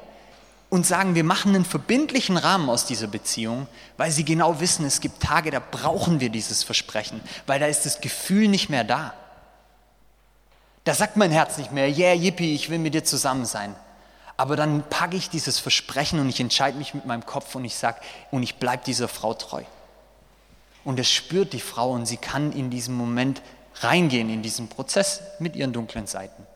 und 0.77 0.87
sagen, 0.87 1.15
wir 1.15 1.25
machen 1.25 1.55
einen 1.55 1.65
verbindlichen 1.65 2.37
Rahmen 2.37 2.71
aus 2.71 2.87
dieser 2.87 3.09
Beziehung, 3.09 3.67
weil 3.97 4.11
sie 4.11 4.25
genau 4.25 4.61
wissen, 4.61 4.85
es 4.85 5.01
gibt 5.01 5.23
Tage, 5.23 5.51
da 5.51 5.59
brauchen 5.59 6.21
wir 6.21 6.29
dieses 6.29 6.63
Versprechen, 6.63 7.21
weil 7.47 7.59
da 7.59 7.67
ist 7.67 7.87
das 7.87 8.01
Gefühl 8.01 8.47
nicht 8.47 8.69
mehr 8.69 8.85
da. 8.85 9.15
Da 10.85 10.95
sagt 10.95 11.17
mein 11.17 11.33
Herz 11.33 11.59
nicht 11.59 11.73
mehr, 11.73 11.89
yeah, 11.89 12.13
yippie, 12.13 12.55
ich 12.55 12.71
will 12.71 12.79
mit 12.79 12.95
dir 12.95 13.03
zusammen 13.03 13.47
sein. 13.47 13.75
Aber 14.37 14.55
dann 14.55 14.85
packe 14.89 15.17
ich 15.17 15.31
dieses 15.31 15.59
Versprechen 15.59 16.21
und 16.21 16.29
ich 16.29 16.41
entscheide 16.41 16.77
mich 16.79 16.95
mit 16.95 17.07
meinem 17.07 17.27
Kopf 17.27 17.55
und 17.55 17.65
ich 17.65 17.75
sage, 17.75 18.01
und 18.31 18.43
ich 18.43 18.57
bleibe 18.57 18.85
dieser 18.85 19.09
Frau 19.09 19.35
treu. 19.35 19.65
Und 20.85 21.01
es 21.01 21.11
spürt 21.11 21.55
die 21.55 21.61
Frau 21.61 21.91
und 21.91 22.07
sie 22.07 22.19
kann 22.19 22.53
in 22.53 22.71
diesem 22.71 22.95
Moment 22.95 23.43
reingehen 23.81 24.31
in 24.31 24.43
diesen 24.43 24.69
Prozess 24.69 25.23
mit 25.39 25.57
ihren 25.57 25.73
dunklen 25.73 26.07
Seiten. 26.07 26.47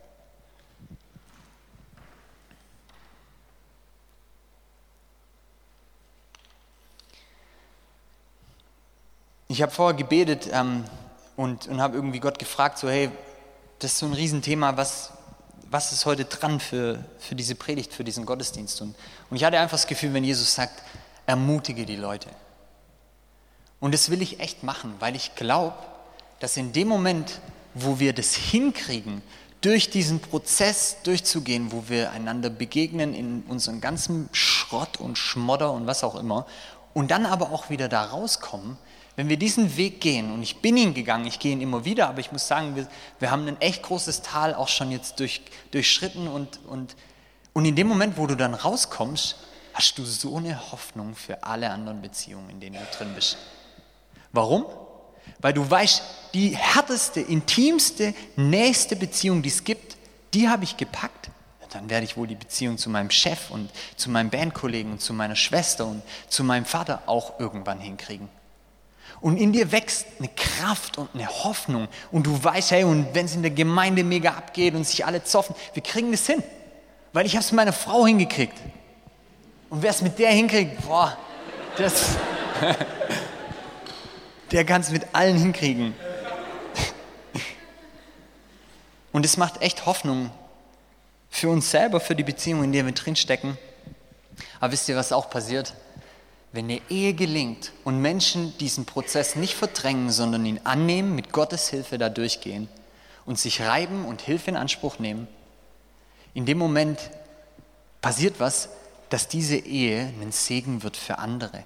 Ich 9.50 9.62
habe 9.62 9.72
vorher 9.72 9.96
gebetet 9.96 10.48
ähm, 10.52 10.84
und, 11.34 11.66
und 11.66 11.80
habe 11.80 11.96
irgendwie 11.96 12.20
Gott 12.20 12.38
gefragt, 12.38 12.78
so 12.78 12.88
hey, 12.88 13.10
das 13.80 13.94
ist 13.94 13.98
so 13.98 14.06
ein 14.06 14.12
Riesenthema, 14.12 14.76
was, 14.76 15.10
was 15.68 15.90
ist 15.90 16.06
heute 16.06 16.24
dran 16.24 16.60
für, 16.60 17.04
für 17.18 17.34
diese 17.34 17.56
Predigt, 17.56 17.92
für 17.92 18.04
diesen 18.04 18.26
Gottesdienst? 18.26 18.80
Und, 18.80 18.94
und 19.28 19.36
ich 19.36 19.42
hatte 19.42 19.58
einfach 19.58 19.76
das 19.76 19.88
Gefühl, 19.88 20.14
wenn 20.14 20.22
Jesus 20.22 20.54
sagt, 20.54 20.84
ermutige 21.26 21.84
die 21.84 21.96
Leute. 21.96 22.28
Und 23.80 23.92
das 23.92 24.08
will 24.08 24.22
ich 24.22 24.38
echt 24.38 24.62
machen, 24.62 24.94
weil 25.00 25.16
ich 25.16 25.34
glaube, 25.34 25.74
dass 26.38 26.56
in 26.56 26.72
dem 26.72 26.86
Moment, 26.86 27.40
wo 27.74 27.98
wir 27.98 28.12
das 28.12 28.36
hinkriegen, 28.36 29.20
durch 29.62 29.90
diesen 29.90 30.20
Prozess 30.20 30.98
durchzugehen, 31.02 31.72
wo 31.72 31.88
wir 31.88 32.12
einander 32.12 32.50
begegnen 32.50 33.14
in 33.14 33.42
unserem 33.48 33.80
ganzen 33.80 34.28
Schrott 34.30 35.00
und 35.00 35.18
Schmodder 35.18 35.72
und 35.72 35.88
was 35.88 36.04
auch 36.04 36.14
immer, 36.14 36.46
und 36.94 37.10
dann 37.10 37.26
aber 37.26 37.50
auch 37.50 37.68
wieder 37.68 37.88
da 37.88 38.04
rauskommen, 38.04 38.78
wenn 39.16 39.28
wir 39.28 39.36
diesen 39.36 39.76
Weg 39.76 40.00
gehen, 40.00 40.32
und 40.32 40.42
ich 40.42 40.56
bin 40.56 40.76
ihn 40.76 40.94
gegangen, 40.94 41.26
ich 41.26 41.38
gehe 41.38 41.52
ihn 41.52 41.60
immer 41.60 41.84
wieder, 41.84 42.08
aber 42.08 42.20
ich 42.20 42.32
muss 42.32 42.46
sagen, 42.46 42.76
wir, 42.76 42.86
wir 43.18 43.30
haben 43.30 43.46
ein 43.46 43.60
echt 43.60 43.82
großes 43.82 44.22
Tal 44.22 44.54
auch 44.54 44.68
schon 44.68 44.90
jetzt 44.90 45.20
durch, 45.20 45.42
durchschritten 45.72 46.28
und, 46.28 46.60
und, 46.66 46.96
und 47.52 47.64
in 47.64 47.76
dem 47.76 47.88
Moment, 47.88 48.16
wo 48.16 48.26
du 48.26 48.36
dann 48.36 48.54
rauskommst, 48.54 49.36
hast 49.74 49.98
du 49.98 50.04
so 50.04 50.36
eine 50.36 50.72
Hoffnung 50.72 51.14
für 51.14 51.42
alle 51.42 51.70
anderen 51.70 52.02
Beziehungen, 52.02 52.50
in 52.50 52.60
denen 52.60 52.76
du 52.76 52.96
drin 52.96 53.12
bist. 53.14 53.36
Warum? 54.32 54.64
Weil 55.40 55.52
du 55.52 55.68
weißt, 55.68 56.02
die 56.34 56.56
härteste, 56.56 57.20
intimste, 57.20 58.14
nächste 58.36 58.96
Beziehung, 58.96 59.42
die 59.42 59.48
es 59.48 59.64
gibt, 59.64 59.96
die 60.34 60.48
habe 60.48 60.64
ich 60.64 60.76
gepackt. 60.76 61.30
Dann 61.72 61.88
werde 61.88 62.04
ich 62.04 62.16
wohl 62.16 62.26
die 62.26 62.34
Beziehung 62.34 62.78
zu 62.78 62.90
meinem 62.90 63.10
Chef 63.10 63.50
und 63.50 63.70
zu 63.96 64.10
meinem 64.10 64.30
Bandkollegen 64.30 64.92
und 64.92 65.00
zu 65.00 65.12
meiner 65.12 65.36
Schwester 65.36 65.86
und 65.86 66.02
zu 66.28 66.42
meinem 66.42 66.64
Vater 66.64 67.02
auch 67.06 67.38
irgendwann 67.38 67.78
hinkriegen. 67.78 68.28
Und 69.20 69.36
in 69.36 69.52
dir 69.52 69.70
wächst 69.70 70.06
eine 70.18 70.28
Kraft 70.28 70.96
und 70.96 71.10
eine 71.14 71.28
Hoffnung. 71.28 71.88
Und 72.10 72.26
du 72.26 72.42
weißt, 72.42 72.70
hey, 72.70 72.84
und 72.84 73.14
wenn 73.14 73.26
es 73.26 73.34
in 73.34 73.42
der 73.42 73.50
Gemeinde 73.50 74.02
mega 74.02 74.30
abgeht 74.30 74.74
und 74.74 74.86
sich 74.86 75.04
alle 75.04 75.22
zoffen, 75.24 75.54
wir 75.74 75.82
kriegen 75.82 76.10
das 76.10 76.26
hin. 76.26 76.42
Weil 77.12 77.26
ich 77.26 77.34
habe 77.34 77.44
es 77.44 77.50
mit 77.52 77.56
meiner 77.56 77.72
Frau 77.72 78.06
hingekriegt. 78.06 78.56
Und 79.68 79.82
wer 79.82 79.90
es 79.90 80.00
mit 80.00 80.18
der 80.18 80.30
hinkriegt, 80.30 80.80
boah, 80.86 81.16
das, 81.76 82.16
der 84.50 84.64
kann 84.64 84.80
es 84.80 84.90
mit 84.90 85.06
allen 85.12 85.36
hinkriegen. 85.36 85.94
Und 89.12 89.24
es 89.24 89.36
macht 89.36 89.60
echt 89.60 89.86
Hoffnung 89.86 90.30
für 91.28 91.50
uns 91.50 91.70
selber, 91.70 92.00
für 92.00 92.16
die 92.16 92.24
Beziehung, 92.24 92.64
in 92.64 92.72
der 92.72 92.84
wir 92.84 92.92
drinstecken. 92.92 93.58
Aber 94.58 94.72
wisst 94.72 94.88
ihr, 94.88 94.96
was 94.96 95.12
auch 95.12 95.30
passiert? 95.30 95.74
Wenn 96.52 96.64
eine 96.64 96.80
Ehe 96.88 97.14
gelingt 97.14 97.72
und 97.84 98.00
Menschen 98.00 98.56
diesen 98.58 98.84
Prozess 98.84 99.36
nicht 99.36 99.54
verdrängen, 99.54 100.10
sondern 100.10 100.44
ihn 100.44 100.60
annehmen, 100.64 101.14
mit 101.14 101.32
Gottes 101.32 101.68
Hilfe 101.68 101.96
da 101.96 102.08
durchgehen 102.08 102.68
und 103.24 103.38
sich 103.38 103.62
reiben 103.62 104.04
und 104.04 104.20
Hilfe 104.20 104.50
in 104.50 104.56
Anspruch 104.56 104.98
nehmen, 104.98 105.28
in 106.34 106.46
dem 106.46 106.58
Moment 106.58 106.98
passiert 108.00 108.40
was, 108.40 108.68
dass 109.10 109.28
diese 109.28 109.56
Ehe 109.56 110.12
ein 110.20 110.32
Segen 110.32 110.82
wird 110.82 110.96
für 110.96 111.18
andere. 111.18 111.64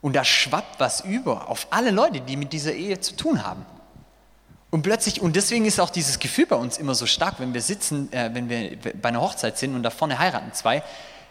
Und 0.00 0.14
da 0.14 0.24
schwappt 0.24 0.78
was 0.78 1.00
über 1.00 1.48
auf 1.48 1.66
alle 1.70 1.90
Leute, 1.90 2.20
die 2.20 2.36
mit 2.36 2.52
dieser 2.52 2.72
Ehe 2.72 3.00
zu 3.00 3.16
tun 3.16 3.44
haben. 3.44 3.66
Und 4.70 4.82
plötzlich, 4.82 5.20
und 5.20 5.34
deswegen 5.34 5.64
ist 5.64 5.80
auch 5.80 5.90
dieses 5.90 6.18
Gefühl 6.18 6.46
bei 6.46 6.56
uns 6.56 6.76
immer 6.76 6.94
so 6.94 7.06
stark, 7.06 7.40
wenn 7.40 7.54
wir 7.54 7.62
sitzen, 7.62 8.12
äh, 8.12 8.30
wenn 8.34 8.48
wir 8.48 8.76
bei 8.76 9.08
einer 9.08 9.20
Hochzeit 9.20 9.56
sind 9.56 9.74
und 9.74 9.82
da 9.82 9.90
vorne 9.90 10.18
heiraten 10.18 10.52
zwei, 10.52 10.82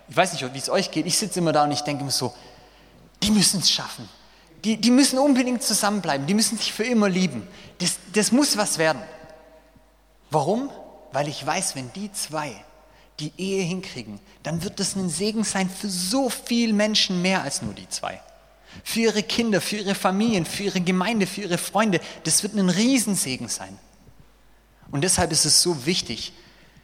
ich 0.09 0.15
weiß 0.15 0.33
nicht, 0.33 0.53
wie 0.53 0.57
es 0.57 0.69
euch 0.69 0.91
geht, 0.91 1.05
ich 1.05 1.17
sitze 1.17 1.39
immer 1.39 1.51
da 1.51 1.63
und 1.63 1.71
ich 1.71 1.81
denke 1.81 2.03
mir 2.03 2.11
so, 2.11 2.33
die 3.21 3.31
müssen 3.31 3.59
es 3.59 3.69
schaffen. 3.69 4.07
Die, 4.63 4.77
die 4.77 4.91
müssen 4.91 5.19
unbedingt 5.19 5.61
zusammenbleiben, 5.63 6.25
die 6.25 6.33
müssen 6.33 6.57
sich 6.57 6.73
für 6.73 6.83
immer 6.83 7.09
lieben. 7.09 7.47
Das, 7.77 7.97
das 8.13 8.31
muss 8.31 8.57
was 8.57 8.77
werden. 8.77 9.01
Warum? 10.31 10.69
Weil 11.11 11.27
ich 11.27 11.45
weiß, 11.45 11.75
wenn 11.75 11.91
die 11.93 12.11
zwei 12.11 12.53
die 13.19 13.31
Ehe 13.37 13.63
hinkriegen, 13.63 14.19
dann 14.43 14.63
wird 14.63 14.79
das 14.79 14.95
ein 14.95 15.09
Segen 15.09 15.43
sein 15.43 15.69
für 15.69 15.89
so 15.89 16.29
viele 16.29 16.73
Menschen 16.73 17.21
mehr 17.21 17.41
als 17.41 17.61
nur 17.61 17.73
die 17.73 17.89
zwei. 17.89 18.21
Für 18.83 18.99
ihre 18.99 19.23
Kinder, 19.23 19.59
für 19.59 19.77
ihre 19.77 19.95
Familien, 19.95 20.45
für 20.45 20.63
ihre 20.63 20.81
Gemeinde, 20.81 21.25
für 21.25 21.41
ihre 21.41 21.57
Freunde. 21.57 21.99
Das 22.25 22.43
wird 22.43 22.53
ein 22.53 22.69
Riesensegen 22.69 23.47
sein. 23.47 23.77
Und 24.91 25.01
deshalb 25.01 25.31
ist 25.31 25.45
es 25.45 25.61
so 25.61 25.85
wichtig, 25.85 26.33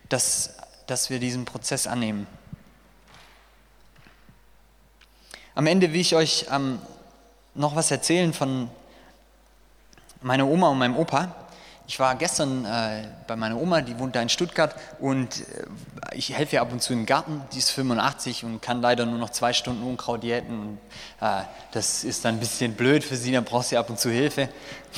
dass, 0.09 0.53
dass 0.88 1.09
wir 1.09 1.19
diesen 1.19 1.45
Prozess 1.45 1.86
annehmen. 1.86 2.26
Am 5.56 5.68
Ende 5.68 5.93
will 5.93 6.01
ich 6.01 6.16
euch 6.16 6.47
ähm, 6.51 6.80
noch 7.54 7.76
was 7.76 7.91
erzählen 7.91 8.34
von 8.34 8.70
meiner 10.22 10.47
Oma 10.47 10.70
und 10.70 10.80
meinem 10.80 10.97
Opa. 10.97 11.36
Ich 11.86 11.99
war 11.99 12.16
gestern 12.16 12.66
äh, 12.66 13.04
bei 13.28 13.36
meiner 13.36 13.58
Oma, 13.62 13.82
die 13.82 13.99
wohnt 13.99 14.16
da 14.16 14.22
in 14.22 14.30
Stuttgart 14.30 14.74
und 14.99 15.41
äh, 15.41 16.16
ich 16.16 16.36
helfe 16.36 16.56
ihr 16.56 16.62
ab 16.62 16.72
und 16.72 16.82
zu 16.82 16.93
im 16.93 17.06
Garten. 17.06 17.43
Die 17.54 17.60
ist 17.60 17.70
85 17.70 18.45
und 18.45 18.62
kann 18.64 18.82
leider 18.82 19.06
nur 19.06 19.20
noch 19.20 19.30
zwei 19.30 19.54
Stunden 19.54 19.84
Unkraut 19.84 20.24
jäten. 20.24 20.60
Und, 20.60 20.78
äh, 21.22 21.43
das 21.72 22.04
ist 22.04 22.26
dann 22.26 22.38
ein 22.38 22.39
bisschen 22.39 22.74
blöd 22.74 23.04
für 23.04 23.16
sie, 23.16 23.32
dann 23.32 23.43
braucht 23.43 23.68
sie 23.68 23.78
ab 23.78 23.91
und 23.91 23.99
zu 23.99 24.10
Hilfe. 24.10 24.49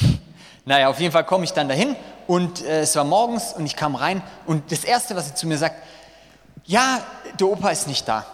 naja, 0.66 0.88
auf 0.88 1.02
jeden 1.02 1.12
Fall 1.12 1.26
komme 1.26 1.44
ich 1.44 1.52
dann 1.52 1.68
dahin 1.68 1.98
und 2.28 2.64
äh, 2.64 2.82
es 2.82 2.96
war 2.96 3.04
morgens 3.04 3.52
und 3.52 3.66
ich 3.66 3.76
kam 3.76 3.96
rein 3.96 4.22
und 4.46 4.72
das 4.72 4.86
Erste, 4.86 5.18
was 5.18 5.28
sie 5.28 5.34
zu 5.34 5.48
mir 5.48 5.58
sagt, 5.58 5.76
ja, 6.64 7.02
der 7.38 7.48
Opa 7.48 7.72
ist 7.72 7.88
nicht 7.88 8.08
da. 8.08 8.26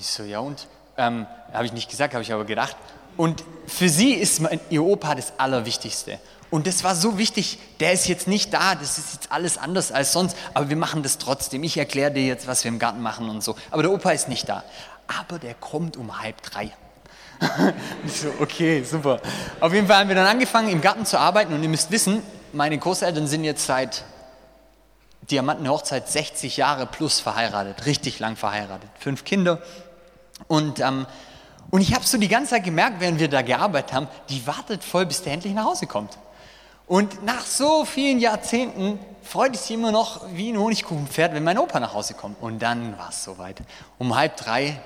Ich 0.00 0.06
so, 0.06 0.22
ja 0.22 0.38
und? 0.38 0.68
Ähm, 0.96 1.26
habe 1.52 1.66
ich 1.66 1.72
nicht 1.72 1.90
gesagt, 1.90 2.14
habe 2.14 2.22
ich 2.22 2.32
aber 2.32 2.44
gedacht. 2.44 2.76
Und 3.16 3.44
für 3.66 3.88
sie 3.88 4.12
ist 4.12 4.40
mein, 4.40 4.60
ihr 4.70 4.82
Opa 4.82 5.14
das 5.14 5.32
Allerwichtigste. 5.38 6.18
Und 6.50 6.66
das 6.66 6.84
war 6.84 6.94
so 6.94 7.18
wichtig, 7.18 7.58
der 7.80 7.92
ist 7.92 8.06
jetzt 8.06 8.28
nicht 8.28 8.52
da, 8.54 8.74
das 8.74 8.98
ist 8.98 9.14
jetzt 9.14 9.32
alles 9.32 9.58
anders 9.58 9.90
als 9.90 10.12
sonst, 10.12 10.36
aber 10.52 10.68
wir 10.68 10.76
machen 10.76 11.02
das 11.02 11.18
trotzdem. 11.18 11.64
Ich 11.64 11.76
erkläre 11.76 12.12
dir 12.12 12.24
jetzt, 12.24 12.46
was 12.46 12.62
wir 12.62 12.68
im 12.70 12.78
Garten 12.78 13.00
machen 13.00 13.28
und 13.28 13.42
so. 13.42 13.56
Aber 13.70 13.82
der 13.82 13.90
Opa 13.90 14.10
ist 14.10 14.28
nicht 14.28 14.48
da. 14.48 14.62
Aber 15.06 15.38
der 15.38 15.54
kommt 15.54 15.96
um 15.96 16.20
halb 16.20 16.40
drei. 16.42 16.70
ich 18.06 18.12
so, 18.20 18.28
okay, 18.40 18.84
super. 18.84 19.20
Auf 19.60 19.72
jeden 19.72 19.86
Fall 19.86 19.98
haben 19.98 20.08
wir 20.08 20.14
dann 20.14 20.26
angefangen, 20.26 20.68
im 20.68 20.80
Garten 20.80 21.04
zu 21.04 21.18
arbeiten 21.18 21.52
und 21.52 21.62
ihr 21.62 21.68
müsst 21.68 21.90
wissen, 21.90 22.22
meine 22.52 22.78
Großeltern 22.78 23.26
sind 23.26 23.42
jetzt 23.44 23.66
seit 23.66 24.04
Diamantenhochzeit 25.30 26.08
60 26.08 26.56
Jahre 26.56 26.86
plus 26.86 27.20
verheiratet, 27.20 27.86
richtig 27.86 28.18
lang 28.18 28.36
verheiratet, 28.36 28.90
fünf 28.98 29.24
Kinder. 29.24 29.60
Und 30.54 30.80
ähm, 30.80 31.06
und 31.74 31.80
ich 31.80 31.92
habe 31.92 32.04
so 32.04 32.18
die 32.18 32.28
ganze 32.28 32.50
Zeit 32.50 32.62
gemerkt, 32.62 33.00
während 33.00 33.18
wir 33.18 33.28
da 33.28 33.42
gearbeitet 33.42 33.92
haben, 33.92 34.06
die 34.28 34.46
wartet 34.46 34.84
voll, 34.84 35.06
bis 35.06 35.22
der 35.22 35.32
endlich 35.32 35.54
nach 35.54 35.64
Hause 35.64 35.88
kommt. 35.88 36.16
Und 36.86 37.24
nach 37.24 37.44
so 37.44 37.84
vielen 37.84 38.20
Jahrzehnten 38.20 39.00
freut 39.24 39.56
es 39.56 39.66
sich 39.66 39.74
immer 39.74 39.90
noch 39.90 40.20
wie 40.34 40.52
ein 40.52 40.58
Honigkuchenpferd, 40.58 41.34
wenn 41.34 41.42
mein 41.42 41.58
Opa 41.58 41.80
nach 41.80 41.92
Hause 41.92 42.14
kommt. 42.14 42.40
Und 42.40 42.60
dann 42.60 42.96
war 42.96 43.08
es 43.08 43.24
soweit. 43.24 43.60
Um 43.98 44.14
halb 44.14 44.36
drei, 44.36 44.78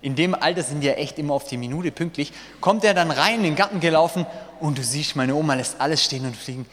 in 0.00 0.14
dem 0.14 0.34
Alter 0.34 0.62
sind 0.62 0.82
ja 0.82 0.92
echt 0.92 1.18
immer 1.18 1.34
auf 1.34 1.44
die 1.44 1.58
Minute 1.58 1.90
pünktlich, 1.90 2.32
kommt 2.62 2.82
er 2.84 2.94
dann 2.94 3.10
rein 3.10 3.36
in 3.36 3.42
den 3.42 3.56
Garten 3.56 3.80
gelaufen 3.80 4.24
und 4.60 4.78
du 4.78 4.82
siehst, 4.82 5.16
meine 5.16 5.34
Oma 5.34 5.52
lässt 5.52 5.80
alles 5.80 6.02
stehen 6.02 6.24
und 6.24 6.34
fliegen 6.34 6.64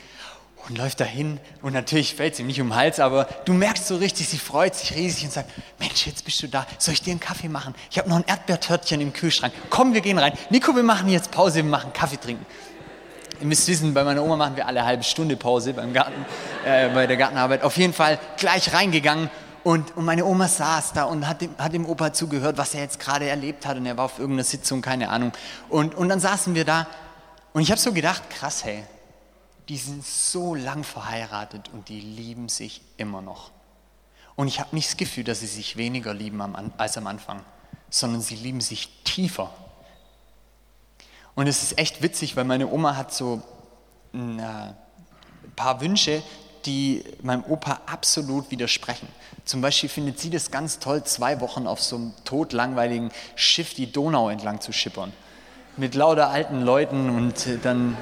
und 0.68 0.78
läuft 0.78 1.00
dahin 1.00 1.40
und 1.62 1.74
natürlich 1.74 2.16
fällt 2.16 2.36
sie 2.36 2.44
ihm 2.44 2.48
nicht 2.48 2.62
um 2.62 2.70
den 2.70 2.76
Hals, 2.76 3.00
aber 3.00 3.26
du 3.46 3.54
merkst 3.54 3.88
so 3.88 3.98
richtig, 3.98 4.30
sie 4.30 4.38
freut 4.38 4.76
sich 4.76 4.96
riesig 4.96 5.26
und 5.26 5.34
sagt, 5.34 5.50
Mensch, 5.80 6.08
jetzt 6.08 6.24
bist 6.24 6.42
du 6.42 6.48
da, 6.48 6.66
soll 6.78 6.94
ich 6.94 7.02
dir 7.02 7.12
einen 7.12 7.20
Kaffee 7.20 7.50
machen? 7.50 7.76
Ich 7.92 7.98
habe 7.98 8.10
noch 8.10 8.16
ein 8.16 8.26
Erdbeertörtchen 8.26 9.02
im 9.02 9.12
Kühlschrank. 9.12 9.54
Komm, 9.70 9.94
wir 9.94 10.02
gehen 10.02 10.18
rein. 10.18 10.34
Nico, 10.50 10.76
wir 10.76 10.84
machen 10.84 11.10
jetzt 11.10 11.32
Pause, 11.32 11.56
wir 11.56 11.64
machen 11.64 11.92
Kaffee 11.92 12.18
trinken. 12.18 12.46
Ihr 13.42 13.48
müsst 13.48 13.68
wissen, 13.68 13.94
bei 13.94 14.04
meiner 14.04 14.24
Oma 14.24 14.38
machen 14.38 14.56
wir 14.56 14.68
alle 14.68 14.86
halbe 14.86 15.04
Stunde 15.04 15.36
Pause 15.36 15.74
beim 15.74 15.92
Garten, 15.92 16.26
äh, 16.66 16.88
bei 16.90 17.08
der 17.08 17.18
Gartenarbeit. 17.18 17.64
Auf 17.64 17.76
jeden 17.76 17.94
Fall 17.94 18.18
gleich 18.38 18.74
reingegangen 18.74 19.30
und, 19.64 19.98
und 19.98 20.06
meine 20.06 20.24
Oma 20.24 20.48
saß 20.48 20.94
da 20.94 21.04
und 21.04 21.28
hat 21.28 21.42
dem, 21.42 21.58
hat 21.58 21.74
dem 21.74 21.86
Opa 21.86 22.14
zugehört, 22.14 22.58
was 22.58 22.74
er 22.74 22.82
jetzt 22.82 23.00
gerade 23.00 23.28
erlebt 23.28 23.66
hat 23.66 23.76
und 23.76 23.86
er 23.86 23.98
war 23.98 24.06
auf 24.06 24.20
irgendeiner 24.20 24.46
Sitzung, 24.46 24.82
keine 24.82 25.10
Ahnung. 25.10 25.34
Und, 25.68 25.96
und 25.96 26.08
dann 26.10 26.20
saßen 26.20 26.56
wir 26.56 26.64
da 26.64 26.88
und 27.54 27.62
ich 27.62 27.72
habe 27.72 27.82
so 27.82 27.92
gedacht, 27.92 28.30
krass, 28.30 28.64
hey, 28.64 28.84
die 29.70 29.78
sind 29.78 30.06
so 30.06 30.56
lang 30.56 30.84
verheiratet 30.84 31.70
und 31.74 31.90
die 31.90 32.02
lieben 32.02 32.50
sich 32.50 32.82
immer 32.98 33.22
noch. 33.22 33.52
Und 34.36 34.48
ich 34.48 34.60
habe 34.60 34.76
nicht 34.76 34.90
das 34.90 34.98
Gefühl, 34.98 35.24
dass 35.24 35.42
sie 35.42 35.48
sich 35.48 35.78
weniger 35.78 36.14
lieben 36.14 36.42
als 36.78 36.98
am 36.98 37.08
Anfang, 37.08 37.42
sondern 37.90 38.22
sie 38.22 38.36
lieben 38.36 38.62
sich 38.62 38.90
tiefer. 39.04 39.54
Und 41.36 41.48
es 41.48 41.64
ist 41.64 41.78
echt 41.78 42.02
witzig, 42.02 42.36
weil 42.36 42.44
meine 42.44 42.68
Oma 42.68 42.96
hat 42.96 43.14
so 43.14 43.42
ein 44.14 44.40
äh, 44.40 44.74
paar 45.56 45.82
Wünsche, 45.82 46.22
die 46.66 47.04
meinem 47.22 47.44
Opa 47.44 47.82
absolut 47.86 48.50
widersprechen. 48.52 49.08
Zum 49.46 49.62
Beispiel 49.62 49.90
findet 49.90 50.20
sie 50.20 50.30
das 50.30 50.52
ganz 50.52 50.80
toll, 50.80 51.04
zwei 51.04 51.42
Wochen 51.42 51.68
auf 51.68 51.82
so 51.82 51.98
einem 51.98 52.14
totlangweiligen 52.24 53.12
Schiff 53.36 53.74
die 53.74 53.92
Donau 53.92 54.30
entlang 54.30 54.62
zu 54.62 54.72
schippern. 54.72 55.12
Mit 55.76 55.96
lauter 55.96 56.30
alten 56.30 56.62
Leuten 56.62 57.10
und 57.10 57.48
äh, 57.48 57.58
dann 57.62 57.98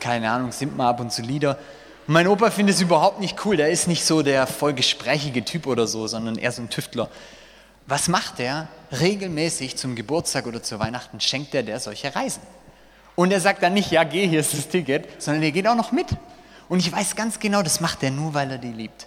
keine 0.00 0.30
Ahnung, 0.30 0.52
singt 0.52 0.76
man 0.76 0.86
ab 0.86 1.00
und 1.00 1.12
zu 1.12 1.22
Lieder. 1.22 1.58
Und 2.06 2.14
mein 2.14 2.26
Opa 2.26 2.50
findet 2.50 2.76
es 2.76 2.80
überhaupt 2.80 3.20
nicht 3.20 3.44
cool. 3.44 3.56
Der 3.56 3.70
ist 3.70 3.86
nicht 3.86 4.04
so 4.04 4.22
der 4.22 4.46
voll 4.46 4.72
gesprächige 4.72 5.44
Typ 5.44 5.66
oder 5.66 5.86
so, 5.86 6.06
sondern 6.06 6.36
eher 6.36 6.52
so 6.52 6.62
ein 6.62 6.70
Tüftler. 6.70 7.08
Was 7.86 8.08
macht 8.08 8.40
er? 8.40 8.68
Regelmäßig 8.92 9.76
zum 9.76 9.94
Geburtstag 9.94 10.46
oder 10.46 10.62
zu 10.62 10.78
Weihnachten 10.78 11.20
schenkt 11.20 11.54
er 11.54 11.62
der 11.62 11.80
solche 11.80 12.14
Reisen. 12.14 12.42
Und 13.14 13.32
er 13.32 13.40
sagt 13.40 13.62
dann 13.62 13.74
nicht, 13.74 13.90
ja, 13.90 14.04
geh, 14.04 14.26
hier 14.26 14.40
ist 14.40 14.54
das 14.54 14.68
Ticket, 14.68 15.22
sondern 15.22 15.42
er 15.42 15.50
geht 15.52 15.66
auch 15.66 15.74
noch 15.74 15.92
mit. 15.92 16.06
Und 16.68 16.78
ich 16.78 16.90
weiß 16.90 17.16
ganz 17.16 17.38
genau, 17.38 17.62
das 17.62 17.80
macht 17.80 18.02
er 18.02 18.10
nur, 18.10 18.34
weil 18.34 18.50
er 18.50 18.58
die 18.58 18.72
liebt. 18.72 19.06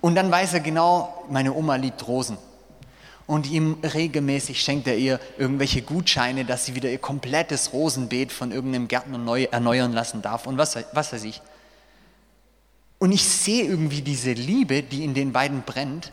Und 0.00 0.14
dann 0.14 0.30
weiß 0.30 0.54
er 0.54 0.60
genau, 0.60 1.24
meine 1.28 1.52
Oma 1.52 1.76
liebt 1.76 2.06
Rosen 2.06 2.38
und 3.30 3.48
ihm 3.48 3.78
regelmäßig 3.84 4.60
schenkt 4.60 4.88
er 4.88 4.96
ihr 4.96 5.20
irgendwelche 5.38 5.82
Gutscheine, 5.82 6.44
dass 6.44 6.64
sie 6.64 6.74
wieder 6.74 6.90
ihr 6.90 6.98
komplettes 6.98 7.72
Rosenbeet 7.72 8.32
von 8.32 8.50
irgendeinem 8.50 8.88
Gärtner 8.88 9.18
neu 9.18 9.44
erneuern 9.44 9.92
lassen 9.92 10.20
darf 10.20 10.48
und 10.48 10.58
was, 10.58 10.76
was 10.92 11.12
weiß 11.12 11.22
ich. 11.22 11.40
Und 12.98 13.12
ich 13.12 13.24
sehe 13.24 13.62
irgendwie 13.62 14.02
diese 14.02 14.32
Liebe, 14.32 14.82
die 14.82 15.04
in 15.04 15.14
den 15.14 15.32
beiden 15.32 15.62
brennt 15.62 16.10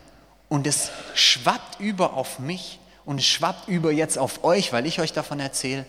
und 0.48 0.64
es 0.68 0.92
schwappt 1.14 1.80
über 1.80 2.14
auf 2.14 2.38
mich 2.38 2.78
und 3.04 3.18
es 3.18 3.26
schwappt 3.26 3.66
über 3.66 3.90
jetzt 3.90 4.16
auf 4.16 4.44
euch, 4.44 4.72
weil 4.72 4.86
ich 4.86 5.00
euch 5.00 5.12
davon 5.12 5.40
erzähle. 5.40 5.86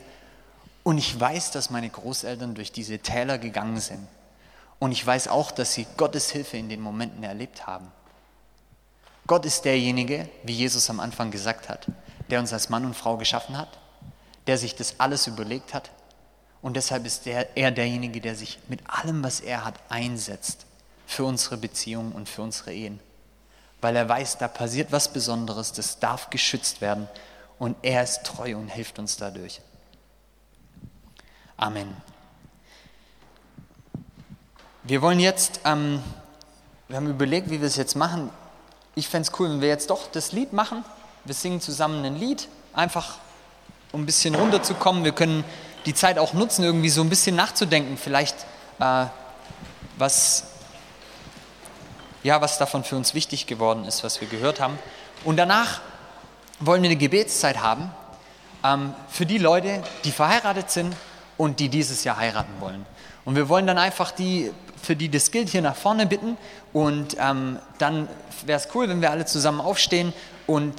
Und 0.82 0.97
ich 0.97 1.19
weiß, 1.19 1.51
dass 1.51 1.69
meine 1.69 1.91
Großeltern 1.91 2.55
durch 2.55 2.71
diese 2.71 2.97
Täler 2.97 3.38
gegangen 3.38 3.80
sind. 3.80 4.07
Und 4.80 4.93
ich 4.93 5.05
weiß 5.05 5.27
auch, 5.27 5.51
dass 5.51 5.75
sie 5.75 5.86
Gottes 5.95 6.32
Hilfe 6.32 6.57
in 6.57 6.69
den 6.69 6.82
Momenten 6.82 7.21
erlebt 7.21 7.67
haben. 7.67 7.91
Gott 9.30 9.45
ist 9.45 9.63
derjenige, 9.63 10.27
wie 10.41 10.53
Jesus 10.53 10.89
am 10.89 10.99
Anfang 10.99 11.30
gesagt 11.30 11.69
hat, 11.69 11.86
der 12.32 12.39
uns 12.39 12.51
als 12.51 12.69
Mann 12.69 12.84
und 12.84 12.95
Frau 12.95 13.15
geschaffen 13.15 13.59
hat, 13.59 13.77
der 14.47 14.57
sich 14.57 14.73
das 14.73 14.99
alles 14.99 15.27
überlegt 15.27 15.75
hat. 15.75 15.91
Und 16.63 16.75
deshalb 16.75 17.05
ist 17.05 17.27
der, 17.27 17.55
er 17.55 17.69
derjenige, 17.69 18.21
der 18.21 18.36
sich 18.36 18.57
mit 18.69 18.82
allem, 18.89 19.23
was 19.23 19.39
er 19.39 19.65
hat, 19.65 19.75
einsetzt 19.88 20.65
für 21.05 21.25
unsere 21.25 21.57
Beziehungen 21.57 22.11
und 22.13 22.27
für 22.27 22.41
unsere 22.41 22.73
Ehen. 22.73 22.99
Weil 23.82 23.95
er 23.97 24.09
weiß, 24.09 24.39
da 24.39 24.47
passiert 24.47 24.91
was 24.91 25.13
Besonderes, 25.13 25.73
das 25.73 25.99
darf 25.99 26.32
geschützt 26.32 26.82
werden 26.82 27.07
und 27.59 27.77
er 27.84 28.01
ist 28.01 28.23
treu 28.23 28.57
und 28.57 28.69
hilft 28.69 28.97
uns 28.97 29.17
dadurch. 29.17 29.61
Amen. 31.55 31.95
Wir 34.82 35.03
wollen 35.03 35.19
jetzt, 35.19 35.59
ähm, 35.65 36.01
wir 36.88 36.97
haben 36.97 37.07
überlegt, 37.11 37.51
wie 37.51 37.61
wir 37.61 37.67
es 37.67 37.75
jetzt 37.75 37.95
machen 37.95 38.32
ich 38.96 39.08
fände 39.08 39.30
es 39.30 39.40
cool, 39.40 39.50
wenn 39.50 39.62
wir 39.62 39.68
jetzt 39.68 39.90
doch 39.90 40.08
das 40.12 40.32
Lied 40.32 40.54
machen. 40.54 40.84
Wir 41.26 41.34
singen 41.34 41.62
zusammen 41.62 42.04
ein 42.06 42.16
Lied, 42.16 42.48
einfach 42.74 43.18
um 43.92 44.02
ein 44.02 44.06
bisschen 44.06 44.36
runterzukommen. 44.36 45.04
Wir 45.04 45.12
können 45.12 45.44
die 45.86 45.94
Zeit 45.94 46.18
auch 46.20 46.34
nutzen, 46.34 46.64
irgendwie 46.64 46.90
so 46.90 47.02
ein 47.02 47.10
bisschen 47.10 47.36
nachzudenken, 47.36 47.98
vielleicht 47.98 48.36
äh, 48.80 49.06
was, 49.98 50.46
ja, 52.24 52.42
was 52.42 52.58
davon 52.58 52.84
für 52.84 52.96
uns 52.96 53.14
wichtig 53.14 53.48
geworden 53.48 53.86
ist, 53.86 54.04
was 54.04 54.22
wir 54.22 54.28
gehört 54.28 54.60
haben. 54.60 54.78
Und 55.24 55.38
danach 55.38 55.82
wollen 56.60 56.82
wir 56.82 56.90
eine 56.90 56.98
Gebetszeit 56.98 57.62
haben 57.62 57.92
ähm, 58.64 58.94
für 59.10 59.26
die 59.26 59.38
Leute, 59.38 59.84
die 60.04 60.12
verheiratet 60.12 60.72
sind 60.72 60.96
und 61.38 61.60
die 61.60 61.70
dieses 61.70 62.04
Jahr 62.04 62.18
heiraten 62.18 62.54
wollen. 62.60 62.86
Und 63.26 63.36
wir 63.36 63.50
wollen 63.50 63.68
dann 63.68 63.78
einfach 63.78 64.12
die 64.12 64.52
für 64.82 64.95
die 64.95 65.09
das 65.09 65.32
gilt, 65.32 65.49
hier 65.49 65.61
nach 65.61 65.75
vorne 65.75 66.05
bitten. 66.05 66.38
Und 66.73 67.17
ähm, 67.19 67.59
dann 67.77 68.07
wäre 68.45 68.59
es 68.59 68.67
cool, 68.73 68.89
wenn 68.89 69.01
wir 69.01 69.11
alle 69.11 69.25
zusammen 69.25 69.61
aufstehen 69.61 70.13
und 70.47 70.73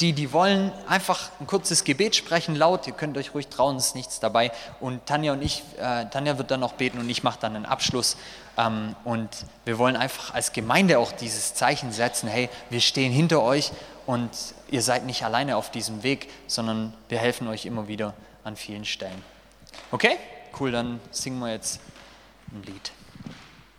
die, 0.00 0.12
die 0.12 0.32
wollen, 0.32 0.72
einfach 0.88 1.30
ein 1.40 1.46
kurzes 1.46 1.84
Gebet 1.84 2.16
sprechen, 2.16 2.56
laut. 2.56 2.86
Ihr 2.86 2.92
könnt 2.92 3.16
euch 3.16 3.34
ruhig 3.34 3.48
trauen, 3.48 3.76
es 3.76 3.88
ist 3.88 3.94
nichts 3.94 4.20
dabei. 4.20 4.50
Und 4.80 5.06
Tanja 5.06 5.32
und 5.32 5.42
ich, 5.42 5.62
äh, 5.78 6.06
Tanja 6.06 6.38
wird 6.38 6.50
dann 6.50 6.60
noch 6.60 6.72
beten 6.72 6.98
und 6.98 7.08
ich 7.08 7.22
mache 7.22 7.38
dann 7.40 7.56
einen 7.56 7.66
Abschluss. 7.66 8.16
Ähm, 8.56 8.96
und 9.04 9.28
wir 9.64 9.78
wollen 9.78 9.96
einfach 9.96 10.34
als 10.34 10.52
Gemeinde 10.52 10.98
auch 10.98 11.12
dieses 11.12 11.54
Zeichen 11.54 11.92
setzen: 11.92 12.28
hey, 12.28 12.48
wir 12.70 12.80
stehen 12.80 13.12
hinter 13.12 13.42
euch 13.42 13.72
und 14.06 14.30
ihr 14.70 14.82
seid 14.82 15.04
nicht 15.06 15.24
alleine 15.24 15.56
auf 15.56 15.70
diesem 15.70 16.02
Weg, 16.02 16.28
sondern 16.46 16.92
wir 17.08 17.18
helfen 17.18 17.48
euch 17.48 17.64
immer 17.64 17.88
wieder 17.88 18.14
an 18.42 18.56
vielen 18.56 18.84
Stellen. 18.84 19.22
Okay? 19.90 20.16
Cool, 20.58 20.70
dann 20.72 21.00
singen 21.10 21.38
wir 21.38 21.50
jetzt 21.50 21.80
ein 22.52 22.62
Lied. 22.62 22.92